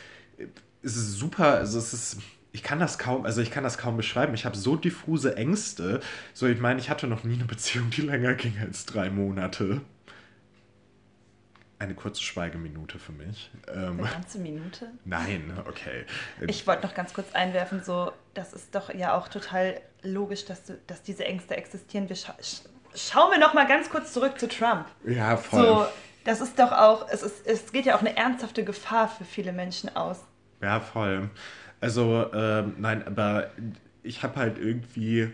es 0.82 0.96
ist 0.96 1.12
super, 1.18 1.54
also 1.58 1.78
es 1.78 1.92
ist 1.92 2.18
ich 2.52 2.62
kann 2.62 2.78
das 2.78 2.98
kaum, 2.98 3.24
also 3.24 3.40
ich 3.40 3.50
kann 3.50 3.64
das 3.64 3.78
kaum 3.78 3.96
beschreiben. 3.96 4.34
Ich 4.34 4.44
habe 4.44 4.56
so 4.56 4.76
diffuse 4.76 5.36
Ängste. 5.36 6.00
So, 6.34 6.46
ich 6.46 6.60
meine, 6.60 6.80
ich 6.80 6.90
hatte 6.90 7.06
noch 7.06 7.24
nie 7.24 7.34
eine 7.34 7.44
Beziehung, 7.46 7.90
die 7.90 8.02
länger 8.02 8.34
ging 8.34 8.54
als 8.60 8.84
drei 8.84 9.08
Monate. 9.10 9.80
Eine 11.82 11.94
kurze 11.94 12.22
Schweigeminute 12.22 13.00
für 13.00 13.10
mich. 13.10 13.50
Ähm, 13.66 13.98
Eine 13.98 14.08
ganze 14.08 14.38
Minute? 14.38 14.86
Nein, 15.04 15.52
okay. 15.66 16.04
Ich 16.46 16.64
wollte 16.64 16.86
noch 16.86 16.94
ganz 16.94 17.12
kurz 17.12 17.32
einwerfen, 17.32 17.82
so, 17.82 18.12
das 18.34 18.52
ist 18.52 18.72
doch 18.72 18.94
ja 18.94 19.16
auch 19.16 19.26
total 19.26 19.80
logisch, 20.04 20.44
dass, 20.44 20.62
du, 20.62 20.78
dass 20.86 21.02
diese 21.02 21.24
Ängste 21.24 21.56
existieren. 21.56 22.08
Wir 22.08 22.14
scha 22.14 22.36
schauen 22.94 23.32
wir 23.32 23.40
noch 23.40 23.52
mal 23.52 23.66
ganz 23.66 23.90
kurz 23.90 24.12
zurück 24.12 24.38
zu 24.38 24.46
Trump. 24.46 24.86
Ja, 25.04 25.36
voll. 25.36 25.60
So, 25.60 25.86
das 26.22 26.40
ist 26.40 26.56
doch 26.56 26.70
auch, 26.70 27.08
es, 27.08 27.24
ist, 27.24 27.44
es 27.48 27.72
geht 27.72 27.84
ja 27.84 27.96
auch 27.96 28.00
eine 28.00 28.16
ernsthafte 28.16 28.62
Gefahr 28.62 29.08
für 29.08 29.24
viele 29.24 29.52
Menschen 29.52 29.96
aus. 29.96 30.20
Ja, 30.60 30.78
voll. 30.78 31.30
Also, 31.80 32.32
ähm, 32.32 32.76
nein, 32.78 33.04
aber 33.04 33.50
ich 34.04 34.22
habe 34.22 34.36
halt 34.36 34.56
irgendwie 34.56 35.32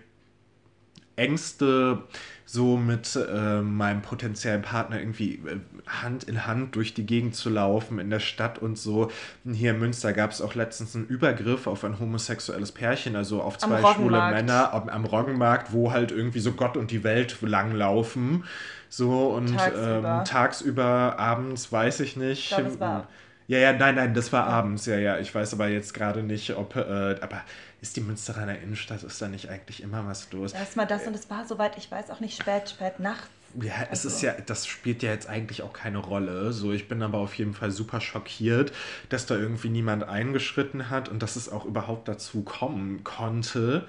Ängste, 1.19 2.03
so 2.45 2.79
mit 2.79 3.15
äh, 3.15 3.61
meinem 3.61 4.01
potenziellen 4.01 4.63
Partner 4.63 4.99
irgendwie 4.99 5.35
äh, 5.35 5.59
Hand 5.87 6.25
in 6.25 6.47
Hand 6.47 6.77
durch 6.77 6.95
die 6.95 7.05
Gegend 7.05 7.35
zu 7.35 7.51
laufen 7.51 7.99
in 7.99 8.09
der 8.09 8.21
Stadt 8.21 8.59
und 8.59 8.79
so. 8.79 9.11
Hier 9.45 9.73
in 9.73 9.79
Münster 9.79 10.15
gab 10.15 10.31
es 10.31 10.41
auch 10.41 10.55
letztens 10.55 10.97
einen 10.97 11.07
Übergriff 11.07 11.67
auf 11.67 11.85
ein 11.85 11.99
homosexuelles 11.99 12.73
Pärchen, 12.73 13.17
also 13.17 13.43
auf 13.43 13.59
zwei 13.59 13.83
schwule 13.93 14.31
Männer 14.31 14.73
am, 14.73 14.89
am 14.89 15.05
Roggenmarkt, 15.05 15.75
wo 15.75 15.93
halt 15.93 16.11
irgendwie 16.11 16.41
so 16.41 16.53
Gott 16.53 16.79
und 16.79 16.91
die 16.91 17.05
Welt 17.05 17.37
langlaufen. 17.43 18.45
So 18.89 19.29
und 19.29 19.55
tagsüber, 19.55 20.19
ähm, 20.19 20.25
tagsüber 20.25 21.19
abends 21.19 21.71
weiß 21.71 22.01
ich 22.01 22.17
nicht. 22.17 22.51
Ich 22.51 22.57
glaub, 22.57 23.07
ja, 23.49 23.59
ja, 23.59 23.73
nein, 23.73 23.95
nein, 23.95 24.13
das 24.15 24.31
war 24.33 24.47
abends, 24.47 24.85
ja, 24.85 24.99
ja. 24.99 25.19
Ich 25.19 25.35
weiß 25.35 25.55
aber 25.55 25.69
jetzt 25.69 25.95
gerade 25.95 26.23
nicht, 26.23 26.55
ob, 26.55 26.77
äh, 26.77 27.17
aber 27.21 27.43
ist 27.81 27.97
die 27.97 28.03
Münsteraner 28.03 28.59
Innenstadt, 28.59 29.03
ist 29.03 29.23
da 29.23 29.29
nicht 29.29 29.49
eigentlich 29.49 29.83
immer 29.83 30.07
was 30.07 30.31
los? 30.33 30.53
Erstmal 30.53 30.87
das 30.87 31.07
und 31.07 31.15
es 31.15 31.31
war, 31.31 31.47
soweit 31.47 31.79
ich 31.79 31.91
weiß, 31.91 32.11
auch 32.11 32.21
nicht 32.21 32.41
spät, 32.41 32.69
spät 32.69 33.01
nachts. 33.01 33.29
Ja, 33.61 33.85
es 33.85 34.05
also. 34.05 34.09
ist 34.09 34.23
ja, 34.23 34.35
das 34.45 34.67
spielt 34.67 35.03
ja 35.03 35.11
jetzt 35.11 35.31
eigentlich 35.31 35.63
auch 35.63 35.73
keine 35.73 35.97
Rolle. 35.97 36.53
So, 36.53 36.73
ich 36.73 36.89
bin 36.89 37.03
aber 37.03 37.19
auf 37.19 37.35
jeden 37.35 37.55
Fall 37.55 37.71
super 37.71 38.03
schockiert, 38.03 38.73
dass 39.09 39.25
da 39.25 39.35
irgendwie 39.37 39.71
niemand 39.71 40.05
eingeschritten 40.05 40.91
hat 40.91 41.09
und 41.09 41.23
dass 41.23 41.37
es 41.37 41.49
auch 41.49 41.65
überhaupt 41.65 42.07
dazu 42.07 42.43
kommen 42.43 43.03
konnte 43.03 43.87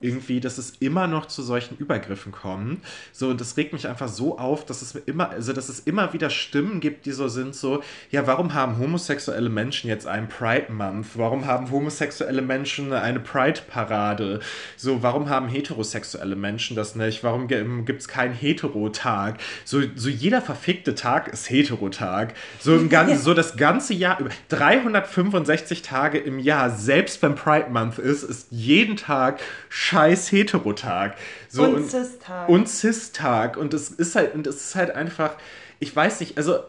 irgendwie, 0.00 0.40
dass 0.40 0.58
es 0.58 0.74
immer 0.78 1.08
noch 1.08 1.26
zu 1.26 1.42
solchen 1.42 1.76
Übergriffen 1.76 2.30
kommt. 2.30 2.84
So, 3.12 3.28
und 3.28 3.40
das 3.40 3.56
regt 3.56 3.72
mich 3.72 3.88
einfach 3.88 4.08
so 4.08 4.38
auf, 4.38 4.64
dass 4.64 4.80
es 4.80 4.94
immer, 4.94 5.30
also 5.30 5.52
dass 5.52 5.68
es 5.68 5.80
immer 5.80 6.12
wieder 6.12 6.30
Stimmen 6.30 6.80
gibt, 6.80 7.06
die 7.06 7.12
so 7.12 7.26
sind, 7.26 7.54
so, 7.54 7.82
ja, 8.10 8.26
warum 8.26 8.54
haben 8.54 8.78
homosexuelle 8.78 9.48
Menschen 9.48 9.88
jetzt 9.88 10.06
einen 10.06 10.28
Pride 10.28 10.72
Month? 10.72 11.08
Warum 11.14 11.46
haben 11.46 11.70
homosexuelle 11.70 12.42
Menschen 12.42 12.92
eine 12.92 13.18
Pride-Parade? 13.18 14.40
So, 14.76 15.02
warum 15.02 15.28
haben 15.28 15.48
heterosexuelle 15.48 16.36
Menschen 16.36 16.76
das 16.76 16.94
nicht? 16.94 17.24
Warum 17.24 17.48
gibt 17.48 18.00
es 18.00 18.06
keinen 18.06 18.34
Hetero-Tag? 18.34 19.38
So, 19.64 19.82
so 19.96 20.08
jeder 20.08 20.42
verfickte 20.42 20.94
Tag 20.94 21.26
ist 21.26 21.50
Hetero-Tag. 21.50 22.34
So, 22.60 22.76
im 22.76 22.88
Ganzen, 22.88 23.18
so 23.22 23.34
das 23.34 23.56
ganze 23.56 23.94
Jahr 23.94 24.20
über 24.20 24.30
365 24.48 25.82
Tage 25.82 26.18
im 26.18 26.38
Jahr, 26.38 26.70
selbst 26.70 27.20
wenn 27.20 27.34
Pride 27.34 27.70
Month 27.70 27.98
ist, 27.98 28.22
ist 28.22 28.46
jeden 28.50 28.96
Tag 28.96 29.40
scheiß 29.88 30.32
Heterotag. 30.32 31.16
So, 31.48 31.64
und, 31.64 31.74
und 31.76 31.90
Cis-Tag. 31.90 32.48
Und 32.48 32.68
Cis-Tag. 32.68 33.56
Und 33.56 33.74
es 33.74 33.90
ist 33.90 34.14
halt, 34.14 34.34
und 34.34 34.46
es 34.46 34.56
ist 34.56 34.74
halt 34.74 34.90
einfach, 34.90 35.36
ich 35.80 35.94
weiß 35.94 36.20
nicht, 36.20 36.36
also 36.36 36.60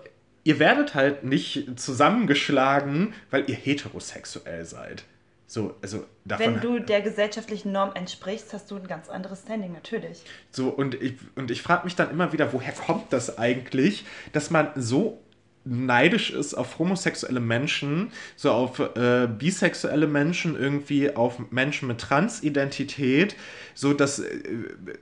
ihr 0.44 0.60
werdet 0.60 0.96
halt 0.96 1.24
nicht 1.24 1.80
zusammengeschlagen, 1.80 3.14
weil 3.30 3.50
ihr 3.50 3.56
heterosexuell 3.56 4.66
seid. 4.66 5.04
So, 5.48 5.76
also 5.82 6.06
davon, 6.26 6.46
Wenn 6.46 6.62
du 6.62 6.80
der 6.80 7.02
gesellschaftlichen 7.02 7.72
Norm 7.72 7.92
entsprichst, 7.96 8.54
hast 8.54 8.70
du 8.70 8.76
ein 8.76 8.88
ganz 8.88 9.10
anderes 9.10 9.42
Standing, 9.42 9.74
natürlich. 9.74 10.22
So, 10.52 10.70
und 10.70 10.94
ich, 10.94 11.16
und 11.36 11.50
ich 11.50 11.64
frage 11.64 11.86
mich 11.86 11.96
dann 11.96 12.12
immer 12.12 12.32
wieder, 12.32 12.54
woher 12.54 12.72
kommt 12.72 13.12
das 13.12 13.40
eigentlich, 13.40 14.06
dass 14.32 14.52
man 14.52 14.70
so 14.76 15.20
neidisch 15.66 16.32
ist 16.32 16.54
auf 16.54 16.80
homosexuelle 16.80 17.40
Menschen, 17.40 18.12
so 18.36 18.52
auf 18.52 18.80
äh, 18.80 19.28
bisexuelle 19.28 20.08
Menschen, 20.08 20.60
irgendwie 20.60 21.16
auf 21.16 21.52
Menschen 21.52 21.88
mit 21.88 22.00
Transidentität, 22.00 23.36
so 23.74 23.94
dass 23.94 24.20
äh, 24.20 24.30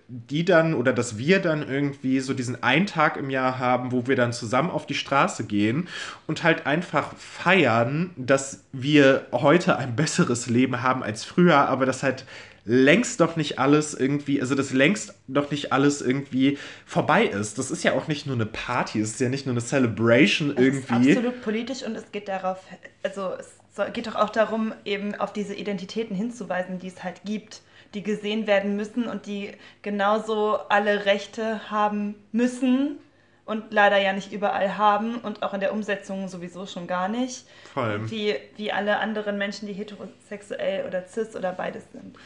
die 0.07 0.45
dann 0.45 0.73
oder 0.73 0.93
dass 0.93 1.17
wir 1.17 1.39
dann 1.39 1.67
irgendwie 1.67 2.19
so 2.19 2.33
diesen 2.33 2.61
einen 2.63 2.85
Tag 2.85 3.17
im 3.17 3.29
Jahr 3.29 3.59
haben, 3.59 3.91
wo 3.91 4.07
wir 4.07 4.15
dann 4.15 4.33
zusammen 4.33 4.69
auf 4.69 4.85
die 4.85 4.95
Straße 4.95 5.45
gehen 5.45 5.87
und 6.25 6.43
halt 6.43 6.65
einfach 6.65 7.15
feiern, 7.15 8.11
dass 8.17 8.63
wir 8.73 9.27
heute 9.31 9.77
ein 9.77 9.95
besseres 9.95 10.47
Leben 10.47 10.81
haben 10.81 11.03
als 11.03 11.23
früher, 11.23 11.69
aber 11.69 11.85
das 11.85 12.03
halt 12.03 12.25
längst 12.67 13.21
doch 13.21 13.37
nicht 13.37 13.59
alles 13.59 13.93
irgendwie, 13.93 14.41
also 14.41 14.53
das 14.53 14.73
längst 14.73 15.15
doch 15.27 15.49
nicht 15.49 15.71
alles 15.71 16.01
irgendwie 16.01 16.57
vorbei 16.85 17.23
ist. 17.23 17.57
Das 17.57 17.71
ist 17.71 17.83
ja 17.83 17.93
auch 17.93 18.07
nicht 18.07 18.27
nur 18.27 18.35
eine 18.35 18.45
Party, 18.45 18.99
es 18.99 19.11
ist 19.11 19.21
ja 19.21 19.29
nicht 19.29 19.45
nur 19.45 19.53
eine 19.53 19.61
Celebration 19.61 20.51
es 20.51 20.57
irgendwie. 20.57 21.09
Ist 21.11 21.17
absolut 21.17 21.41
politisch 21.41 21.83
und 21.83 21.95
es 21.95 22.11
geht 22.11 22.27
darauf, 22.27 22.59
also 23.03 23.31
es 23.39 23.93
geht 23.93 24.07
doch 24.07 24.15
auch 24.15 24.29
darum, 24.29 24.73
eben 24.83 25.15
auf 25.15 25.31
diese 25.31 25.55
Identitäten 25.55 26.15
hinzuweisen, 26.15 26.77
die 26.77 26.87
es 26.87 27.03
halt 27.03 27.21
gibt, 27.23 27.61
die 27.93 28.03
gesehen 28.03 28.47
werden 28.47 28.75
müssen 28.75 29.07
und 29.07 29.27
die 29.27 29.51
genauso 29.81 30.57
alle 30.67 31.05
Rechte 31.05 31.71
haben 31.71 32.15
müssen 32.33 32.97
und 33.45 33.71
leider 33.71 33.97
ja 33.97 34.11
nicht 34.11 34.33
überall 34.33 34.77
haben 34.77 35.15
und 35.19 35.41
auch 35.41 35.53
in 35.53 35.61
der 35.61 35.71
Umsetzung 35.71 36.27
sowieso 36.27 36.65
schon 36.65 36.85
gar 36.85 37.07
nicht. 37.07 37.45
Vor 37.73 37.83
allem. 37.83 38.11
Wie, 38.11 38.35
wie 38.57 38.73
alle 38.73 38.99
anderen 38.99 39.37
Menschen, 39.37 39.67
die 39.69 39.73
heterosexuell 39.73 40.85
oder 40.85 41.07
cis 41.07 41.33
oder 41.33 41.53
beides 41.53 41.83
sind. 41.93 42.17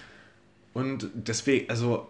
Und 0.73 1.09
deswegen, 1.13 1.69
also, 1.69 2.09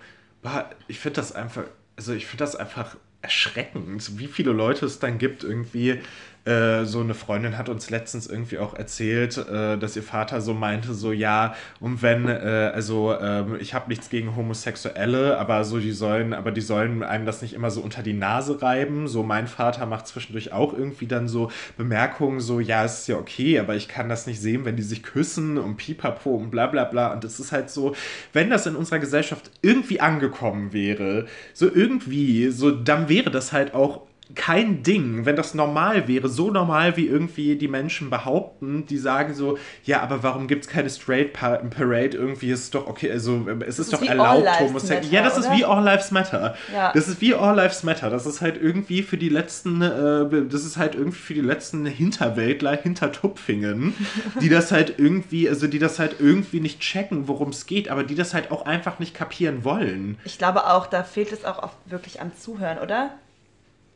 ich 0.88 1.00
finde 1.00 1.16
das 1.16 1.32
einfach, 1.32 1.66
also 1.96 2.14
ich 2.14 2.26
finde 2.26 2.44
das 2.44 2.56
einfach 2.56 2.96
erschreckend, 3.22 4.18
wie 4.18 4.28
viele 4.28 4.52
Leute 4.52 4.86
es 4.86 5.00
dann 5.00 5.18
gibt, 5.18 5.44
irgendwie, 5.44 6.00
äh, 6.46 6.86
so 6.86 7.02
eine 7.02 7.14
Freundin 7.14 7.58
hat 7.58 7.70
uns 7.70 7.90
letztens 7.92 8.26
irgendwie 8.26 8.58
auch 8.58 8.74
erzählt, 8.74 9.38
äh, 9.38 9.78
dass 9.78 9.96
ihr 9.96 10.02
Vater 10.02 10.42
so 10.42 10.54
meinte, 10.56 10.94
so 10.96 11.12
ja, 11.12 11.54
und 11.80 12.02
wenn, 12.02 12.28
äh, 12.28 12.72
also 12.74 13.16
ähm, 13.20 13.58
ich 13.60 13.76
habe 13.76 13.90
nichts 13.90 14.10
gegen 14.10 14.36
Homosexuelle, 14.36 15.38
aber 15.38 15.64
so 15.64 15.80
die 15.80 15.92
sollen, 15.92 16.34
aber 16.34 16.52
die 16.52 16.62
sollen 16.62 17.04
einem 17.04 17.28
das 17.28 17.44
nicht 17.44 17.54
immer 17.54 17.70
so 17.70 17.82
unter 17.82 18.02
die 18.02 18.14
Nase 18.14 18.62
reiben. 18.62 19.08
So 19.08 19.22
mein 19.22 19.48
Vater 19.48 19.86
macht 19.86 20.08
zwischendurch 20.08 20.52
auch 20.52 20.74
irgendwie 20.74 21.06
dann 21.06 21.28
so 21.28 21.52
Bemerkungen, 21.78 22.40
so 22.40 22.60
ja, 22.60 22.84
es 22.86 23.02
ist 23.02 23.08
ja 23.08 23.18
okay, 23.18 23.60
aber 23.60 23.76
ich 23.76 23.88
kann 23.88 24.10
das 24.10 24.26
nicht 24.26 24.42
sehen, 24.42 24.66
wenn 24.66 24.76
die 24.76 24.84
sich 24.84 25.04
küssen 25.04 25.60
und 25.60 25.78
pipapo 25.78 26.32
und 26.32 26.50
bla 26.50 26.68
bla 26.68 26.86
bla. 26.86 27.14
Und 27.14 27.24
es 27.24 27.40
ist 27.40 27.52
halt 27.52 27.70
so, 27.70 27.96
wenn 28.34 28.50
das 28.50 28.66
in 28.66 28.76
unserer 28.76 29.00
Gesellschaft 29.00 29.52
irgendwie 29.62 30.00
angekommen 30.00 30.74
wäre, 30.74 31.28
so 31.54 31.70
irgendwie, 31.72 32.50
so 32.50 32.72
dann 32.72 33.10
wäre 33.10 33.30
das 33.30 33.54
halt 33.54 33.76
auch 33.76 34.08
kein 34.36 34.84
Ding, 34.84 35.26
wenn 35.26 35.36
das 35.36 35.54
normal 35.54 36.08
wäre, 36.08 36.30
so 36.30 36.52
normal 36.52 36.98
wie 36.98 37.08
irgendwie 37.08 37.56
die 37.56 37.68
Menschen 37.68 38.10
behaupten, 38.10 38.86
die 38.86 38.98
sagen 38.98 39.34
so, 39.34 39.58
ja, 39.84 40.02
aber 40.02 40.24
warum 40.24 40.48
gibt 40.48 40.66
es 40.66 40.70
keine 40.70 40.90
Straight 40.90 41.34
Parade? 41.34 42.18
Irgendwie 42.18 42.52
ist 42.52 42.64
es 42.64 42.70
doch 42.72 42.88
okay, 42.88 43.12
also 43.12 43.48
es 43.62 43.80
ist, 43.80 43.88
ist 43.88 43.94
doch 43.94 44.02
erlaubt, 44.02 44.60
homosexuell. 44.60 45.14
Ja, 45.14 45.24
das 45.24 45.38
oder? 45.38 45.48
ist 45.48 45.58
wie 45.58 45.66
All 45.66 45.84
Lives 45.84 46.12
Matter. 46.12 46.56
Ja. 46.74 46.92
Das 46.94 47.08
ist 47.08 47.22
wie 47.22 47.34
All 47.34 47.56
Lives 47.56 47.84
Matter. 47.84 48.10
Das 48.10 48.26
ist 48.26 48.42
halt 48.42 48.62
irgendwie 48.62 49.04
für 49.04 49.18
die 49.18 49.30
letzten, 49.30 49.82
äh, 49.82 50.46
das 50.48 50.66
ist 50.66 50.78
halt 50.78 50.96
irgendwie 50.96 51.20
für 51.20 51.34
die 51.34 51.42
letzten 51.42 51.86
Hinterwäldler 51.86 52.76
hinter 52.78 53.12
Tupfingen, 53.12 53.94
die 54.42 54.50
das 54.50 54.72
halt 54.72 54.96
irgendwie, 54.98 55.50
also 55.50 55.68
die 55.68 55.80
das 55.80 56.00
halt 56.00 56.16
irgendwie 56.20 56.60
nicht 56.60 56.80
checken, 56.80 57.28
worum 57.28 57.50
es 57.50 57.66
geht, 57.66 57.90
aber 57.90 58.04
die 58.04 58.16
das 58.16 58.34
halt 58.34 58.52
auch 58.52 58.66
einfach 58.66 59.00
nicht 59.00 59.14
kapieren 59.14 59.64
wollen. 59.64 60.18
Ich 60.24 60.38
glaube 60.38 60.68
auch, 60.68 60.88
da 60.88 61.04
fehlt 61.04 61.32
es 61.32 61.46
auch 61.46 61.64
oft 61.64 61.78
wirklich 61.86 62.22
am 62.22 62.36
Zuhören, 62.36 62.80
oder? 62.80 63.12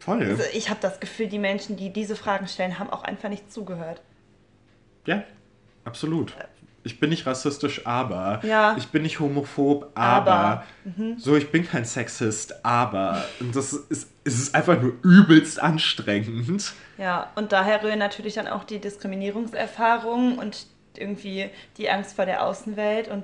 Voll. 0.05 0.21
Also 0.21 0.43
ich 0.53 0.69
habe 0.69 0.79
das 0.81 0.99
Gefühl, 0.99 1.27
die 1.27 1.39
Menschen, 1.39 1.77
die 1.77 1.91
diese 1.91 2.15
Fragen 2.15 2.47
stellen, 2.47 2.77
haben 2.77 2.91
auch 2.91 3.03
einfach 3.03 3.29
nicht 3.29 3.51
zugehört. 3.51 4.01
Ja, 5.05 5.23
absolut. 5.83 6.35
Ich 6.83 6.99
bin 6.99 7.09
nicht 7.09 7.25
rassistisch, 7.25 7.87
aber. 7.87 8.39
Ja. 8.43 8.75
Ich 8.77 8.89
bin 8.89 9.01
nicht 9.01 9.19
homophob, 9.19 9.89
aber. 9.95 10.31
aber. 10.31 10.63
Mhm. 10.83 11.17
So, 11.17 11.35
ich 11.35 11.51
bin 11.51 11.67
kein 11.67 11.85
Sexist, 11.85 12.63
aber. 12.63 13.25
Und 13.39 13.55
das 13.55 13.73
ist, 13.73 14.11
es 14.23 14.39
ist 14.39 14.53
einfach 14.53 14.79
nur 14.79 14.93
übelst 15.01 15.59
anstrengend. 15.59 16.73
Ja, 16.99 17.31
und 17.33 17.51
daher 17.51 17.81
rühren 17.81 17.97
natürlich 17.97 18.35
dann 18.35 18.47
auch 18.47 18.63
die 18.63 18.77
Diskriminierungserfahrungen 18.77 20.37
und 20.37 20.67
irgendwie 20.95 21.49
die 21.77 21.89
Angst 21.89 22.15
vor 22.15 22.27
der 22.27 22.45
Außenwelt 22.45 23.07
und 23.07 23.23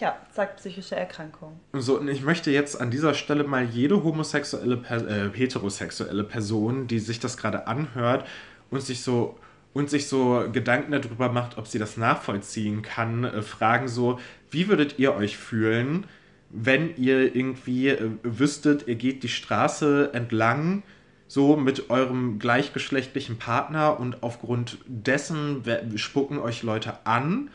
ja, 0.00 0.16
sagt 0.32 0.56
psychische 0.56 0.96
Erkrankung. 0.96 1.60
So, 1.72 1.98
und 1.98 2.08
ich 2.08 2.22
möchte 2.22 2.50
jetzt 2.50 2.80
an 2.80 2.90
dieser 2.90 3.14
Stelle 3.14 3.44
mal 3.44 3.64
jede 3.64 4.02
homosexuelle, 4.02 4.82
äh, 4.88 5.36
heterosexuelle 5.36 6.24
Person, 6.24 6.86
die 6.86 6.98
sich 6.98 7.20
das 7.20 7.36
gerade 7.36 7.66
anhört 7.66 8.26
und 8.70 8.82
sich 8.82 9.02
so 9.02 9.38
und 9.72 9.88
sich 9.88 10.08
so 10.08 10.44
Gedanken 10.52 10.90
darüber 10.90 11.30
macht, 11.30 11.56
ob 11.56 11.68
sie 11.68 11.78
das 11.78 11.96
nachvollziehen 11.96 12.82
kann, 12.82 13.24
äh, 13.24 13.42
fragen 13.42 13.88
so, 13.88 14.18
wie 14.50 14.68
würdet 14.68 14.98
ihr 14.98 15.14
euch 15.14 15.36
fühlen, 15.36 16.06
wenn 16.50 16.96
ihr 16.96 17.36
irgendwie 17.36 17.88
äh, 17.88 18.10
wüsstet, 18.22 18.88
ihr 18.88 18.96
geht 18.96 19.22
die 19.22 19.28
Straße 19.28 20.10
entlang 20.12 20.82
so 21.28 21.56
mit 21.56 21.90
eurem 21.90 22.40
gleichgeschlechtlichen 22.40 23.38
Partner 23.38 24.00
und 24.00 24.24
aufgrund 24.24 24.78
dessen 24.86 25.62
spucken 25.94 26.40
euch 26.40 26.64
Leute 26.64 27.06
an, 27.06 27.50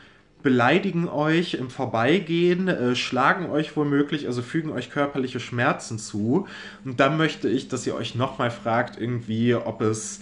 beleidigen 0.46 1.08
euch 1.08 1.54
im 1.54 1.70
Vorbeigehen, 1.70 2.68
äh, 2.68 2.94
schlagen 2.94 3.50
euch 3.50 3.76
womöglich, 3.76 4.28
also 4.28 4.42
fügen 4.42 4.70
euch 4.70 4.90
körperliche 4.90 5.40
Schmerzen 5.40 5.98
zu. 5.98 6.46
Und 6.84 7.00
dann 7.00 7.16
möchte 7.16 7.48
ich, 7.48 7.66
dass 7.66 7.84
ihr 7.84 7.96
euch 7.96 8.14
nochmal 8.14 8.52
fragt, 8.52 8.96
irgendwie, 8.96 9.56
ob 9.56 9.80
es 9.80 10.20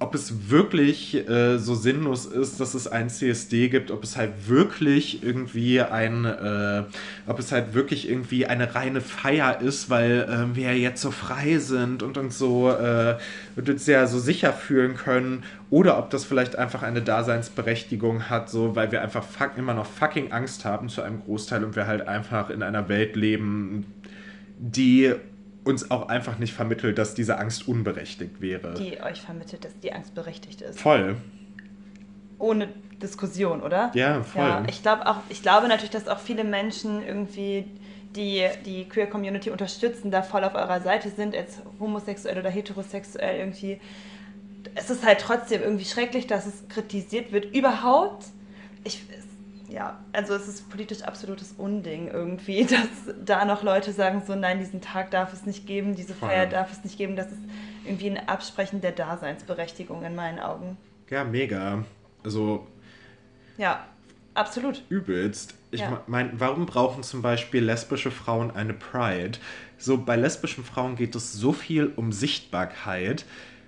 ob 0.00 0.14
es 0.14 0.50
wirklich 0.50 1.28
äh, 1.28 1.58
so 1.58 1.74
sinnlos 1.74 2.24
ist, 2.24 2.58
dass 2.58 2.72
es 2.72 2.88
ein 2.88 3.10
CSD 3.10 3.68
gibt, 3.68 3.90
ob 3.90 4.02
es 4.02 4.16
halt 4.16 4.48
wirklich 4.48 5.22
irgendwie 5.22 5.82
ein, 5.82 6.24
äh, 6.24 6.84
ob 7.26 7.38
es 7.38 7.52
halt 7.52 7.74
wirklich 7.74 8.08
irgendwie 8.08 8.46
eine 8.46 8.74
reine 8.74 9.02
Feier 9.02 9.60
ist, 9.60 9.90
weil 9.90 10.22
äh, 10.22 10.56
wir 10.56 10.76
jetzt 10.76 11.02
so 11.02 11.10
frei 11.10 11.58
sind 11.58 12.02
und 12.02 12.16
uns 12.16 12.38
so 12.38 12.70
äh, 12.70 13.18
und 13.56 13.68
uns 13.68 13.86
ja 13.86 14.06
so 14.06 14.18
sicher 14.18 14.54
fühlen 14.54 14.96
können, 14.96 15.42
oder 15.68 15.98
ob 15.98 16.08
das 16.08 16.24
vielleicht 16.24 16.56
einfach 16.56 16.82
eine 16.82 17.02
Daseinsberechtigung 17.02 18.30
hat, 18.30 18.48
so 18.48 18.74
weil 18.74 18.90
wir 18.92 19.02
einfach 19.02 19.22
fuck, 19.22 19.52
immer 19.58 19.74
noch 19.74 19.86
fucking 19.86 20.32
Angst 20.32 20.64
haben 20.64 20.88
zu 20.88 21.02
einem 21.02 21.20
Großteil 21.20 21.62
und 21.62 21.76
wir 21.76 21.86
halt 21.86 22.08
einfach 22.08 22.48
in 22.48 22.62
einer 22.62 22.88
Welt 22.88 23.16
leben, 23.16 23.84
die 24.58 25.14
uns 25.70 25.90
auch 25.90 26.08
einfach 26.08 26.38
nicht 26.38 26.52
vermittelt, 26.52 26.98
dass 26.98 27.14
diese 27.14 27.38
Angst 27.38 27.66
unberechtigt 27.68 28.40
wäre. 28.40 28.74
Die 28.74 29.00
euch 29.00 29.20
vermittelt, 29.20 29.64
dass 29.64 29.78
die 29.80 29.92
Angst 29.92 30.14
berechtigt 30.14 30.60
ist. 30.60 30.80
Voll. 30.80 31.16
Ohne 32.38 32.68
Diskussion, 33.02 33.62
oder? 33.62 33.90
Ja, 33.94 34.22
voll. 34.22 34.42
Ja, 34.42 34.62
ich, 34.68 34.82
glaub 34.82 35.06
auch, 35.06 35.16
ich 35.28 35.42
glaube 35.42 35.68
natürlich, 35.68 35.90
dass 35.90 36.08
auch 36.08 36.18
viele 36.18 36.44
Menschen 36.44 37.02
irgendwie 37.06 37.64
die 38.16 38.44
die 38.66 38.88
Queer 38.88 39.06
Community 39.06 39.50
unterstützen, 39.50 40.10
da 40.10 40.22
voll 40.22 40.44
auf 40.44 40.54
eurer 40.54 40.80
Seite 40.80 41.10
sind, 41.10 41.36
als 41.36 41.60
homosexuell 41.78 42.38
oder 42.38 42.50
heterosexuell 42.50 43.38
irgendwie. 43.38 43.80
Es 44.74 44.90
ist 44.90 45.06
halt 45.06 45.20
trotzdem 45.20 45.62
irgendwie 45.62 45.84
schrecklich, 45.84 46.26
dass 46.26 46.46
es 46.46 46.68
kritisiert 46.68 47.32
wird. 47.32 47.54
Überhaupt, 47.54 48.26
ich, 48.84 49.02
ja, 49.70 50.02
also 50.12 50.34
es 50.34 50.48
ist 50.48 50.68
politisch 50.68 51.02
absolutes 51.02 51.52
Unding 51.56 52.08
irgendwie, 52.08 52.64
dass 52.70 53.14
da 53.24 53.44
noch 53.44 53.62
Leute 53.62 53.92
sagen, 53.92 54.22
so 54.26 54.34
nein, 54.34 54.58
diesen 54.58 54.80
Tag 54.80 55.10
darf 55.10 55.32
es 55.32 55.46
nicht 55.46 55.66
geben, 55.66 55.94
diese 55.94 56.14
Feier 56.14 56.46
darf 56.46 56.72
es 56.72 56.84
nicht 56.84 56.98
geben. 56.98 57.16
Das 57.16 57.28
ist 57.28 57.40
irgendwie 57.84 58.10
ein 58.10 58.28
Absprechen 58.28 58.80
der 58.80 58.92
Daseinsberechtigung 58.92 60.04
in 60.04 60.14
meinen 60.14 60.38
Augen. 60.38 60.76
Ja, 61.08 61.24
mega. 61.24 61.84
Also. 62.24 62.66
Ja, 63.56 63.86
absolut. 64.34 64.82
Übelst. 64.88 65.54
Ich 65.70 65.80
ja. 65.80 66.02
meine, 66.06 66.32
warum 66.34 66.66
brauchen 66.66 67.02
zum 67.02 67.22
Beispiel 67.22 67.62
lesbische 67.62 68.10
Frauen 68.10 68.50
eine 68.50 68.74
Pride? 68.74 69.38
So, 69.78 69.98
bei 69.98 70.16
lesbischen 70.16 70.64
Frauen 70.64 70.96
geht 70.96 71.14
es 71.14 71.32
so 71.32 71.52
viel 71.52 71.92
um 71.94 72.12
Sichtbarkeit. 72.12 73.24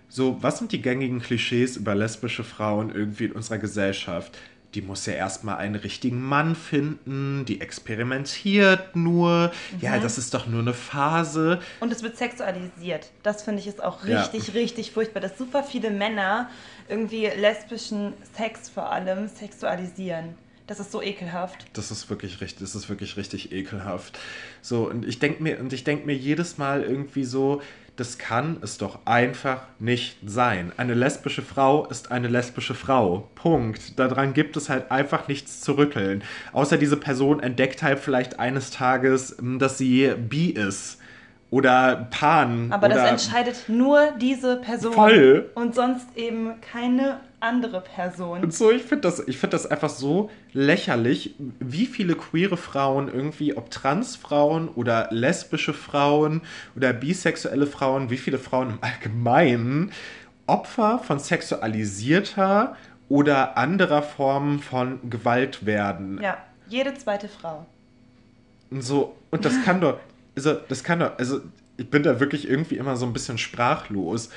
So, 0.08 0.42
was 0.42 0.58
sind 0.58 0.72
die 0.72 0.82
gängigen 0.82 1.20
Klischees 1.20 1.76
über 1.76 1.94
lesbische 1.94 2.44
Frauen 2.44 2.94
irgendwie 2.94 3.26
in 3.26 3.32
unserer 3.32 3.58
Gesellschaft? 3.58 4.36
Die 4.74 4.82
muss 4.82 5.06
ja 5.06 5.12
erstmal 5.12 5.56
einen 5.56 5.74
richtigen 5.74 6.22
Mann 6.22 6.54
finden, 6.54 7.44
die 7.44 7.61
experimentiert 7.61 8.96
nur. 8.96 9.52
Mhm. 9.72 9.78
Ja, 9.80 9.98
das 9.98 10.18
ist 10.18 10.32
doch 10.35 10.46
nur 10.46 10.61
eine 10.61 10.74
Phase. 10.74 11.61
Und 11.80 11.92
es 11.92 12.02
wird 12.02 12.16
sexualisiert. 12.16 13.11
Das 13.22 13.42
finde 13.42 13.61
ich 13.61 13.66
ist 13.66 13.82
auch 13.82 14.04
richtig, 14.04 14.48
ja. 14.48 14.54
richtig 14.54 14.92
furchtbar, 14.92 15.20
dass 15.20 15.37
super 15.37 15.62
viele 15.62 15.90
Männer 15.90 16.48
irgendwie 16.88 17.26
lesbischen 17.26 18.14
Sex 18.37 18.68
vor 18.68 18.90
allem 18.90 19.28
sexualisieren. 19.28 20.35
Das 20.66 20.80
ist 20.80 20.92
so 20.92 21.02
ekelhaft. 21.02 21.66
Das 21.74 21.90
ist 21.90 22.08
wirklich 22.08 22.40
richtig, 22.40 22.61
das 22.61 22.74
ist 22.74 22.88
wirklich 22.88 23.16
richtig 23.16 23.52
ekelhaft. 23.52 24.18
So, 24.62 24.88
und 24.88 25.04
ich 25.04 25.18
denke 25.18 25.42
mir, 25.42 25.58
und 25.61 25.72
ich 25.72 25.85
denke 25.85 26.06
mir 26.06 26.14
jedes 26.14 26.56
Mal 26.56 26.82
irgendwie 26.82 27.24
so, 27.24 27.61
das 27.96 28.16
kann 28.16 28.57
es 28.62 28.78
doch 28.78 29.00
einfach 29.05 29.62
nicht 29.78 30.16
sein. 30.24 30.72
Eine 30.76 30.94
lesbische 30.94 31.42
Frau 31.42 31.87
ist 31.87 32.11
eine 32.11 32.28
lesbische 32.28 32.74
Frau. 32.74 33.28
Punkt. 33.35 33.98
Daran 33.98 34.33
gibt 34.33 34.57
es 34.57 34.70
halt 34.70 34.90
einfach 34.90 35.28
nichts 35.28 35.61
zu 35.61 35.72
rütteln. 35.72 36.22
Außer 36.52 36.78
diese 36.78 36.96
Person 36.96 37.40
entdeckt 37.40 37.83
halt 37.83 37.98
vielleicht 37.98 38.38
eines 38.38 38.70
Tages, 38.70 39.37
hm, 39.38 39.59
dass 39.59 39.76
sie 39.76 40.12
bi 40.16 40.50
ist. 40.50 40.98
Oder 41.50 42.09
Pan. 42.11 42.72
Aber 42.72 42.88
das 42.88 43.11
entscheidet 43.11 43.68
nur 43.68 44.12
diese 44.18 44.57
Person. 44.57 44.94
Voll. 44.94 45.50
Und 45.55 45.74
sonst 45.74 46.07
eben 46.16 46.55
keine 46.62 47.20
andere 47.42 47.81
Person. 47.81 48.42
Und 48.42 48.55
so, 48.55 48.70
ich 48.70 48.83
finde 48.83 49.02
das, 49.02 49.22
find 49.22 49.52
das 49.52 49.66
einfach 49.66 49.88
so 49.88 50.31
lächerlich, 50.52 51.35
wie 51.59 51.87
viele 51.87 52.14
queere 52.14 52.57
Frauen 52.57 53.09
irgendwie, 53.12 53.57
ob 53.57 53.70
Transfrauen 53.70 54.68
oder 54.68 55.09
lesbische 55.11 55.74
Frauen 55.74 56.42
oder 56.76 56.92
bisexuelle 56.92 57.66
Frauen, 57.66 58.11
wie 58.11 58.16
viele 58.16 58.38
Frauen 58.38 58.70
im 58.70 58.78
Allgemeinen 58.81 59.92
Opfer 60.46 60.98
von 60.98 61.18
sexualisierter 61.18 62.76
oder 63.09 63.57
anderer 63.57 64.02
Formen 64.02 64.61
von 64.61 65.11
Gewalt 65.11 65.66
werden. 65.66 66.20
Ja, 66.22 66.38
jede 66.68 66.94
zweite 66.94 67.28
Frau. 67.28 67.66
Und 68.70 68.83
so, 68.83 69.16
und 69.31 69.44
das 69.44 69.62
kann 69.64 69.81
doch, 69.81 69.98
also, 70.35 70.55
das 70.68 70.83
kann 70.83 71.00
doch, 71.00 71.18
also, 71.18 71.40
ich 71.76 71.90
bin 71.90 72.02
da 72.02 72.20
wirklich 72.20 72.48
irgendwie 72.48 72.76
immer 72.76 72.96
so 72.96 73.05
ein 73.05 73.12
bisschen 73.12 73.38
sprachlos. 73.38 74.31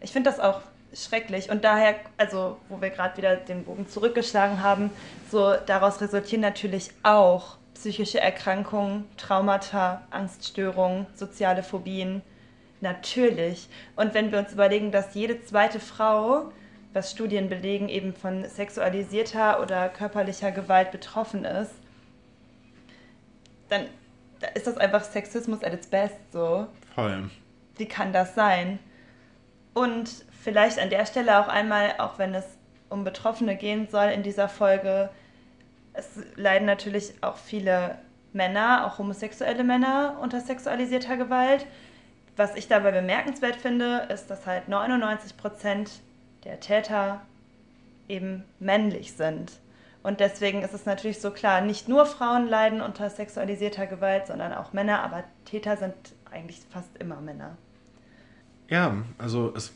Ich 0.00 0.10
finde 0.10 0.30
das 0.30 0.40
auch 0.40 0.60
schrecklich. 0.94 1.50
Und 1.50 1.64
daher, 1.64 1.96
also 2.16 2.58
wo 2.68 2.80
wir 2.80 2.90
gerade 2.90 3.16
wieder 3.16 3.36
den 3.36 3.64
Bogen 3.64 3.88
zurückgeschlagen 3.88 4.62
haben, 4.62 4.90
so 5.30 5.54
daraus 5.66 6.00
resultieren 6.00 6.42
natürlich 6.42 6.90
auch 7.02 7.56
psychische 7.74 8.20
Erkrankungen, 8.20 9.08
Traumata, 9.16 10.02
Angststörungen, 10.10 11.06
soziale 11.14 11.62
Phobien. 11.62 12.22
Natürlich. 12.80 13.68
Und 13.96 14.14
wenn 14.14 14.32
wir 14.32 14.38
uns 14.38 14.52
überlegen, 14.52 14.90
dass 14.90 15.14
jede 15.14 15.44
zweite 15.44 15.80
Frau, 15.80 16.52
was 16.92 17.10
Studien 17.10 17.48
belegen, 17.48 17.88
eben 17.88 18.12
von 18.12 18.44
sexualisierter 18.44 19.60
oder 19.62 19.88
körperlicher 19.88 20.52
Gewalt 20.52 20.90
betroffen 20.90 21.44
ist, 21.44 21.72
dann 23.68 23.86
ist 24.54 24.66
das 24.66 24.76
einfach 24.76 25.04
Sexismus 25.04 25.62
at 25.62 25.72
its 25.72 25.86
best 25.86 26.16
so. 26.32 26.66
Voll. 26.94 27.30
Wie 27.76 27.86
kann 27.86 28.12
das 28.12 28.34
sein? 28.34 28.78
Und 29.74 30.24
vielleicht 30.42 30.78
an 30.78 30.90
der 30.90 31.06
Stelle 31.06 31.38
auch 31.38 31.48
einmal, 31.48 31.94
auch 31.98 32.18
wenn 32.18 32.34
es 32.34 32.44
um 32.88 33.04
Betroffene 33.04 33.56
gehen 33.56 33.88
soll 33.88 34.10
in 34.10 34.22
dieser 34.22 34.48
Folge, 34.48 35.08
es 35.94 36.06
leiden 36.36 36.66
natürlich 36.66 37.14
auch 37.22 37.36
viele 37.36 37.98
Männer, 38.32 38.86
auch 38.86 38.98
homosexuelle 38.98 39.64
Männer 39.64 40.18
unter 40.20 40.40
sexualisierter 40.40 41.16
Gewalt. 41.16 41.66
Was 42.36 42.56
ich 42.56 42.66
dabei 42.66 42.92
bemerkenswert 42.92 43.56
finde, 43.56 44.08
ist, 44.12 44.30
dass 44.30 44.46
halt 44.46 44.68
99 44.68 45.36
Prozent 45.36 45.90
der 46.44 46.60
Täter 46.60 47.20
eben 48.08 48.44
männlich 48.58 49.12
sind. 49.12 49.52
Und 50.02 50.18
deswegen 50.18 50.62
ist 50.62 50.74
es 50.74 50.86
natürlich 50.86 51.20
so 51.20 51.30
klar, 51.30 51.60
nicht 51.60 51.88
nur 51.88 52.06
Frauen 52.06 52.48
leiden 52.48 52.80
unter 52.80 53.08
sexualisierter 53.08 53.86
Gewalt, 53.86 54.26
sondern 54.26 54.52
auch 54.52 54.72
Männer, 54.72 55.02
aber 55.02 55.24
Täter 55.44 55.76
sind 55.76 55.94
eigentlich 56.30 56.60
fast 56.70 56.96
immer 56.98 57.20
Männer. 57.20 57.56
Ja, 58.68 58.96
also 59.18 59.52
es 59.54 59.72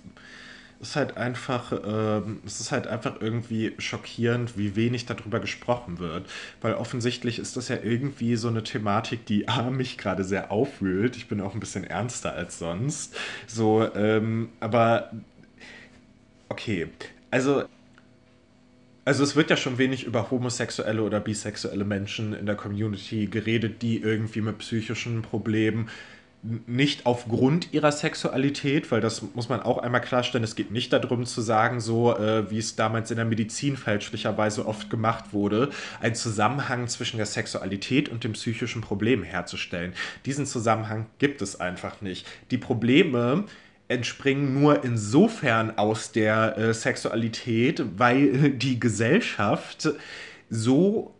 ist 0.80 0.96
halt 0.96 1.16
einfach, 1.16 1.72
äh, 1.72 2.22
es 2.44 2.60
ist 2.60 2.72
halt 2.72 2.86
einfach 2.86 3.20
irgendwie 3.20 3.74
schockierend, 3.78 4.58
wie 4.58 4.76
wenig 4.76 5.06
darüber 5.06 5.40
gesprochen 5.40 5.98
wird. 5.98 6.28
Weil 6.60 6.74
offensichtlich 6.74 7.38
ist 7.38 7.56
das 7.56 7.68
ja 7.68 7.78
irgendwie 7.82 8.36
so 8.36 8.48
eine 8.48 8.62
Thematik, 8.62 9.26
die 9.26 9.48
A, 9.48 9.70
mich 9.70 9.98
gerade 9.98 10.24
sehr 10.24 10.50
aufwühlt. 10.50 11.16
Ich 11.16 11.28
bin 11.28 11.40
auch 11.40 11.54
ein 11.54 11.60
bisschen 11.60 11.84
ernster 11.84 12.32
als 12.32 12.58
sonst. 12.58 13.16
So, 13.46 13.88
ähm, 13.94 14.50
aber 14.60 15.10
okay. 16.48 16.88
Also 17.30 17.64
also 19.06 19.22
es 19.22 19.36
wird 19.36 19.50
ja 19.50 19.56
schon 19.56 19.78
wenig 19.78 20.02
über 20.02 20.32
homosexuelle 20.32 21.00
oder 21.00 21.20
bisexuelle 21.20 21.84
Menschen 21.84 22.34
in 22.34 22.44
der 22.44 22.56
Community 22.56 23.26
geredet, 23.26 23.80
die 23.80 24.02
irgendwie 24.02 24.40
mit 24.40 24.58
psychischen 24.58 25.22
Problemen 25.22 25.88
nicht 26.66 27.06
aufgrund 27.06 27.72
ihrer 27.72 27.92
Sexualität, 27.92 28.90
weil 28.90 29.00
das 29.00 29.22
muss 29.34 29.48
man 29.48 29.60
auch 29.60 29.78
einmal 29.78 30.00
klarstellen, 30.00 30.44
es 30.44 30.56
geht 30.56 30.70
nicht 30.70 30.92
darum 30.92 31.26
zu 31.26 31.40
sagen, 31.40 31.80
so 31.80 32.16
äh, 32.16 32.50
wie 32.50 32.58
es 32.58 32.76
damals 32.76 33.10
in 33.10 33.16
der 33.16 33.24
Medizin 33.24 33.76
fälschlicherweise 33.76 34.66
oft 34.66 34.90
gemacht 34.90 35.32
wurde, 35.32 35.70
einen 36.00 36.14
Zusammenhang 36.14 36.88
zwischen 36.88 37.16
der 37.16 37.26
Sexualität 37.26 38.08
und 38.08 38.24
dem 38.24 38.32
psychischen 38.32 38.82
Problem 38.82 39.22
herzustellen. 39.22 39.92
Diesen 40.24 40.46
Zusammenhang 40.46 41.06
gibt 41.18 41.42
es 41.42 41.58
einfach 41.60 42.00
nicht. 42.00 42.26
Die 42.50 42.58
Probleme 42.58 43.44
entspringen 43.88 44.60
nur 44.60 44.84
insofern 44.84 45.78
aus 45.78 46.12
der 46.12 46.58
äh, 46.58 46.74
Sexualität, 46.74 47.82
weil 47.96 48.50
die 48.50 48.80
Gesellschaft 48.80 49.90
so 50.50 51.15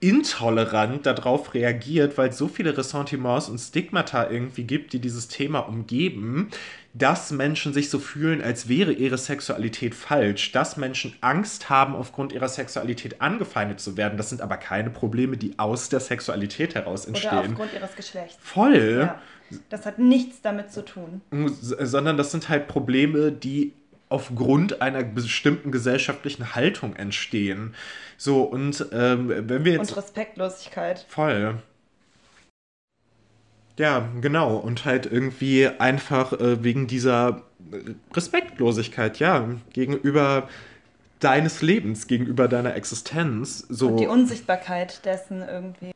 intolerant 0.00 1.06
darauf 1.06 1.54
reagiert, 1.54 2.18
weil 2.18 2.30
es 2.30 2.38
so 2.38 2.48
viele 2.48 2.76
Ressentiments 2.76 3.48
und 3.48 3.58
Stigmata 3.58 4.30
irgendwie 4.30 4.64
gibt, 4.64 4.92
die 4.92 4.98
dieses 4.98 5.28
Thema 5.28 5.60
umgeben, 5.60 6.50
dass 6.92 7.30
Menschen 7.30 7.72
sich 7.72 7.88
so 7.88 7.98
fühlen, 7.98 8.42
als 8.42 8.68
wäre 8.68 8.92
ihre 8.92 9.16
Sexualität 9.16 9.94
falsch, 9.94 10.52
dass 10.52 10.76
Menschen 10.76 11.14
Angst 11.20 11.70
haben, 11.70 11.94
aufgrund 11.94 12.32
ihrer 12.32 12.48
Sexualität 12.48 13.20
angefeindet 13.20 13.80
zu 13.80 13.96
werden. 13.96 14.16
Das 14.16 14.30
sind 14.30 14.42
aber 14.42 14.56
keine 14.56 14.90
Probleme, 14.90 15.36
die 15.36 15.58
aus 15.58 15.88
der 15.88 16.00
Sexualität 16.00 16.74
heraus 16.74 17.06
entstehen. 17.06 17.38
Oder 17.38 17.48
aufgrund 17.48 17.74
ihres 17.74 17.94
Geschlechts. 17.94 18.36
Voll. 18.40 18.98
Ja, 19.00 19.20
das 19.68 19.86
hat 19.86 19.98
nichts 19.98 20.42
damit 20.42 20.72
zu 20.72 20.84
tun. 20.84 21.20
Sondern 21.60 22.16
das 22.16 22.32
sind 22.32 22.48
halt 22.48 22.66
Probleme, 22.66 23.30
die 23.32 23.72
aufgrund 24.10 24.82
einer 24.82 25.02
bestimmten 25.02 25.72
gesellschaftlichen 25.72 26.54
Haltung 26.54 26.94
entstehen. 26.96 27.74
So, 28.18 28.42
und 28.42 28.84
ähm, 28.92 29.28
wenn 29.48 29.64
wir 29.64 29.72
jetzt. 29.72 29.90
Und 29.90 29.96
Respektlosigkeit. 29.96 31.06
Voll. 31.08 31.62
Ja, 33.78 34.10
genau. 34.20 34.56
Und 34.56 34.84
halt 34.84 35.06
irgendwie 35.06 35.66
einfach 35.66 36.34
äh, 36.34 36.62
wegen 36.62 36.86
dieser 36.86 37.42
Respektlosigkeit, 38.12 39.18
ja, 39.20 39.48
gegenüber 39.72 40.48
deines 41.20 41.62
Lebens, 41.62 42.06
gegenüber 42.06 42.48
deiner 42.48 42.74
Existenz. 42.74 43.64
So. 43.68 43.88
Und 43.88 43.96
die 43.98 44.06
Unsichtbarkeit 44.06 45.04
dessen 45.06 45.42
irgendwie 45.42 45.92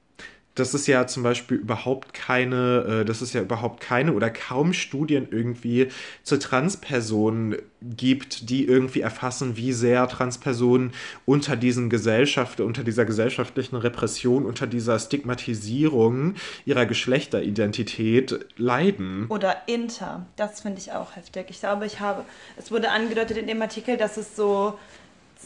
dass 0.54 0.74
es 0.74 0.86
ja 0.86 1.06
zum 1.06 1.22
Beispiel 1.22 1.56
überhaupt 1.56 2.14
keine, 2.14 3.00
äh, 3.00 3.04
dass 3.04 3.20
es 3.20 3.32
ja 3.32 3.42
überhaupt 3.42 3.80
keine 3.80 4.12
oder 4.12 4.30
kaum 4.30 4.72
Studien 4.72 5.28
irgendwie 5.30 5.88
zu 6.22 6.38
Transpersonen 6.38 7.56
gibt, 7.80 8.48
die 8.50 8.66
irgendwie 8.66 9.00
erfassen, 9.00 9.56
wie 9.56 9.72
sehr 9.72 10.08
Transpersonen 10.08 10.92
unter 11.26 11.56
diesen 11.56 11.90
Gesellschaft, 11.90 12.60
unter 12.60 12.82
dieser 12.84 13.04
gesellschaftlichen 13.04 13.76
Repression, 13.76 14.46
unter 14.46 14.66
dieser 14.66 14.98
Stigmatisierung 14.98 16.34
ihrer 16.64 16.86
Geschlechteridentität 16.86 18.46
leiden. 18.56 19.26
Oder 19.28 19.62
inter. 19.66 20.26
Das 20.36 20.62
finde 20.62 20.78
ich 20.78 20.92
auch 20.92 21.16
heftig. 21.16 21.46
Ich 21.50 21.60
glaube, 21.60 21.86
ich 21.86 22.00
habe, 22.00 22.24
es 22.56 22.70
wurde 22.70 22.90
angedeutet 22.90 23.36
in 23.36 23.46
dem 23.46 23.60
Artikel, 23.60 23.96
dass 23.96 24.16
es 24.16 24.34
so 24.36 24.78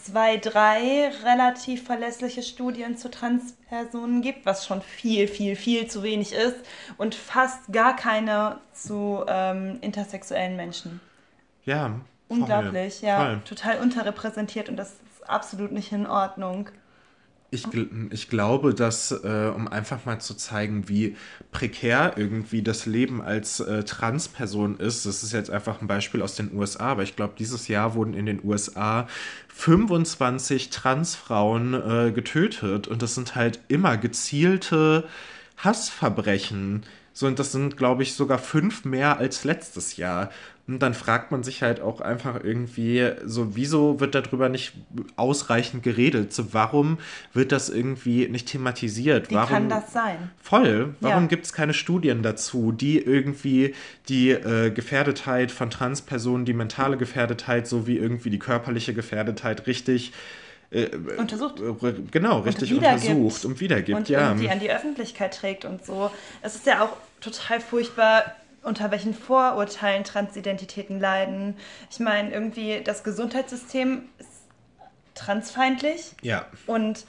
zwei, 0.05 0.37
drei 0.37 1.11
relativ 1.25 1.85
verlässliche 1.85 2.43
Studien 2.43 2.97
zu 2.97 3.11
Transpersonen 3.11 4.23
gibt, 4.23 4.47
was 4.47 4.67
schon 4.67 4.83
viel, 4.83 5.29
viel, 5.29 5.57
viel 5.57 5.87
zu 5.89 6.03
wenig 6.03 6.33
ist 6.33 6.57
und 6.97 7.15
fast 7.15 7.73
gar 7.73 7.97
keine 7.97 8.59
zu 8.73 9.25
ähm, 9.27 9.79
intersexuellen 9.81 10.57
Menschen. 10.57 11.01
Ja. 11.65 12.01
Unglaublich, 12.29 13.01
voll, 13.01 13.09
ja. 13.09 13.25
Voll. 13.25 13.41
Total 13.45 13.79
unterrepräsentiert 13.81 14.69
und 14.69 14.77
das 14.77 14.91
ist 14.91 15.29
absolut 15.29 15.73
nicht 15.73 15.93
in 15.93 16.07
Ordnung. 16.07 16.71
Ich, 17.51 17.65
ich 18.11 18.29
glaube, 18.29 18.75
dass, 18.75 19.11
äh, 19.11 19.51
um 19.55 19.69
einfach 19.69 20.05
mal 20.05 20.21
zu 20.21 20.35
zeigen, 20.35 20.89
wie 20.91 21.17
prekär 21.51 22.13
irgendwie 22.17 22.63
das 22.63 22.85
Leben 22.85 23.23
als 23.23 23.61
äh, 23.61 23.85
Transperson 23.85 24.79
ist, 24.79 25.07
das 25.07 25.23
ist 25.23 25.33
jetzt 25.33 25.49
einfach 25.49 25.81
ein 25.81 25.87
Beispiel 25.87 26.21
aus 26.21 26.35
den 26.35 26.55
USA, 26.55 26.89
aber 26.89 27.05
ich 27.05 27.17
glaube, 27.17 27.35
dieses 27.39 27.67
Jahr 27.69 27.95
wurden 27.95 28.13
in 28.13 28.27
den 28.27 28.45
USA 28.45 29.09
25 29.49 30.69
Transfrauen 30.69 31.73
äh, 31.73 32.13
getötet 32.13 32.87
und 32.87 33.01
das 33.01 33.15
sind 33.15 33.35
halt 33.35 33.61
immer 33.69 33.97
gezielte 33.97 35.09
Hassverbrechen. 35.57 36.85
So, 37.15 37.27
und 37.27 37.39
das 37.39 37.51
sind, 37.51 37.77
glaube 37.77 38.05
ich, 38.05 38.15
sogar 38.15 38.39
fünf 38.39 38.85
mehr 38.85 39.19
als 39.19 39.45
letztes 39.45 39.97
Jahr. 39.97 40.31
Und 40.69 40.81
dann 40.81 40.93
fragt 40.93 41.33
man 41.33 41.43
sich 41.43 41.63
halt 41.63 41.81
auch 41.81 42.03
einfach 42.03 42.45
irgendwie, 42.45 43.11
so, 43.25 43.57
wieso 43.57 44.01
wird 44.01 44.15
darüber 44.15 44.51
nicht 44.51 44.75
ausreichend 45.17 45.83
geredet? 45.83 46.35
So, 46.35 46.53
warum 46.53 46.99
wird 47.33 47.53
das 47.53 47.71
irgendwie 47.71 48.29
nicht 48.29 48.49
thematisiert? 48.49 49.31
Wie 49.31 49.37
warum, 49.37 49.49
kann 49.49 49.69
das 49.71 49.95
sein? 49.95 50.31
Voll. 50.43 50.95
Warum 51.01 51.23
ja. 51.25 51.29
gibt 51.29 51.47
es 51.47 51.55
keine 51.55 51.73
Studien 51.73 52.23
dazu, 52.23 52.71
die 52.71 52.99
irgendwie 52.99 53.75
die 54.11 54.31
äh, 54.31 54.71
Gefährdetheit 54.71 55.51
von 55.51 55.71
Transpersonen, 55.71 56.45
die 56.45 56.53
mentale 56.53 56.99
Gefährdetheit 56.99 57.67
sowie 57.67 57.97
irgendwie 57.97 58.29
die 58.29 58.39
körperliche 58.39 58.93
Gefährdetheit 58.93 59.67
richtig 59.67 60.13
äh, 60.71 60.89
untersucht. 61.17 61.61
Äh, 61.61 61.95
genau, 62.11 62.41
richtig 62.41 62.73
und 62.73 62.79
untersucht 62.79 63.47
und 63.47 63.61
wiedergibt, 63.61 63.99
und 63.99 64.09
ja. 64.11 64.33
Und 64.33 64.41
die 64.41 64.51
an 64.51 64.61
die 64.61 64.71
Öffentlichkeit 64.71 65.35
trägt 65.35 65.65
und 65.65 65.85
so. 65.87 66.11
Es 66.43 66.57
ist 66.57 66.67
ja 66.67 66.85
auch 66.85 66.95
total 67.21 67.61
furchtbar, 67.61 68.37
unter 68.63 68.91
welchen 68.91 69.15
Vorurteilen 69.15 70.05
Transidentitäten 70.05 71.01
leiden. 71.01 71.57
Ich 71.91 72.01
meine, 72.01 72.33
irgendwie 72.33 72.83
das 72.83 73.05
Gesundheitssystem 73.05 74.09
ist 74.19 74.29
transfeindlich. 75.15 76.13
Ja. 76.23 76.47
Und 76.67 77.05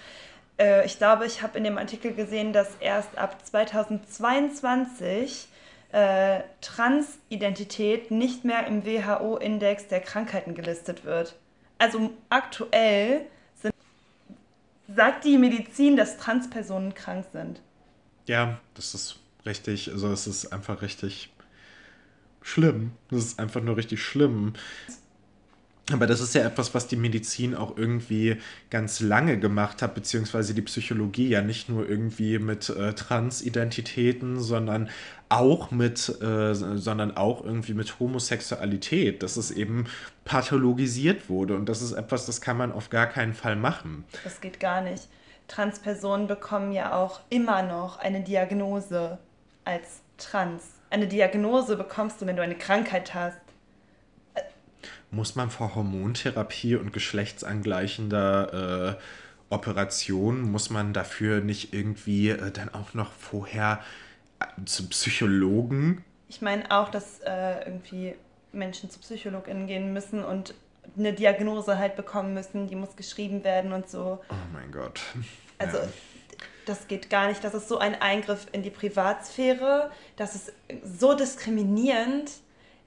äh, 0.59 0.85
ich 0.85 0.97
glaube, 0.97 1.25
ich 1.25 1.41
habe 1.41 1.57
in 1.57 1.63
dem 1.63 1.77
Artikel 1.77 2.13
gesehen, 2.13 2.53
dass 2.53 2.69
erst 2.79 3.17
ab 3.17 3.37
2022 3.45 5.47
äh, 5.91 6.41
Transidentität 6.61 8.11
nicht 8.11 8.45
mehr 8.45 8.67
im 8.67 8.85
WHO-Index 8.85 9.87
der 9.87 10.01
Krankheiten 10.01 10.53
gelistet 10.53 11.05
wird. 11.05 11.35
Also 11.77 12.11
aktuell 12.29 13.25
sind, 13.55 13.73
sagt 14.95 15.25
die 15.25 15.37
Medizin, 15.37 15.95
dass 15.95 16.17
Transpersonen 16.17 16.93
krank 16.93 17.25
sind. 17.31 17.61
Ja, 18.27 18.59
das 18.75 18.93
ist 18.93 19.19
richtig, 19.45 19.91
also 19.91 20.11
es 20.11 20.27
ist 20.27 20.53
einfach 20.53 20.81
richtig 20.81 21.31
schlimm. 22.41 22.91
Das 23.09 23.19
ist 23.19 23.39
einfach 23.39 23.61
nur 23.61 23.77
richtig 23.77 24.01
schlimm. 24.01 24.53
Aber 25.91 26.05
das 26.05 26.21
ist 26.21 26.35
ja 26.35 26.43
etwas, 26.43 26.73
was 26.73 26.87
die 26.87 26.95
Medizin 26.95 27.55
auch 27.55 27.77
irgendwie 27.77 28.37
ganz 28.69 28.99
lange 28.99 29.39
gemacht 29.39 29.81
hat, 29.81 29.95
beziehungsweise 29.95 30.53
die 30.53 30.61
Psychologie 30.61 31.29
ja 31.29 31.41
nicht 31.41 31.69
nur 31.69 31.87
irgendwie 31.87 32.37
mit 32.39 32.69
äh, 32.69 32.93
Transidentitäten, 32.93 34.39
sondern 34.39 34.89
auch 35.29 35.71
mit, 35.71 36.21
äh, 36.21 36.53
sondern 36.53 37.17
auch 37.17 37.43
irgendwie 37.43 37.73
mit 37.73 37.99
Homosexualität, 37.99 39.23
dass 39.23 39.37
es 39.37 39.51
eben 39.51 39.85
pathologisiert 40.25 41.29
wurde. 41.29 41.55
Und 41.55 41.67
das 41.67 41.81
ist 41.81 41.93
etwas, 41.93 42.25
das 42.25 42.41
kann 42.41 42.57
man 42.57 42.71
auf 42.71 42.89
gar 42.89 43.07
keinen 43.07 43.33
Fall 43.33 43.55
machen. 43.55 44.03
Das 44.23 44.41
geht 44.41 44.59
gar 44.59 44.81
nicht. 44.81 45.07
Transpersonen 45.47 46.27
bekommen 46.27 46.71
ja 46.71 46.93
auch 46.93 47.21
immer 47.29 47.63
noch 47.63 47.97
eine 47.97 48.21
Diagnose 48.21 49.17
als 49.65 50.01
trans 50.17 50.78
eine 50.89 51.07
Diagnose 51.07 51.75
bekommst 51.75 52.21
du, 52.21 52.25
wenn 52.25 52.35
du 52.35 52.43
eine 52.43 52.55
Krankheit 52.55 53.13
hast. 53.13 53.37
Muss 55.11 55.35
man 55.35 55.49
vor 55.49 55.75
Hormontherapie 55.75 56.75
und 56.75 56.93
geschlechtsangleichender 56.93 58.97
äh, 58.97 59.53
Operation, 59.53 60.43
muss 60.43 60.69
man 60.69 60.93
dafür 60.93 61.41
nicht 61.41 61.73
irgendwie 61.73 62.29
äh, 62.29 62.51
dann 62.51 62.73
auch 62.73 62.93
noch 62.93 63.11
vorher 63.11 63.81
äh, 64.39 64.45
zum 64.65 64.89
Psychologen? 64.89 66.03
Ich 66.27 66.41
meine 66.41 66.69
auch, 66.69 66.89
dass 66.89 67.21
äh, 67.21 67.65
irgendwie 67.65 68.13
Menschen 68.51 68.91
zu 68.91 68.99
PsychologInnen 68.99 69.65
gehen 69.65 69.93
müssen 69.93 70.23
und 70.23 70.53
eine 70.97 71.13
Diagnose 71.13 71.79
halt 71.79 71.95
bekommen 71.95 72.35
müssen, 72.35 72.67
die 72.67 72.75
muss 72.75 72.95
geschrieben 72.95 73.43
werden 73.43 73.73
und 73.73 73.89
so. 73.89 74.19
Oh 74.29 74.35
mein 74.53 74.71
Gott. 74.71 75.01
Also 75.57 75.77
ja 75.77 75.83
das 76.69 76.87
geht 76.87 77.09
gar 77.09 77.27
nicht. 77.27 77.43
Das 77.43 77.53
ist 77.53 77.67
so 77.67 77.77
ein 77.79 77.99
Eingriff 78.01 78.47
in 78.51 78.63
die 78.63 78.69
Privatsphäre. 78.69 79.91
Das 80.15 80.35
ist 80.35 80.53
so 80.83 81.13
diskriminierend. 81.15 82.31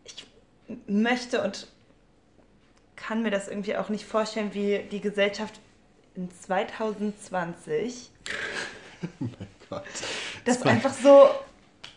Ich 0.05 0.27
möchte 0.87 1.43
und 1.43 1.67
kann 2.97 3.23
mir 3.23 3.31
das 3.31 3.49
irgendwie 3.49 3.77
auch 3.77 3.89
nicht 3.89 4.05
vorstellen, 4.05 4.55
wie 4.55 4.87
die 4.91 5.01
Gesellschaft 5.01 5.61
in 6.15 6.31
2020. 6.31 8.11
oh 9.03 9.07
mein 9.19 9.49
Gott. 9.69 9.85
Das 10.45 10.59
ist 10.59 10.67
einfach 10.67 10.93
so. 10.93 11.31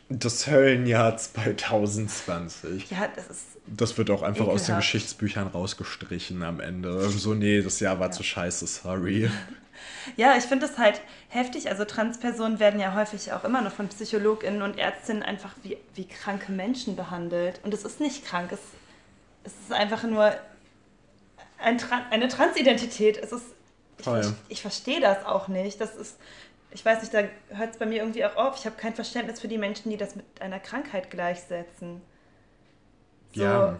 Das 0.10 0.48
Höllenjahr 0.48 1.18
2020. 1.18 2.92
Ja, 2.92 3.10
das 3.16 3.28
ist. 3.28 3.46
Das 3.68 3.98
wird 3.98 4.12
auch 4.12 4.22
einfach 4.22 4.46
ekelhaft. 4.46 4.62
aus 4.62 4.66
den 4.68 4.76
Geschichtsbüchern 4.76 5.48
rausgestrichen 5.48 6.44
am 6.44 6.60
Ende. 6.60 7.10
So, 7.10 7.34
nee, 7.34 7.62
das 7.62 7.80
Jahr 7.80 8.00
war 8.00 8.08
ja. 8.08 8.12
zu 8.12 8.24
scheiße, 8.24 8.68
sorry. 8.68 9.30
Ja, 10.18 10.38
ich 10.38 10.44
finde 10.44 10.68
das 10.68 10.78
halt 10.78 11.02
heftig. 11.30 11.70
Also 11.70 11.84
Transpersonen 11.84 12.60
werden 12.60 12.80
ja 12.80 12.94
häufig 12.94 13.34
auch 13.34 13.44
immer 13.44 13.62
noch 13.62 13.72
von 13.72 13.88
PsychologInnen 13.88 14.62
und 14.62 14.78
Ärztinnen 14.78 15.24
einfach 15.24 15.52
wie, 15.64 15.78
wie 15.96 16.06
kranke 16.06 16.52
Menschen 16.52 16.96
behandelt. 16.96 17.60
Und 17.64 17.74
es 17.74 17.84
ist 17.84 18.00
nicht 18.00 18.26
krank, 18.26 18.52
es, 18.52 18.60
es 19.44 19.54
ist 19.54 19.74
einfach 19.74 20.04
nur 20.04 20.34
ein, 21.58 21.80
eine 22.12 22.28
Transidentität. 22.28 23.18
Es 23.18 23.32
ist, 23.32 23.46
ich, 24.00 24.08
ich, 24.08 24.34
ich 24.50 24.62
verstehe 24.62 25.02
das 25.02 25.26
auch 25.26 25.48
nicht. 25.48 25.82
Das 25.82 25.96
ist, 25.96 26.18
ich 26.76 26.86
weiß 26.86 27.02
nicht, 27.02 27.14
da 27.14 27.24
hört 27.50 27.72
es 27.72 27.78
bei 27.78 27.88
mir 27.88 27.98
irgendwie 27.98 28.24
auch 28.26 28.36
auf. 28.36 28.58
Ich 28.60 28.66
habe 28.66 28.76
kein 28.76 28.94
Verständnis 28.94 29.40
für 29.40 29.48
die 29.48 29.58
Menschen, 29.58 29.90
die 29.90 29.98
das 29.98 30.16
mit 30.16 30.26
einer 30.40 30.60
Krankheit 30.60 31.10
gleichsetzen. 31.10 32.02
So, 33.34 33.42
ja 33.42 33.80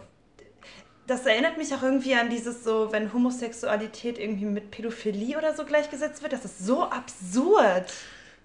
das 1.06 1.24
erinnert 1.24 1.56
mich 1.56 1.72
auch 1.74 1.82
irgendwie 1.82 2.14
an 2.14 2.30
dieses 2.30 2.64
so, 2.64 2.90
wenn 2.92 3.12
Homosexualität 3.12 4.18
irgendwie 4.18 4.46
mit 4.46 4.70
Pädophilie 4.70 5.38
oder 5.38 5.54
so 5.54 5.64
gleichgesetzt 5.64 6.22
wird. 6.22 6.32
Das 6.32 6.44
ist 6.44 6.64
so 6.64 6.84
absurd. 6.84 7.92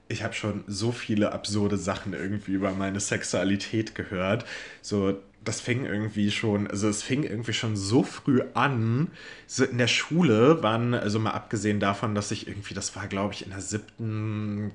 ich 0.07 0.23
habe 0.23 0.33
schon 0.33 0.63
so 0.67 0.91
viele 0.91 1.31
absurde 1.31 1.77
Sachen 1.77 2.13
irgendwie 2.13 2.51
über 2.51 2.71
meine 2.71 2.99
Sexualität 2.99 3.95
gehört. 3.95 4.45
So, 4.81 5.17
das 5.43 5.59
fing 5.59 5.85
irgendwie 5.85 6.31
schon, 6.31 6.67
also 6.67 6.87
es 6.87 7.01
fing 7.03 7.23
irgendwie 7.23 7.53
schon 7.53 7.75
so 7.75 8.03
früh 8.03 8.41
an. 8.53 9.11
So 9.47 9.63
in 9.63 9.77
der 9.77 9.87
Schule 9.87 10.61
waren, 10.63 10.93
also 10.93 11.19
mal 11.19 11.31
abgesehen 11.31 11.79
davon, 11.79 12.15
dass 12.15 12.31
ich 12.31 12.47
irgendwie, 12.47 12.73
das 12.73 12.95
war 12.95 13.07
glaube 13.07 13.33
ich 13.33 13.43
in 13.43 13.51
der 13.51 13.61
siebten 13.61 14.71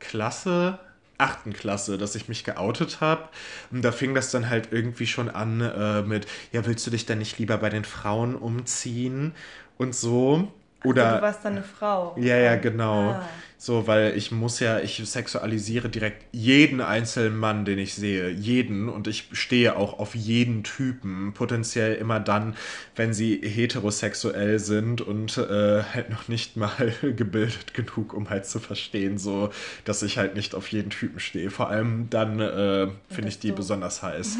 Klasse, 0.00 0.78
achten 1.18 1.52
Klasse, 1.52 1.96
dass 1.98 2.14
ich 2.14 2.28
mich 2.28 2.44
geoutet 2.44 3.00
habe. 3.00 3.28
Und 3.70 3.82
da 3.82 3.92
fing 3.92 4.14
das 4.14 4.30
dann 4.30 4.50
halt 4.50 4.68
irgendwie 4.72 5.06
schon 5.06 5.30
an 5.30 5.60
äh, 5.60 6.02
mit, 6.02 6.26
ja, 6.52 6.66
willst 6.66 6.86
du 6.86 6.90
dich 6.90 7.06
denn 7.06 7.18
nicht 7.18 7.38
lieber 7.38 7.56
bei 7.58 7.70
den 7.70 7.84
Frauen 7.84 8.34
umziehen 8.34 9.32
und 9.78 9.94
so? 9.94 10.52
Oder 10.84 11.06
also 11.06 11.16
du 11.16 11.22
warst 11.22 11.44
dann 11.44 11.52
eine 11.54 11.62
Frau. 11.62 12.16
Ja, 12.18 12.36
ja, 12.36 12.56
genau. 12.56 13.10
Ah. 13.10 13.28
So, 13.64 13.86
weil 13.86 14.14
ich 14.14 14.30
muss 14.30 14.60
ja, 14.60 14.80
ich 14.80 15.00
sexualisiere 15.08 15.88
direkt 15.88 16.26
jeden 16.32 16.82
einzelnen 16.82 17.34
Mann, 17.34 17.64
den 17.64 17.78
ich 17.78 17.94
sehe. 17.94 18.28
Jeden. 18.28 18.90
Und 18.90 19.08
ich 19.08 19.30
stehe 19.32 19.76
auch 19.76 19.98
auf 19.98 20.14
jeden 20.14 20.64
Typen. 20.64 21.32
Potenziell 21.32 21.94
immer 21.94 22.20
dann, 22.20 22.56
wenn 22.94 23.14
sie 23.14 23.40
heterosexuell 23.42 24.58
sind 24.58 25.00
und 25.00 25.38
äh, 25.38 25.82
halt 25.82 26.10
noch 26.10 26.28
nicht 26.28 26.58
mal 26.58 26.92
gebildet 27.16 27.72
genug, 27.72 28.12
um 28.12 28.28
halt 28.28 28.44
zu 28.44 28.60
verstehen, 28.60 29.16
so, 29.16 29.48
dass 29.86 30.02
ich 30.02 30.18
halt 30.18 30.34
nicht 30.34 30.54
auf 30.54 30.68
jeden 30.68 30.90
Typen 30.90 31.18
stehe. 31.18 31.50
Vor 31.50 31.70
allem 31.70 32.10
dann 32.10 32.40
äh, 32.40 32.88
finde 33.08 33.30
ich 33.30 33.38
die 33.38 33.52
besonders 33.52 34.02
heiß. 34.02 34.36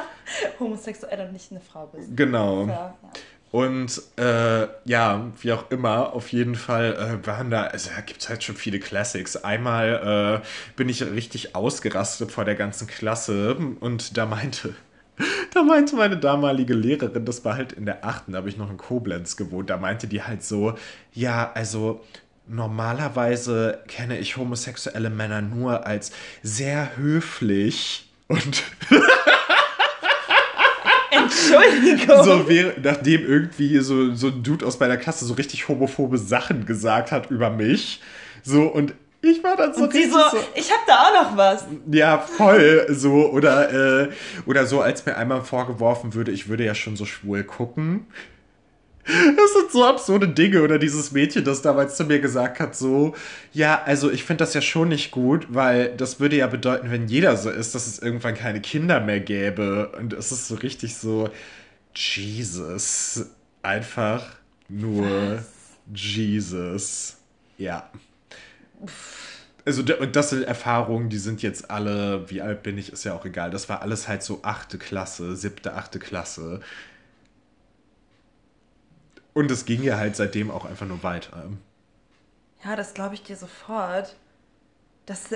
Homosexuell 0.60 1.26
und 1.26 1.34
nicht 1.34 1.50
eine 1.50 1.60
Frau 1.60 1.90
bist. 1.92 2.16
Genau. 2.16 2.66
Ja, 2.68 2.94
ja. 3.02 3.10
Und 3.52 4.00
äh, 4.16 4.66
ja, 4.86 5.30
wie 5.42 5.52
auch 5.52 5.70
immer, 5.70 6.14
auf 6.14 6.32
jeden 6.32 6.54
Fall 6.54 6.94
äh, 6.94 7.26
waren 7.26 7.50
da, 7.50 7.64
also 7.64 7.90
da 7.94 8.00
gibt 8.00 8.22
es 8.22 8.30
halt 8.30 8.42
schon 8.42 8.56
viele 8.56 8.80
Classics. 8.80 9.36
Einmal 9.36 10.40
äh, 10.42 10.46
bin 10.74 10.88
ich 10.88 11.04
richtig 11.04 11.54
ausgerastet 11.54 12.32
vor 12.32 12.46
der 12.46 12.54
ganzen 12.54 12.86
Klasse 12.86 13.54
und 13.80 14.16
da 14.16 14.24
meinte, 14.24 14.74
da 15.54 15.62
meinte 15.62 15.96
meine 15.96 16.16
damalige 16.16 16.72
Lehrerin, 16.72 17.26
das 17.26 17.44
war 17.44 17.54
halt 17.54 17.74
in 17.74 17.84
der 17.84 18.06
achten, 18.06 18.32
da 18.32 18.38
habe 18.38 18.48
ich 18.48 18.56
noch 18.56 18.70
in 18.70 18.78
Koblenz 18.78 19.36
gewohnt, 19.36 19.68
da 19.68 19.76
meinte 19.76 20.06
die 20.06 20.22
halt 20.22 20.42
so, 20.42 20.74
ja, 21.12 21.52
also 21.52 22.02
normalerweise 22.48 23.80
kenne 23.86 24.18
ich 24.18 24.38
homosexuelle 24.38 25.10
Männer 25.10 25.42
nur 25.42 25.86
als 25.86 26.12
sehr 26.42 26.96
höflich 26.96 28.10
und 28.28 28.62
Entschuldigung. 31.32 32.24
So, 32.24 32.46
nachdem 32.82 33.26
irgendwie 33.26 33.78
so, 33.78 34.14
so 34.14 34.28
ein 34.28 34.42
Dude 34.42 34.66
aus 34.66 34.78
meiner 34.78 34.96
Klasse 34.96 35.24
so 35.24 35.34
richtig 35.34 35.68
homophobe 35.68 36.18
Sachen 36.18 36.66
gesagt 36.66 37.12
hat 37.12 37.30
über 37.30 37.50
mich. 37.50 38.00
So, 38.42 38.62
und 38.62 38.94
ich 39.24 39.42
war 39.44 39.56
dann 39.56 39.72
so 39.72 39.84
und 39.84 39.92
sie 39.92 40.10
so, 40.10 40.18
so, 40.18 40.38
ich 40.54 40.70
hab 40.70 40.84
da 40.84 40.94
auch 40.94 41.30
noch 41.30 41.36
was. 41.36 41.64
Ja, 41.90 42.18
voll 42.18 42.86
so. 42.90 43.30
Oder, 43.30 44.02
äh, 44.02 44.08
oder 44.46 44.66
so, 44.66 44.80
als 44.80 45.06
mir 45.06 45.16
einmal 45.16 45.42
vorgeworfen 45.42 46.14
würde, 46.14 46.32
ich 46.32 46.48
würde 46.48 46.64
ja 46.64 46.74
schon 46.74 46.96
so 46.96 47.04
schwul 47.04 47.44
gucken. 47.44 48.06
Das 49.04 49.52
sind 49.52 49.72
so 49.72 49.84
absurde 49.84 50.28
Dinge. 50.28 50.62
Oder 50.62 50.78
dieses 50.78 51.12
Mädchen, 51.12 51.44
das 51.44 51.62
damals 51.62 51.96
zu 51.96 52.04
mir 52.04 52.20
gesagt 52.20 52.60
hat, 52.60 52.76
so, 52.76 53.14
ja, 53.52 53.82
also 53.82 54.10
ich 54.10 54.24
finde 54.24 54.44
das 54.44 54.54
ja 54.54 54.60
schon 54.60 54.88
nicht 54.88 55.10
gut, 55.10 55.46
weil 55.50 55.96
das 55.96 56.20
würde 56.20 56.36
ja 56.36 56.46
bedeuten, 56.46 56.90
wenn 56.90 57.08
jeder 57.08 57.36
so 57.36 57.50
ist, 57.50 57.74
dass 57.74 57.86
es 57.86 57.98
irgendwann 57.98 58.34
keine 58.34 58.60
Kinder 58.60 59.00
mehr 59.00 59.20
gäbe. 59.20 59.92
Und 59.98 60.12
es 60.12 60.30
ist 60.30 60.48
so 60.48 60.54
richtig 60.54 60.96
so, 60.96 61.30
Jesus. 61.94 63.26
Einfach 63.62 64.36
nur 64.68 65.36
Was? 65.36 65.46
Jesus. 65.94 67.16
Ja. 67.58 67.90
Also, 69.64 69.82
und 70.00 70.16
das 70.16 70.30
sind 70.30 70.42
Erfahrungen, 70.42 71.08
die 71.08 71.18
sind 71.18 71.42
jetzt 71.42 71.70
alle, 71.70 72.28
wie 72.30 72.42
alt 72.42 72.64
bin 72.64 72.78
ich, 72.78 72.92
ist 72.92 73.04
ja 73.04 73.14
auch 73.14 73.24
egal. 73.24 73.50
Das 73.50 73.68
war 73.68 73.82
alles 73.82 74.08
halt 74.08 74.24
so 74.24 74.40
achte 74.42 74.78
Klasse, 74.78 75.36
siebte, 75.36 75.74
achte 75.74 76.00
Klasse. 76.00 76.60
Und 79.34 79.50
es 79.50 79.64
ging 79.64 79.82
ja 79.82 79.96
halt 79.96 80.16
seitdem 80.16 80.50
auch 80.50 80.64
einfach 80.64 80.86
nur 80.86 81.02
weiter. 81.02 81.50
Ja, 82.64 82.76
das 82.76 82.94
glaube 82.94 83.14
ich 83.14 83.22
dir 83.22 83.36
sofort. 83.36 84.14
Das, 85.06 85.30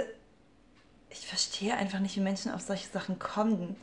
ich 1.11 1.27
verstehe 1.27 1.75
einfach 1.75 1.99
nicht, 1.99 2.17
wie 2.17 2.21
Menschen 2.21 2.53
auf 2.53 2.61
solche 2.61 2.89
Sachen 2.89 3.19
kommen. 3.19 3.77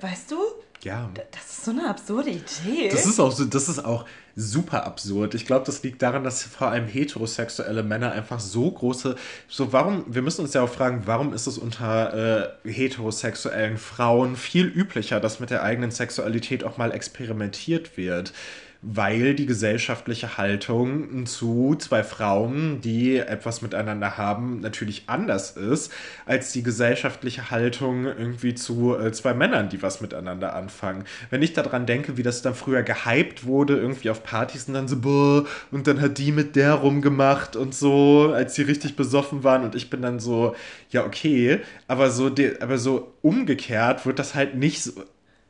Weißt 0.00 0.30
du? 0.30 0.36
Ja. 0.82 1.10
Das 1.30 1.50
ist 1.50 1.64
so 1.64 1.70
eine 1.72 1.88
absurde 1.88 2.30
Idee. 2.30 2.88
Das 2.90 3.04
ist 3.04 3.20
auch, 3.20 3.32
so, 3.32 3.44
das 3.44 3.68
ist 3.68 3.84
auch 3.84 4.06
super 4.34 4.84
absurd. 4.86 5.34
Ich 5.34 5.44
glaube, 5.44 5.66
das 5.66 5.82
liegt 5.82 6.00
daran, 6.00 6.24
dass 6.24 6.42
vor 6.42 6.68
allem 6.68 6.86
heterosexuelle 6.86 7.82
Männer 7.82 8.12
einfach 8.12 8.40
so 8.40 8.70
große. 8.70 9.16
So, 9.48 9.72
warum, 9.72 10.04
wir 10.08 10.22
müssen 10.22 10.42
uns 10.42 10.54
ja 10.54 10.62
auch 10.62 10.70
fragen, 10.70 11.02
warum 11.04 11.34
ist 11.34 11.46
es 11.46 11.58
unter 11.58 12.54
äh, 12.64 12.70
heterosexuellen 12.70 13.76
Frauen 13.76 14.36
viel 14.36 14.66
üblicher, 14.66 15.20
dass 15.20 15.40
mit 15.40 15.50
der 15.50 15.62
eigenen 15.62 15.90
Sexualität 15.90 16.64
auch 16.64 16.78
mal 16.78 16.92
experimentiert 16.92 17.96
wird? 17.96 18.32
Weil 18.82 19.34
die 19.34 19.44
gesellschaftliche 19.44 20.38
Haltung 20.38 21.26
zu 21.26 21.76
zwei 21.78 22.02
Frauen, 22.02 22.80
die 22.80 23.18
etwas 23.18 23.60
miteinander 23.60 24.16
haben, 24.16 24.60
natürlich 24.60 25.04
anders 25.06 25.50
ist 25.52 25.92
als 26.24 26.52
die 26.52 26.62
gesellschaftliche 26.62 27.50
Haltung 27.50 28.06
irgendwie 28.06 28.54
zu 28.54 28.96
äh, 28.96 29.12
zwei 29.12 29.34
Männern, 29.34 29.68
die 29.68 29.82
was 29.82 30.00
miteinander 30.00 30.54
anfangen. 30.54 31.04
Wenn 31.28 31.42
ich 31.42 31.52
daran 31.52 31.84
denke, 31.84 32.16
wie 32.16 32.22
das 32.22 32.40
dann 32.40 32.54
früher 32.54 32.82
gehypt 32.82 33.44
wurde, 33.44 33.76
irgendwie 33.76 34.08
auf 34.08 34.22
Partys 34.22 34.66
und 34.68 34.74
dann 34.74 34.88
so, 34.88 35.00
boah, 35.00 35.44
und 35.70 35.86
dann 35.86 36.00
hat 36.00 36.16
die 36.16 36.32
mit 36.32 36.56
der 36.56 36.74
rumgemacht 36.74 37.56
und 37.56 37.74
so, 37.74 38.32
als 38.34 38.54
sie 38.54 38.62
richtig 38.62 38.96
besoffen 38.96 39.44
waren 39.44 39.62
und 39.64 39.74
ich 39.74 39.90
bin 39.90 40.00
dann 40.00 40.20
so, 40.20 40.54
ja, 40.90 41.04
okay, 41.04 41.60
aber 41.86 42.10
so, 42.10 42.30
aber 42.60 42.78
so 42.78 43.12
umgekehrt 43.20 44.06
wird 44.06 44.18
das 44.18 44.34
halt 44.34 44.54
nicht 44.54 44.82
so 44.82 44.92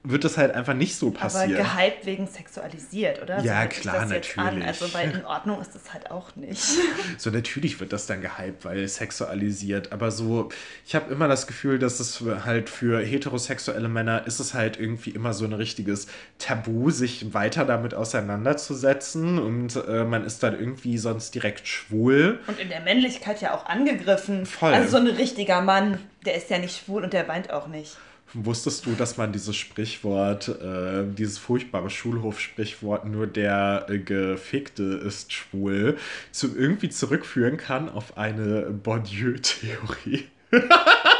wird 0.02 0.24
das 0.24 0.38
halt 0.38 0.54
einfach 0.54 0.72
nicht 0.72 0.96
so 0.96 1.10
passieren. 1.10 1.60
Aber 1.60 1.76
gehypt 1.76 2.06
wegen 2.06 2.26
sexualisiert, 2.26 3.20
oder? 3.22 3.40
Ja, 3.42 3.64
so 3.64 3.68
klar, 3.68 4.06
natürlich. 4.06 4.66
Also, 4.66 4.94
weil 4.94 5.10
in 5.10 5.26
Ordnung 5.26 5.60
ist 5.60 5.74
das 5.74 5.92
halt 5.92 6.10
auch 6.10 6.34
nicht. 6.36 6.64
So, 7.18 7.30
natürlich 7.30 7.80
wird 7.80 7.92
das 7.92 8.06
dann 8.06 8.22
gehypt, 8.22 8.64
weil 8.64 8.86
sexualisiert. 8.88 9.92
Aber 9.92 10.10
so, 10.10 10.48
ich 10.86 10.94
habe 10.94 11.12
immer 11.12 11.28
das 11.28 11.46
Gefühl, 11.46 11.78
dass 11.78 12.00
es 12.00 12.22
halt 12.44 12.70
für 12.70 13.00
heterosexuelle 13.00 13.88
Männer 13.88 14.26
ist 14.26 14.40
es 14.40 14.54
halt 14.54 14.78
irgendwie 14.78 15.10
immer 15.10 15.34
so 15.34 15.44
ein 15.44 15.52
richtiges 15.52 16.06
Tabu, 16.38 16.90
sich 16.90 17.34
weiter 17.34 17.66
damit 17.66 17.94
auseinanderzusetzen. 17.94 19.38
Und 19.38 19.76
äh, 19.86 20.04
man 20.04 20.24
ist 20.24 20.42
dann 20.42 20.58
irgendwie 20.58 20.96
sonst 20.96 21.34
direkt 21.34 21.68
schwul. 21.68 22.38
Und 22.46 22.58
in 22.58 22.70
der 22.70 22.80
Männlichkeit 22.80 23.42
ja 23.42 23.54
auch 23.54 23.66
angegriffen. 23.66 24.46
Voll. 24.46 24.72
Also 24.72 24.92
so 24.92 24.96
ein 24.96 25.08
richtiger 25.08 25.60
Mann, 25.60 25.98
der 26.24 26.36
ist 26.36 26.48
ja 26.48 26.58
nicht 26.58 26.84
schwul 26.84 27.04
und 27.04 27.12
der 27.12 27.28
weint 27.28 27.52
auch 27.52 27.66
nicht. 27.66 27.98
Wusstest 28.34 28.86
du, 28.86 28.92
dass 28.92 29.16
man 29.16 29.32
dieses 29.32 29.56
Sprichwort, 29.56 30.48
äh, 30.48 31.04
dieses 31.16 31.38
furchtbare 31.38 31.90
Schulhof-Sprichwort, 31.90 33.04
nur 33.06 33.26
der 33.26 33.86
äh, 33.88 33.98
Gefickte 33.98 34.82
ist 34.82 35.32
schwul, 35.32 35.96
zu, 36.30 36.56
irgendwie 36.56 36.90
zurückführen 36.90 37.56
kann 37.56 37.88
auf 37.88 38.16
eine 38.16 38.70
Bourdieu-Theorie? 38.70 40.28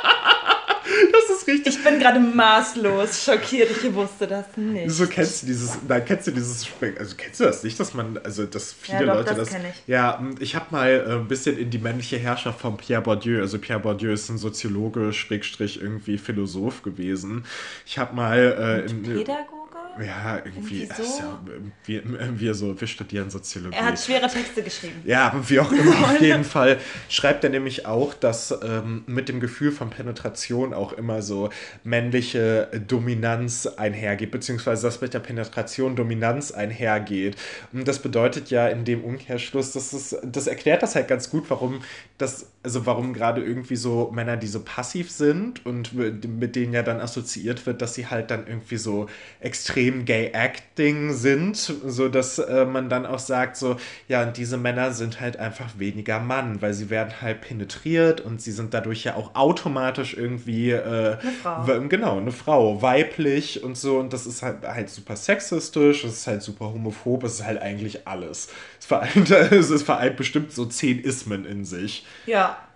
Richtig. 1.51 1.77
Ich 1.77 1.85
bin 1.85 1.99
gerade 1.99 2.21
maßlos 2.21 3.25
schockiert. 3.25 3.71
Ich 3.71 3.95
wusste 3.95 4.27
das 4.27 4.57
nicht. 4.57 4.91
So 4.91 5.07
kennst 5.07 5.43
du 5.43 5.47
dieses, 5.47 5.79
nein, 5.87 6.05
kennst 6.05 6.27
du 6.27 6.31
dieses, 6.31 6.67
also 6.99 7.15
kennst 7.17 7.41
du 7.41 7.45
das 7.45 7.63
nicht, 7.63 7.79
dass 7.79 7.95
man, 7.95 8.19
also 8.19 8.47
dass 8.47 8.73
viele 8.73 9.01
ja, 9.01 9.07
doch, 9.07 9.15
Leute 9.17 9.35
das. 9.35 9.51
das 9.51 9.59
ich. 9.59 9.89
Ja, 9.89 10.23
ich 10.39 10.55
habe 10.55 10.67
mal 10.71 10.89
äh, 10.89 11.13
ein 11.15 11.29
bisschen 11.29 11.59
in 11.59 11.71
die 11.71 11.79
männliche 11.79 12.19
Herrschaft 12.19 12.61
von 12.61 12.77
Pierre 12.77 13.03
Bourdieu, 13.03 13.41
also 13.41 13.59
Pierre 13.59 13.81
Bourdieu 13.81 14.13
ist 14.13 14.29
ein 14.29 14.39
Soziologe, 14.39 15.13
Schrägstrich 15.13 15.81
irgendwie 15.81 16.19
Philosoph 16.19 16.83
gewesen. 16.83 17.45
Ich 17.87 17.99
habe 17.99 18.15
mal 18.15 18.85
äh, 18.87 18.91
in, 18.91 19.03
Pädagoge? 19.03 19.60
Ja, 19.99 20.37
irgendwie. 20.45 20.83
irgendwie 20.83 21.03
so? 21.03 21.19
ja, 21.19 21.41
wir, 21.85 22.41
wir, 22.41 22.55
so, 22.55 22.81
wir 22.81 22.89
studieren 22.89 23.31
Soziologie. 23.31 23.77
Er 23.77 23.87
hat 23.87 23.99
schwere 23.99 24.29
Texte 24.29 24.63
geschrieben. 24.63 25.03
Ja, 25.05 25.35
wie 25.47 25.61
auch 25.61 25.71
immer. 25.73 25.91
auf 26.05 26.21
jeden 26.21 26.45
Fall 26.45 26.79
schreibt 27.09 27.45
er 27.45 27.51
nämlich 27.51 27.87
auch, 27.87 28.15
dass 28.15 28.55
ähm, 28.63 29.05
mit 29.07 29.29
dem 29.29 29.41
Gefühl 29.41 29.73
von 29.73 29.91
Penetration 29.91 30.73
auch 30.75 30.93
immer 30.93 31.23
so 31.23 31.51
männliche 31.85 32.69
Dominanz 32.87 33.67
einhergeht, 33.67 34.31
beziehungsweise 34.31 34.87
dass 34.87 35.01
mit 35.01 35.15
der 35.15 35.21
Penetration 35.21 35.97
Dominanz 35.97 36.53
einhergeht. 36.53 37.37
Und 37.73 37.87
das 37.87 38.01
bedeutet 38.01 38.51
ja 38.51 38.69
in 38.69 38.85
dem 38.85 39.05
Umkehrschluss, 39.05 39.73
dass 39.73 39.93
es, 39.93 40.17
das 40.23 40.47
erklärt 40.47 40.83
das 40.83 40.95
halt 40.95 41.09
ganz 41.09 41.31
gut, 41.31 41.45
warum 41.49 41.83
das, 42.19 42.47
also 42.63 42.87
warum 42.87 43.13
gerade 43.13 43.43
irgendwie 43.43 43.77
so 43.77 44.11
Männer, 44.13 44.37
die 44.37 44.47
so 44.47 44.61
passiv 44.61 45.11
sind 45.11 45.65
und 45.67 45.93
mit 45.95 46.57
denen 46.57 46.73
ja 46.73 46.83
dann 46.83 47.01
assoziiert 47.01 47.67
wird, 47.67 47.83
dass 47.83 47.95
sie 47.95 48.07
halt 48.07 48.31
dann 48.31 48.47
irgendwie 48.47 48.77
so 48.77 49.09
extrem 49.41 49.60
extrem 49.61 50.07
gay 50.07 50.31
acting 50.33 51.13
sind, 51.13 51.55
so 51.57 52.09
dass 52.09 52.39
äh, 52.39 52.65
man 52.65 52.89
dann 52.89 53.05
auch 53.05 53.19
sagt 53.19 53.59
so, 53.59 53.77
ja, 54.09 54.23
und 54.23 54.39
diese 54.39 54.57
Männer 54.57 54.93
sind 54.93 55.21
halt 55.21 55.39
einfach 55.39 55.79
weniger 55.79 56.19
Mann, 56.19 56.63
weil 56.63 56.73
sie 56.73 56.89
werden 56.89 57.21
halt 57.21 57.43
penetriert 57.43 58.23
und 58.23 58.41
sie 58.41 58.53
sind 58.53 58.73
dadurch 58.73 59.05
ja 59.05 59.17
auch 59.17 59.35
automatisch 59.35 60.15
irgendwie 60.15 60.71
äh, 60.71 61.19
eine 61.21 61.33
Frau. 61.43 61.81
genau, 61.89 62.17
eine 62.17 62.33
Frau, 62.33 62.81
weiblich 62.81 63.63
und 63.63 63.77
so 63.77 63.99
und 63.99 64.15
das 64.15 64.27
ist 64.27 64.43
halt 64.43 64.67
halt 64.67 64.89
super 64.89 65.15
sexistisch, 65.15 66.05
es 66.05 66.13
ist 66.13 66.27
halt 66.27 66.43
super 66.43 66.73
homophob, 66.73 67.23
es 67.25 67.35
ist 67.35 67.45
halt 67.45 67.61
eigentlich 67.61 68.09
alles. 68.09 68.49
Es 68.79 68.87
vereint, 68.87 69.31
es 69.31 69.83
vereint 69.83 70.17
bestimmt 70.17 70.53
so 70.53 70.65
zehn 70.65 71.01
Ismen 71.01 71.45
in 71.45 71.67
sich. 71.67 72.07
Ja. 72.25 72.67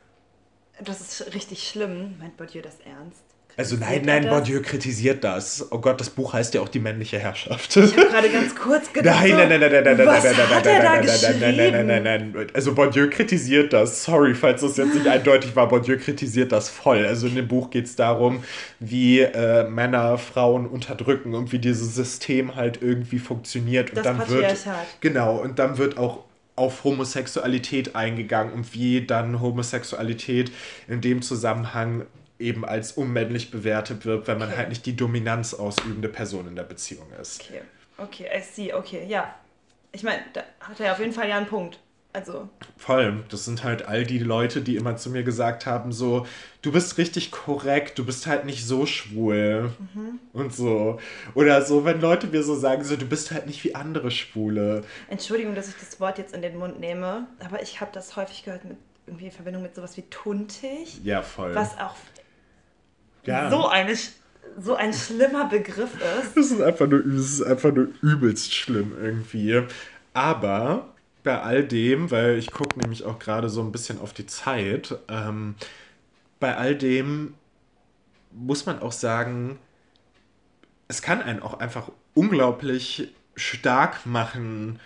Das 0.83 1.01
ist 1.01 1.33
richtig 1.35 1.69
schlimm. 1.69 2.19
Meint 2.19 2.37
Bourdieu 2.37 2.61
das 2.61 2.81
ernst? 2.81 3.34
Also 3.57 3.77
nein, 3.77 4.03
nein, 4.05 4.29
Bourdieu 4.29 4.61
kritisiert 4.61 5.23
das. 5.23 5.67
Oh 5.71 5.79
Gott, 5.79 6.01
das 6.01 6.11
Buch 6.11 6.33
heißt 6.33 6.55
ja 6.55 6.61
auch 6.61 6.69
die 6.69 6.81
männliche 6.81 7.19
Herrschaft. 7.19 7.77
Ich 7.77 7.97
habe 7.97 8.07
gerade 8.07 8.31
ganz 8.31 8.55
kurz 8.55 8.93
gedacht. 8.93 9.21
Nein, 9.21 9.31
nein, 9.37 9.49
nein, 9.49 9.61
nein, 9.61 9.71
nein, 9.71 9.85
nein, 9.85 9.97
nein, 9.97 10.07
nein, 10.07 10.35
nein, 10.37 10.63
nein, 10.63 10.63
nein, 10.65 11.05
nein, 11.05 11.41
nein, 11.41 11.57
nein, 11.57 11.87
nein, 11.87 12.03
nein, 12.03 12.33
nein. 12.33 12.47
Also 12.53 12.75
Bourdieu 12.75 13.09
kritisiert 13.09 13.73
das. 13.73 14.05
Sorry, 14.05 14.35
falls 14.35 14.63
das 14.63 14.77
jetzt 14.77 14.95
nicht 14.95 15.07
eindeutig 15.07 15.55
war. 15.55 15.69
Bourdieu 15.69 15.97
kritisiert 15.99 16.51
das 16.51 16.69
voll. 16.69 17.07
Also 17.07 17.29
in 17.29 17.37
dem 17.37 17.47
Buch 17.47 17.71
geht 17.71 17.85
es 17.87 17.97
darum, 17.97 18.43
wie 18.81 19.21
äh, 19.21 19.69
Männer 19.69 20.19
Frauen 20.19 20.67
unterdrücken 20.67 21.35
und 21.35 21.53
wie 21.53 21.59
dieses 21.59 21.95
System 21.95 22.57
halt 22.57 22.81
irgendwie 22.83 23.19
funktioniert. 23.19 23.91
Und 23.91 23.99
das 23.99 24.05
dann 24.05 24.29
wird 24.29 24.67
genau 25.01 25.37
und 25.37 25.59
dann 25.59 25.79
wird 25.79 25.97
auch 25.97 26.25
auf 26.57 26.85
Homosexualität 26.85 27.97
eingegangen 27.97 28.53
und 28.53 28.75
wie 28.75 29.07
dann 29.07 29.41
Homosexualität 29.41 30.53
in 30.89 31.01
dem 31.01 31.23
Zusammenhang 31.23 32.07
eben 32.45 32.65
als 32.65 32.93
unmännlich 32.93 33.51
bewertet 33.51 34.05
wird, 34.05 34.29
wenn 34.29 34.39
man 34.39 34.49
okay. 34.49 34.59
halt 34.59 34.69
nicht 34.69 34.87
die 34.87 34.95
Dominanz 34.95 35.55
ausübende 35.55 36.09
Person 36.09 36.47
in 36.47 36.57
der 36.57 36.63
Beziehung 36.65 37.09
ist. 37.21 37.41
Okay, 37.41 37.63
okay, 37.99 38.27
I 38.37 38.43
see, 38.43 38.73
okay, 38.73 39.05
ja. 39.09 39.35
Ich 39.93 40.03
meine, 40.03 40.23
da 40.33 40.43
hat 40.61 40.81
er 40.81 40.93
auf 40.93 40.99
jeden 40.99 41.13
Fall 41.13 41.29
ja 41.29 41.37
einen 41.37 41.47
Punkt. 41.47 41.79
Also. 42.13 42.49
Voll. 42.77 43.25
Das 43.29 43.45
sind 43.45 43.65
halt 43.65 43.89
all 43.89 44.05
die 44.05 44.21
Leute, 44.21 44.61
die 44.61 44.77
immer 44.77 44.97
zu 44.97 45.11
mir 45.11 45.25
gesagt 45.25 45.67
haben: 45.67 45.91
so, 45.91 46.27
du 46.63 46.71
bist 46.71 46.97
richtig 46.97 47.33
korrekt, 47.33 47.99
du 47.99 48.05
bist 48.05 48.29
halt 48.29 48.45
nicht 48.45 48.65
so 48.65 48.87
schwul. 48.87 49.73
Mhm. 49.95 50.21
Und 50.33 50.55
so. 50.55 51.01
Oder 51.35 51.63
so, 51.63 51.85
wenn 51.85 52.01
Leute 52.01 52.29
mir 52.29 52.45
so 52.45 52.55
sagen, 52.55 52.85
so, 52.85 52.97
du 52.97 53.07
bist 53.07 53.33
halt 53.33 53.47
nicht 53.47 53.65
wie 53.65 53.75
andere 53.75 54.13
Schwule. 54.13 54.85
Entschuldigung, 55.09 55.57
dass 55.57 55.69
ich 55.69 55.75
das 55.75 55.99
Wort 55.99 56.19
jetzt 56.19 56.35
in 56.37 56.43
den 56.43 56.57
Mund 56.57 56.79
nehme, 56.79 57.27
aber 57.41 57.61
ich 57.63 57.81
habe 57.81 57.91
das 57.93 58.15
häufig 58.15 58.45
gehört 58.45 58.65
mit 58.65 58.77
irgendwie 59.07 59.27
in 59.27 59.33
Verbindung 59.33 59.63
mit 59.63 59.75
sowas 59.75 59.97
wie 59.97 60.03
tuntig. 60.03 61.05
Ja, 61.05 61.21
voll. 61.23 61.55
Was 61.55 61.79
auch 61.79 61.95
ja. 63.27 63.51
so, 63.51 63.67
eine, 63.67 63.95
so 64.59 64.75
ein 64.75 64.93
schlimmer 64.93 65.49
Begriff 65.49 65.95
ist. 66.21 66.37
Es 66.37 66.51
ist 66.51 66.61
einfach 66.61 66.87
nur, 66.87 67.05
es 67.07 67.41
ist 67.41 67.43
einfach 67.43 67.73
nur 67.73 67.89
übelst 68.03 68.55
schlimm 68.55 68.93
irgendwie. 69.01 69.63
Aber 70.13 70.95
bei 71.23 71.41
all 71.41 71.65
dem, 71.65 72.11
weil 72.11 72.39
ich 72.39 72.51
gucke 72.51 72.79
nämlich 72.79 73.05
auch 73.05 73.19
gerade 73.19 73.49
so 73.49 73.63
ein 73.63 73.73
bisschen 73.73 73.99
auf 74.01 74.13
die 74.13 74.27
Zeit, 74.27 74.97
ähm, 75.09 75.55
bei 76.39 76.57
all 76.57 76.77
dem 76.77 77.35
muss 78.31 78.67
man 78.67 78.81
auch 78.81 78.93
sagen, 78.93 79.59
es 80.89 81.03
kann 81.03 81.23
einen 81.23 81.41
auch 81.43 81.59
einfach 81.61 81.91
unglaublich 82.15 83.15
stark 83.37 84.07
machen, 84.07 84.79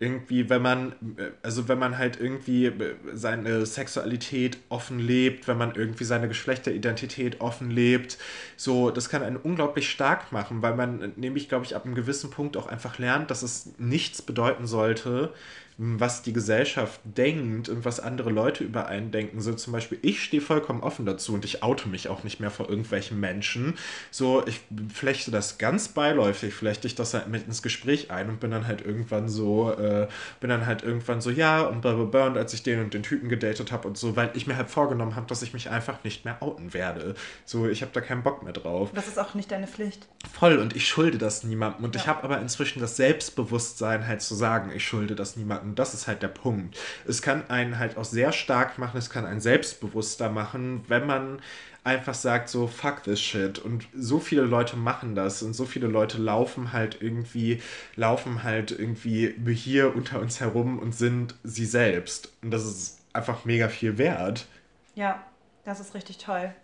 irgendwie, 0.00 0.50
wenn 0.50 0.60
man, 0.60 0.94
also 1.42 1.68
wenn 1.68 1.78
man 1.78 1.96
halt 1.96 2.20
irgendwie 2.20 2.72
seine 3.12 3.64
Sexualität 3.64 4.58
offen 4.68 4.98
lebt, 4.98 5.46
wenn 5.46 5.56
man 5.56 5.74
irgendwie 5.74 6.04
seine 6.04 6.26
Geschlechteridentität 6.26 7.40
offen 7.40 7.70
lebt, 7.70 8.18
so, 8.56 8.90
das 8.90 9.08
kann 9.08 9.22
einen 9.22 9.36
unglaublich 9.36 9.88
stark 9.88 10.32
machen, 10.32 10.62
weil 10.62 10.74
man 10.74 11.12
nämlich, 11.16 11.48
glaube 11.48 11.64
ich, 11.64 11.76
ab 11.76 11.84
einem 11.84 11.94
gewissen 11.94 12.30
Punkt 12.30 12.56
auch 12.56 12.66
einfach 12.66 12.98
lernt, 12.98 13.30
dass 13.30 13.42
es 13.42 13.72
nichts 13.78 14.20
bedeuten 14.20 14.66
sollte, 14.66 15.32
was 15.76 16.22
die 16.22 16.32
Gesellschaft 16.32 17.00
denkt 17.02 17.68
und 17.68 17.84
was 17.84 17.98
andere 17.98 18.30
Leute 18.30 18.62
über 18.62 18.86
einen 18.86 19.10
denken. 19.10 19.40
So 19.40 19.54
zum 19.54 19.72
Beispiel, 19.72 19.98
ich 20.02 20.22
stehe 20.22 20.40
vollkommen 20.40 20.82
offen 20.82 21.04
dazu 21.04 21.34
und 21.34 21.44
ich 21.44 21.64
oute 21.64 21.88
mich 21.88 22.08
auch 22.08 22.22
nicht 22.22 22.38
mehr 22.38 22.50
vor 22.50 22.68
irgendwelchen 22.68 23.18
Menschen. 23.18 23.74
So, 24.12 24.46
ich 24.46 24.60
flechte 24.92 25.32
das 25.32 25.58
ganz 25.58 25.88
beiläufig, 25.88 26.54
flechte 26.54 26.86
ich 26.86 26.94
das 26.94 27.12
halt 27.12 27.26
mit 27.26 27.46
ins 27.46 27.60
Gespräch 27.60 28.12
ein 28.12 28.28
und 28.28 28.38
bin 28.38 28.52
dann 28.52 28.68
halt 28.68 28.82
irgendwann 28.82 29.28
so, 29.28 29.72
äh, 29.72 30.06
bin 30.38 30.50
dann 30.50 30.66
halt 30.66 30.84
irgendwann 30.84 31.20
so, 31.20 31.30
ja, 31.30 31.62
und 31.62 31.80
bla 31.80 31.94
bla 31.94 32.04
bla, 32.04 32.26
und 32.28 32.38
als 32.38 32.54
ich 32.54 32.62
den 32.62 32.80
und 32.80 32.94
den 32.94 33.02
Typen 33.02 33.28
gedatet 33.28 33.72
habe 33.72 33.88
und 33.88 33.98
so, 33.98 34.14
weil 34.14 34.30
ich 34.34 34.46
mir 34.46 34.56
halt 34.56 34.70
vorgenommen 34.70 35.16
habe, 35.16 35.26
dass 35.26 35.42
ich 35.42 35.52
mich 35.54 35.70
einfach 35.70 36.04
nicht 36.04 36.24
mehr 36.24 36.40
outen 36.40 36.72
werde. 36.72 37.16
So, 37.44 37.66
ich 37.66 37.82
habe 37.82 37.90
da 37.92 38.00
keinen 38.00 38.22
Bock 38.22 38.44
mehr 38.44 38.52
drauf. 38.52 38.90
Das 38.94 39.08
ist 39.08 39.18
auch 39.18 39.34
nicht 39.34 39.50
deine 39.50 39.66
Pflicht. 39.66 40.06
Voll, 40.32 40.58
und 40.58 40.76
ich 40.76 40.86
schulde 40.86 41.18
das 41.18 41.42
niemandem. 41.42 41.84
Und 41.84 41.96
ja. 41.96 42.00
ich 42.00 42.06
habe 42.06 42.22
aber 42.22 42.40
inzwischen 42.40 42.78
das 42.78 42.96
Selbstbewusstsein 42.96 44.06
halt 44.06 44.22
zu 44.22 44.36
sagen, 44.36 44.70
ich 44.74 44.86
schulde 44.86 45.16
das 45.16 45.36
niemandem 45.36 45.63
und 45.64 45.78
das 45.78 45.94
ist 45.94 46.06
halt 46.06 46.22
der 46.22 46.28
Punkt. 46.28 46.78
Es 47.06 47.22
kann 47.22 47.48
einen 47.50 47.78
halt 47.78 47.96
auch 47.96 48.04
sehr 48.04 48.32
stark 48.32 48.78
machen, 48.78 48.98
es 48.98 49.10
kann 49.10 49.26
einen 49.26 49.40
selbstbewusster 49.40 50.30
machen, 50.30 50.84
wenn 50.88 51.06
man 51.06 51.40
einfach 51.84 52.14
sagt 52.14 52.48
so 52.48 52.66
fuck 52.66 53.02
this 53.02 53.20
shit 53.20 53.58
und 53.58 53.86
so 53.94 54.18
viele 54.18 54.42
Leute 54.42 54.76
machen 54.76 55.14
das 55.14 55.42
und 55.42 55.52
so 55.52 55.66
viele 55.66 55.86
Leute 55.86 56.18
laufen 56.18 56.72
halt 56.72 57.02
irgendwie 57.02 57.60
laufen 57.94 58.42
halt 58.42 58.70
irgendwie 58.70 59.34
hier 59.54 59.94
unter 59.94 60.18
uns 60.18 60.40
herum 60.40 60.78
und 60.78 60.94
sind 60.94 61.34
sie 61.44 61.66
selbst 61.66 62.32
und 62.42 62.50
das 62.50 62.64
ist 62.64 63.00
einfach 63.12 63.44
mega 63.44 63.68
viel 63.68 63.98
wert. 63.98 64.46
Ja, 64.94 65.22
das 65.64 65.80
ist 65.80 65.94
richtig 65.94 66.18
toll. 66.18 66.54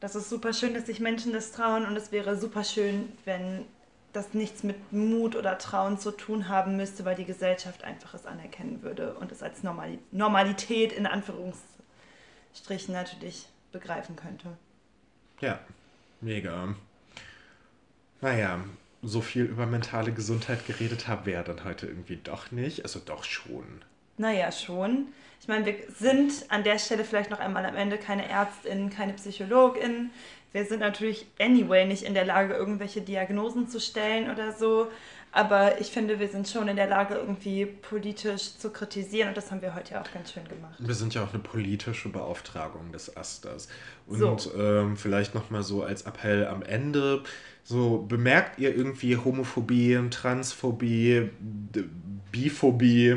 Das 0.00 0.14
ist 0.14 0.28
super 0.28 0.52
schön, 0.52 0.74
dass 0.74 0.86
sich 0.86 1.00
Menschen 1.00 1.32
das 1.32 1.52
trauen 1.52 1.86
und 1.86 1.96
es 1.96 2.12
wäre 2.12 2.36
super 2.36 2.64
schön, 2.64 3.12
wenn 3.24 3.64
das 4.16 4.34
nichts 4.34 4.62
mit 4.62 4.92
Mut 4.92 5.36
oder 5.36 5.58
Trauen 5.58 5.98
zu 5.98 6.10
tun 6.10 6.48
haben 6.48 6.76
müsste, 6.76 7.04
weil 7.04 7.14
die 7.14 7.24
Gesellschaft 7.24 7.84
einfach 7.84 8.14
es 8.14 8.26
anerkennen 8.26 8.82
würde 8.82 9.14
und 9.14 9.30
es 9.30 9.42
als 9.42 9.62
Normalität 9.62 10.92
in 10.92 11.06
Anführungsstrichen 11.06 12.92
natürlich 12.94 13.46
begreifen 13.72 14.16
könnte. 14.16 14.56
Ja, 15.40 15.60
mega. 16.20 16.74
Naja, 18.20 18.64
so 19.02 19.20
viel 19.20 19.44
über 19.44 19.66
mentale 19.66 20.12
Gesundheit 20.12 20.66
geredet 20.66 21.06
haben 21.06 21.26
wir 21.26 21.34
ja 21.34 21.42
dann 21.42 21.64
heute 21.64 21.86
irgendwie 21.86 22.16
doch 22.16 22.50
nicht. 22.50 22.82
Also 22.82 22.98
doch 23.04 23.24
schon. 23.24 23.82
Naja, 24.16 24.50
schon. 24.50 25.08
Ich 25.38 25.48
meine, 25.48 25.66
wir 25.66 25.74
sind 25.90 26.32
an 26.48 26.64
der 26.64 26.78
Stelle 26.78 27.04
vielleicht 27.04 27.30
noch 27.30 27.38
einmal 27.38 27.66
am 27.66 27.76
Ende 27.76 27.98
keine 27.98 28.26
Ärztin, 28.26 28.88
keine 28.88 29.12
Psychologin 29.12 30.10
wir 30.56 30.64
sind 30.64 30.80
natürlich 30.80 31.26
anyway 31.38 31.84
nicht 31.84 32.02
in 32.02 32.14
der 32.14 32.24
Lage, 32.24 32.54
irgendwelche 32.54 33.02
Diagnosen 33.02 33.68
zu 33.68 33.78
stellen 33.78 34.30
oder 34.30 34.52
so. 34.52 34.88
Aber 35.30 35.82
ich 35.82 35.88
finde, 35.88 36.18
wir 36.18 36.28
sind 36.28 36.48
schon 36.48 36.66
in 36.66 36.76
der 36.76 36.86
Lage, 36.86 37.14
irgendwie 37.14 37.66
politisch 37.66 38.56
zu 38.56 38.70
kritisieren 38.70 39.28
und 39.28 39.36
das 39.36 39.50
haben 39.50 39.60
wir 39.60 39.74
heute 39.74 39.92
ja 39.92 40.00
auch 40.00 40.10
ganz 40.14 40.32
schön 40.32 40.48
gemacht. 40.48 40.76
Wir 40.78 40.94
sind 40.94 41.12
ja 41.12 41.22
auch 41.22 41.34
eine 41.34 41.42
politische 41.42 42.08
Beauftragung 42.08 42.90
des 42.90 43.14
Asters. 43.18 43.68
Und 44.06 44.40
so. 44.40 44.54
ähm, 44.54 44.96
vielleicht 44.96 45.34
nochmal 45.34 45.62
so 45.62 45.82
als 45.82 46.02
Appell 46.02 46.46
am 46.46 46.62
Ende. 46.62 47.22
So, 47.62 48.06
bemerkt 48.08 48.58
ihr 48.58 48.74
irgendwie 48.74 49.18
Homophobie, 49.18 50.00
Transphobie, 50.08 51.28
Biphobie, 52.32 53.16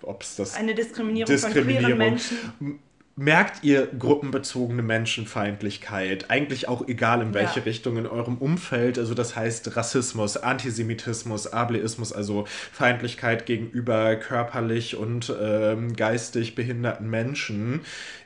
ob 0.00 0.22
es 0.22 0.36
das... 0.36 0.54
Eine 0.54 0.74
Diskriminierung, 0.74 1.26
Diskriminierung 1.26 1.82
von 1.82 1.90
queeren 1.90 1.98
Menschen 1.98 2.78
merkt 3.18 3.64
ihr 3.64 3.86
gruppenbezogene 3.86 4.82
Menschenfeindlichkeit, 4.82 6.30
eigentlich 6.30 6.68
auch 6.68 6.86
egal 6.86 7.22
in 7.22 7.32
welche 7.32 7.60
ja. 7.60 7.64
Richtung 7.64 7.96
in 7.96 8.06
eurem 8.06 8.36
Umfeld, 8.36 8.98
also 8.98 9.14
das 9.14 9.34
heißt 9.34 9.74
Rassismus, 9.74 10.36
Antisemitismus, 10.36 11.46
Ableismus, 11.46 12.12
also 12.12 12.44
Feindlichkeit 12.46 13.46
gegenüber 13.46 14.16
körperlich 14.16 14.96
und 14.96 15.34
ähm, 15.40 15.96
geistig 15.96 16.54
behinderten 16.54 17.08
Menschen 17.08 17.80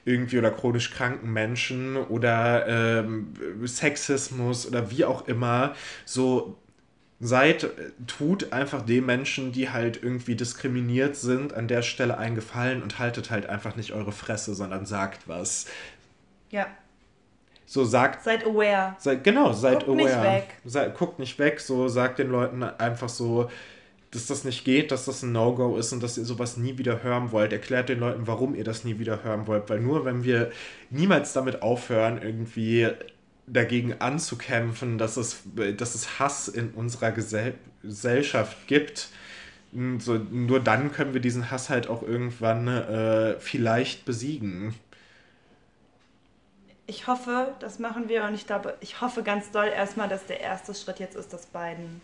irgendwie 0.04 0.38
oder 0.38 0.50
chronisch 0.50 0.90
kranken 0.90 1.32
Menschen 1.32 1.96
oder 1.96 2.66
ähm, 2.66 3.34
Sexismus 3.62 4.66
oder 4.66 4.90
wie 4.90 5.04
auch 5.04 5.28
immer, 5.28 5.74
so 6.04 6.58
seid, 7.20 7.68
tut 8.06 8.52
einfach 8.52 8.82
den 8.84 9.04
Menschen, 9.04 9.52
die 9.52 9.68
halt 9.70 10.02
irgendwie 10.02 10.34
diskriminiert 10.34 11.16
sind, 11.16 11.52
an 11.52 11.68
der 11.68 11.82
Stelle 11.82 12.16
einen 12.16 12.34
Gefallen 12.34 12.82
und 12.82 12.98
haltet 12.98 13.30
halt 13.30 13.46
einfach 13.46 13.76
nicht 13.76 13.92
eure 13.92 14.12
Fresse, 14.12 14.54
sondern 14.54 14.86
sagt 14.86 15.28
was. 15.28 15.66
Ja. 16.50 16.66
So 17.66 17.84
sagt. 17.84 18.24
Seid 18.24 18.44
aware. 18.46 18.96
Seid, 18.98 19.22
genau, 19.22 19.52
seid 19.52 19.84
guckt 19.84 20.00
aware. 20.00 20.20
Nicht 20.20 20.22
weg. 20.24 20.56
Seid, 20.64 20.96
guckt 20.96 21.18
nicht 21.18 21.38
weg, 21.38 21.60
so 21.60 21.88
sagt 21.88 22.18
den 22.18 22.30
Leuten 22.30 22.62
einfach 22.62 23.10
so, 23.10 23.50
dass 24.10 24.26
das 24.26 24.44
nicht 24.44 24.64
geht, 24.64 24.90
dass 24.90 25.04
das 25.04 25.22
ein 25.22 25.30
No-Go 25.32 25.76
ist 25.76 25.92
und 25.92 26.02
dass 26.02 26.18
ihr 26.18 26.24
sowas 26.24 26.56
nie 26.56 26.78
wieder 26.78 27.02
hören 27.02 27.32
wollt. 27.32 27.52
Erklärt 27.52 27.90
den 27.90 28.00
Leuten, 28.00 28.26
warum 28.26 28.54
ihr 28.54 28.64
das 28.64 28.82
nie 28.84 28.98
wieder 28.98 29.22
hören 29.22 29.46
wollt, 29.46 29.68
weil 29.68 29.78
nur 29.78 30.04
wenn 30.04 30.24
wir 30.24 30.50
niemals 30.88 31.32
damit 31.32 31.62
aufhören, 31.62 32.20
irgendwie 32.20 32.88
dagegen 33.52 34.00
anzukämpfen, 34.00 34.98
dass 34.98 35.16
es, 35.16 35.42
dass 35.76 35.94
es 35.94 36.18
Hass 36.18 36.48
in 36.48 36.70
unserer 36.70 37.12
Gesell 37.12 37.54
Gesellschaft 37.82 38.66
gibt. 38.66 39.08
So, 39.98 40.14
nur 40.14 40.60
dann 40.60 40.92
können 40.92 41.14
wir 41.14 41.20
diesen 41.20 41.50
Hass 41.50 41.70
halt 41.70 41.88
auch 41.88 42.02
irgendwann 42.02 42.66
äh, 42.68 43.38
vielleicht 43.38 44.04
besiegen. 44.04 44.74
ich 46.86 47.06
hoffe, 47.06 47.54
das 47.60 47.78
machen 47.78 48.08
wir 48.08 48.24
und 48.24 48.34
ich 48.34 48.46
glaube, 48.46 48.76
ich 48.80 49.00
hoffe 49.00 49.22
ganz 49.22 49.52
doll 49.52 49.68
erstmal, 49.68 50.08
dass 50.08 50.26
der 50.26 50.40
erste 50.40 50.74
Schritt 50.74 50.98
jetzt 50.98 51.14
ist, 51.14 51.32
dass 51.32 51.46
Biden 51.46 52.00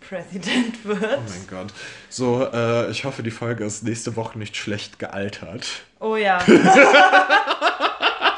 Präsident 0.00 0.84
wird. 0.84 1.02
Oh 1.02 1.22
mein 1.28 1.46
Gott. 1.48 1.72
So, 2.08 2.48
äh, 2.52 2.90
ich 2.90 3.04
hoffe, 3.04 3.22
die 3.22 3.30
Folge 3.30 3.64
ist 3.64 3.84
nächste 3.84 4.16
Woche 4.16 4.38
nicht 4.38 4.56
schlecht 4.56 4.98
gealtert. 4.98 5.66
Oh 5.98 6.16
ja. 6.16 6.38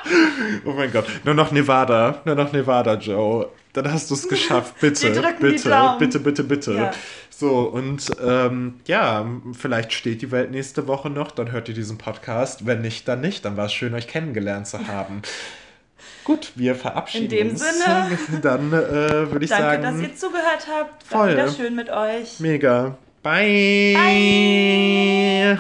oh 0.65 0.73
mein 0.73 0.93
Gott. 0.93 1.07
Nur 1.25 1.35
noch 1.35 1.51
Nevada. 1.53 2.21
Nur 2.25 2.35
noch 2.35 2.53
Nevada, 2.53 2.95
Joe. 2.95 3.49
Dann 3.73 3.91
hast 3.91 4.11
du 4.11 4.15
es 4.15 4.29
geschafft. 4.29 4.75
Bitte, 4.81 5.11
bitte, 5.41 5.97
bitte, 5.99 6.21
bitte, 6.21 6.45
bitte. 6.45 6.73
Ja. 6.75 6.91
So, 7.31 7.61
und 7.61 8.11
ähm, 8.23 8.81
ja, 8.87 9.27
vielleicht 9.59 9.93
steht 9.93 10.23
die 10.23 10.31
Welt 10.31 10.51
nächste 10.51 10.87
Woche 10.87 11.09
noch, 11.09 11.31
dann 11.31 11.51
hört 11.51 11.69
ihr 11.69 11.75
diesen 11.75 11.99
Podcast. 11.99 12.67
Wenn 12.67 12.83
nicht, 12.83 13.09
dann 13.09 13.21
nicht. 13.21 13.45
Dann 13.45 13.57
war 13.57 13.67
es 13.67 13.73
schön, 13.73 13.95
euch 13.95 14.07
kennengelernt 14.09 14.67
zu 14.67 14.87
haben. 14.87 15.23
Gut, 16.25 16.53
wir 16.55 16.75
verabschieden 16.75 17.25
In 17.25 17.31
dem 17.31 17.51
uns. 17.51 17.61
Sinne. 17.61 18.19
Dann 18.43 18.73
äh, 18.73 19.33
würde 19.33 19.45
ich 19.45 19.51
Danke, 19.51 19.65
sagen, 19.65 19.83
dass 19.83 20.01
ihr 20.01 20.15
zugehört 20.15 20.69
habt. 20.71 21.11
War 21.11 21.21
Voll. 21.21 21.33
wieder 21.33 21.51
schön 21.51 21.75
mit 21.75 21.91
euch. 21.91 22.39
mega. 22.39 22.97
Bye. 23.23 23.95
Bye. 23.97 25.59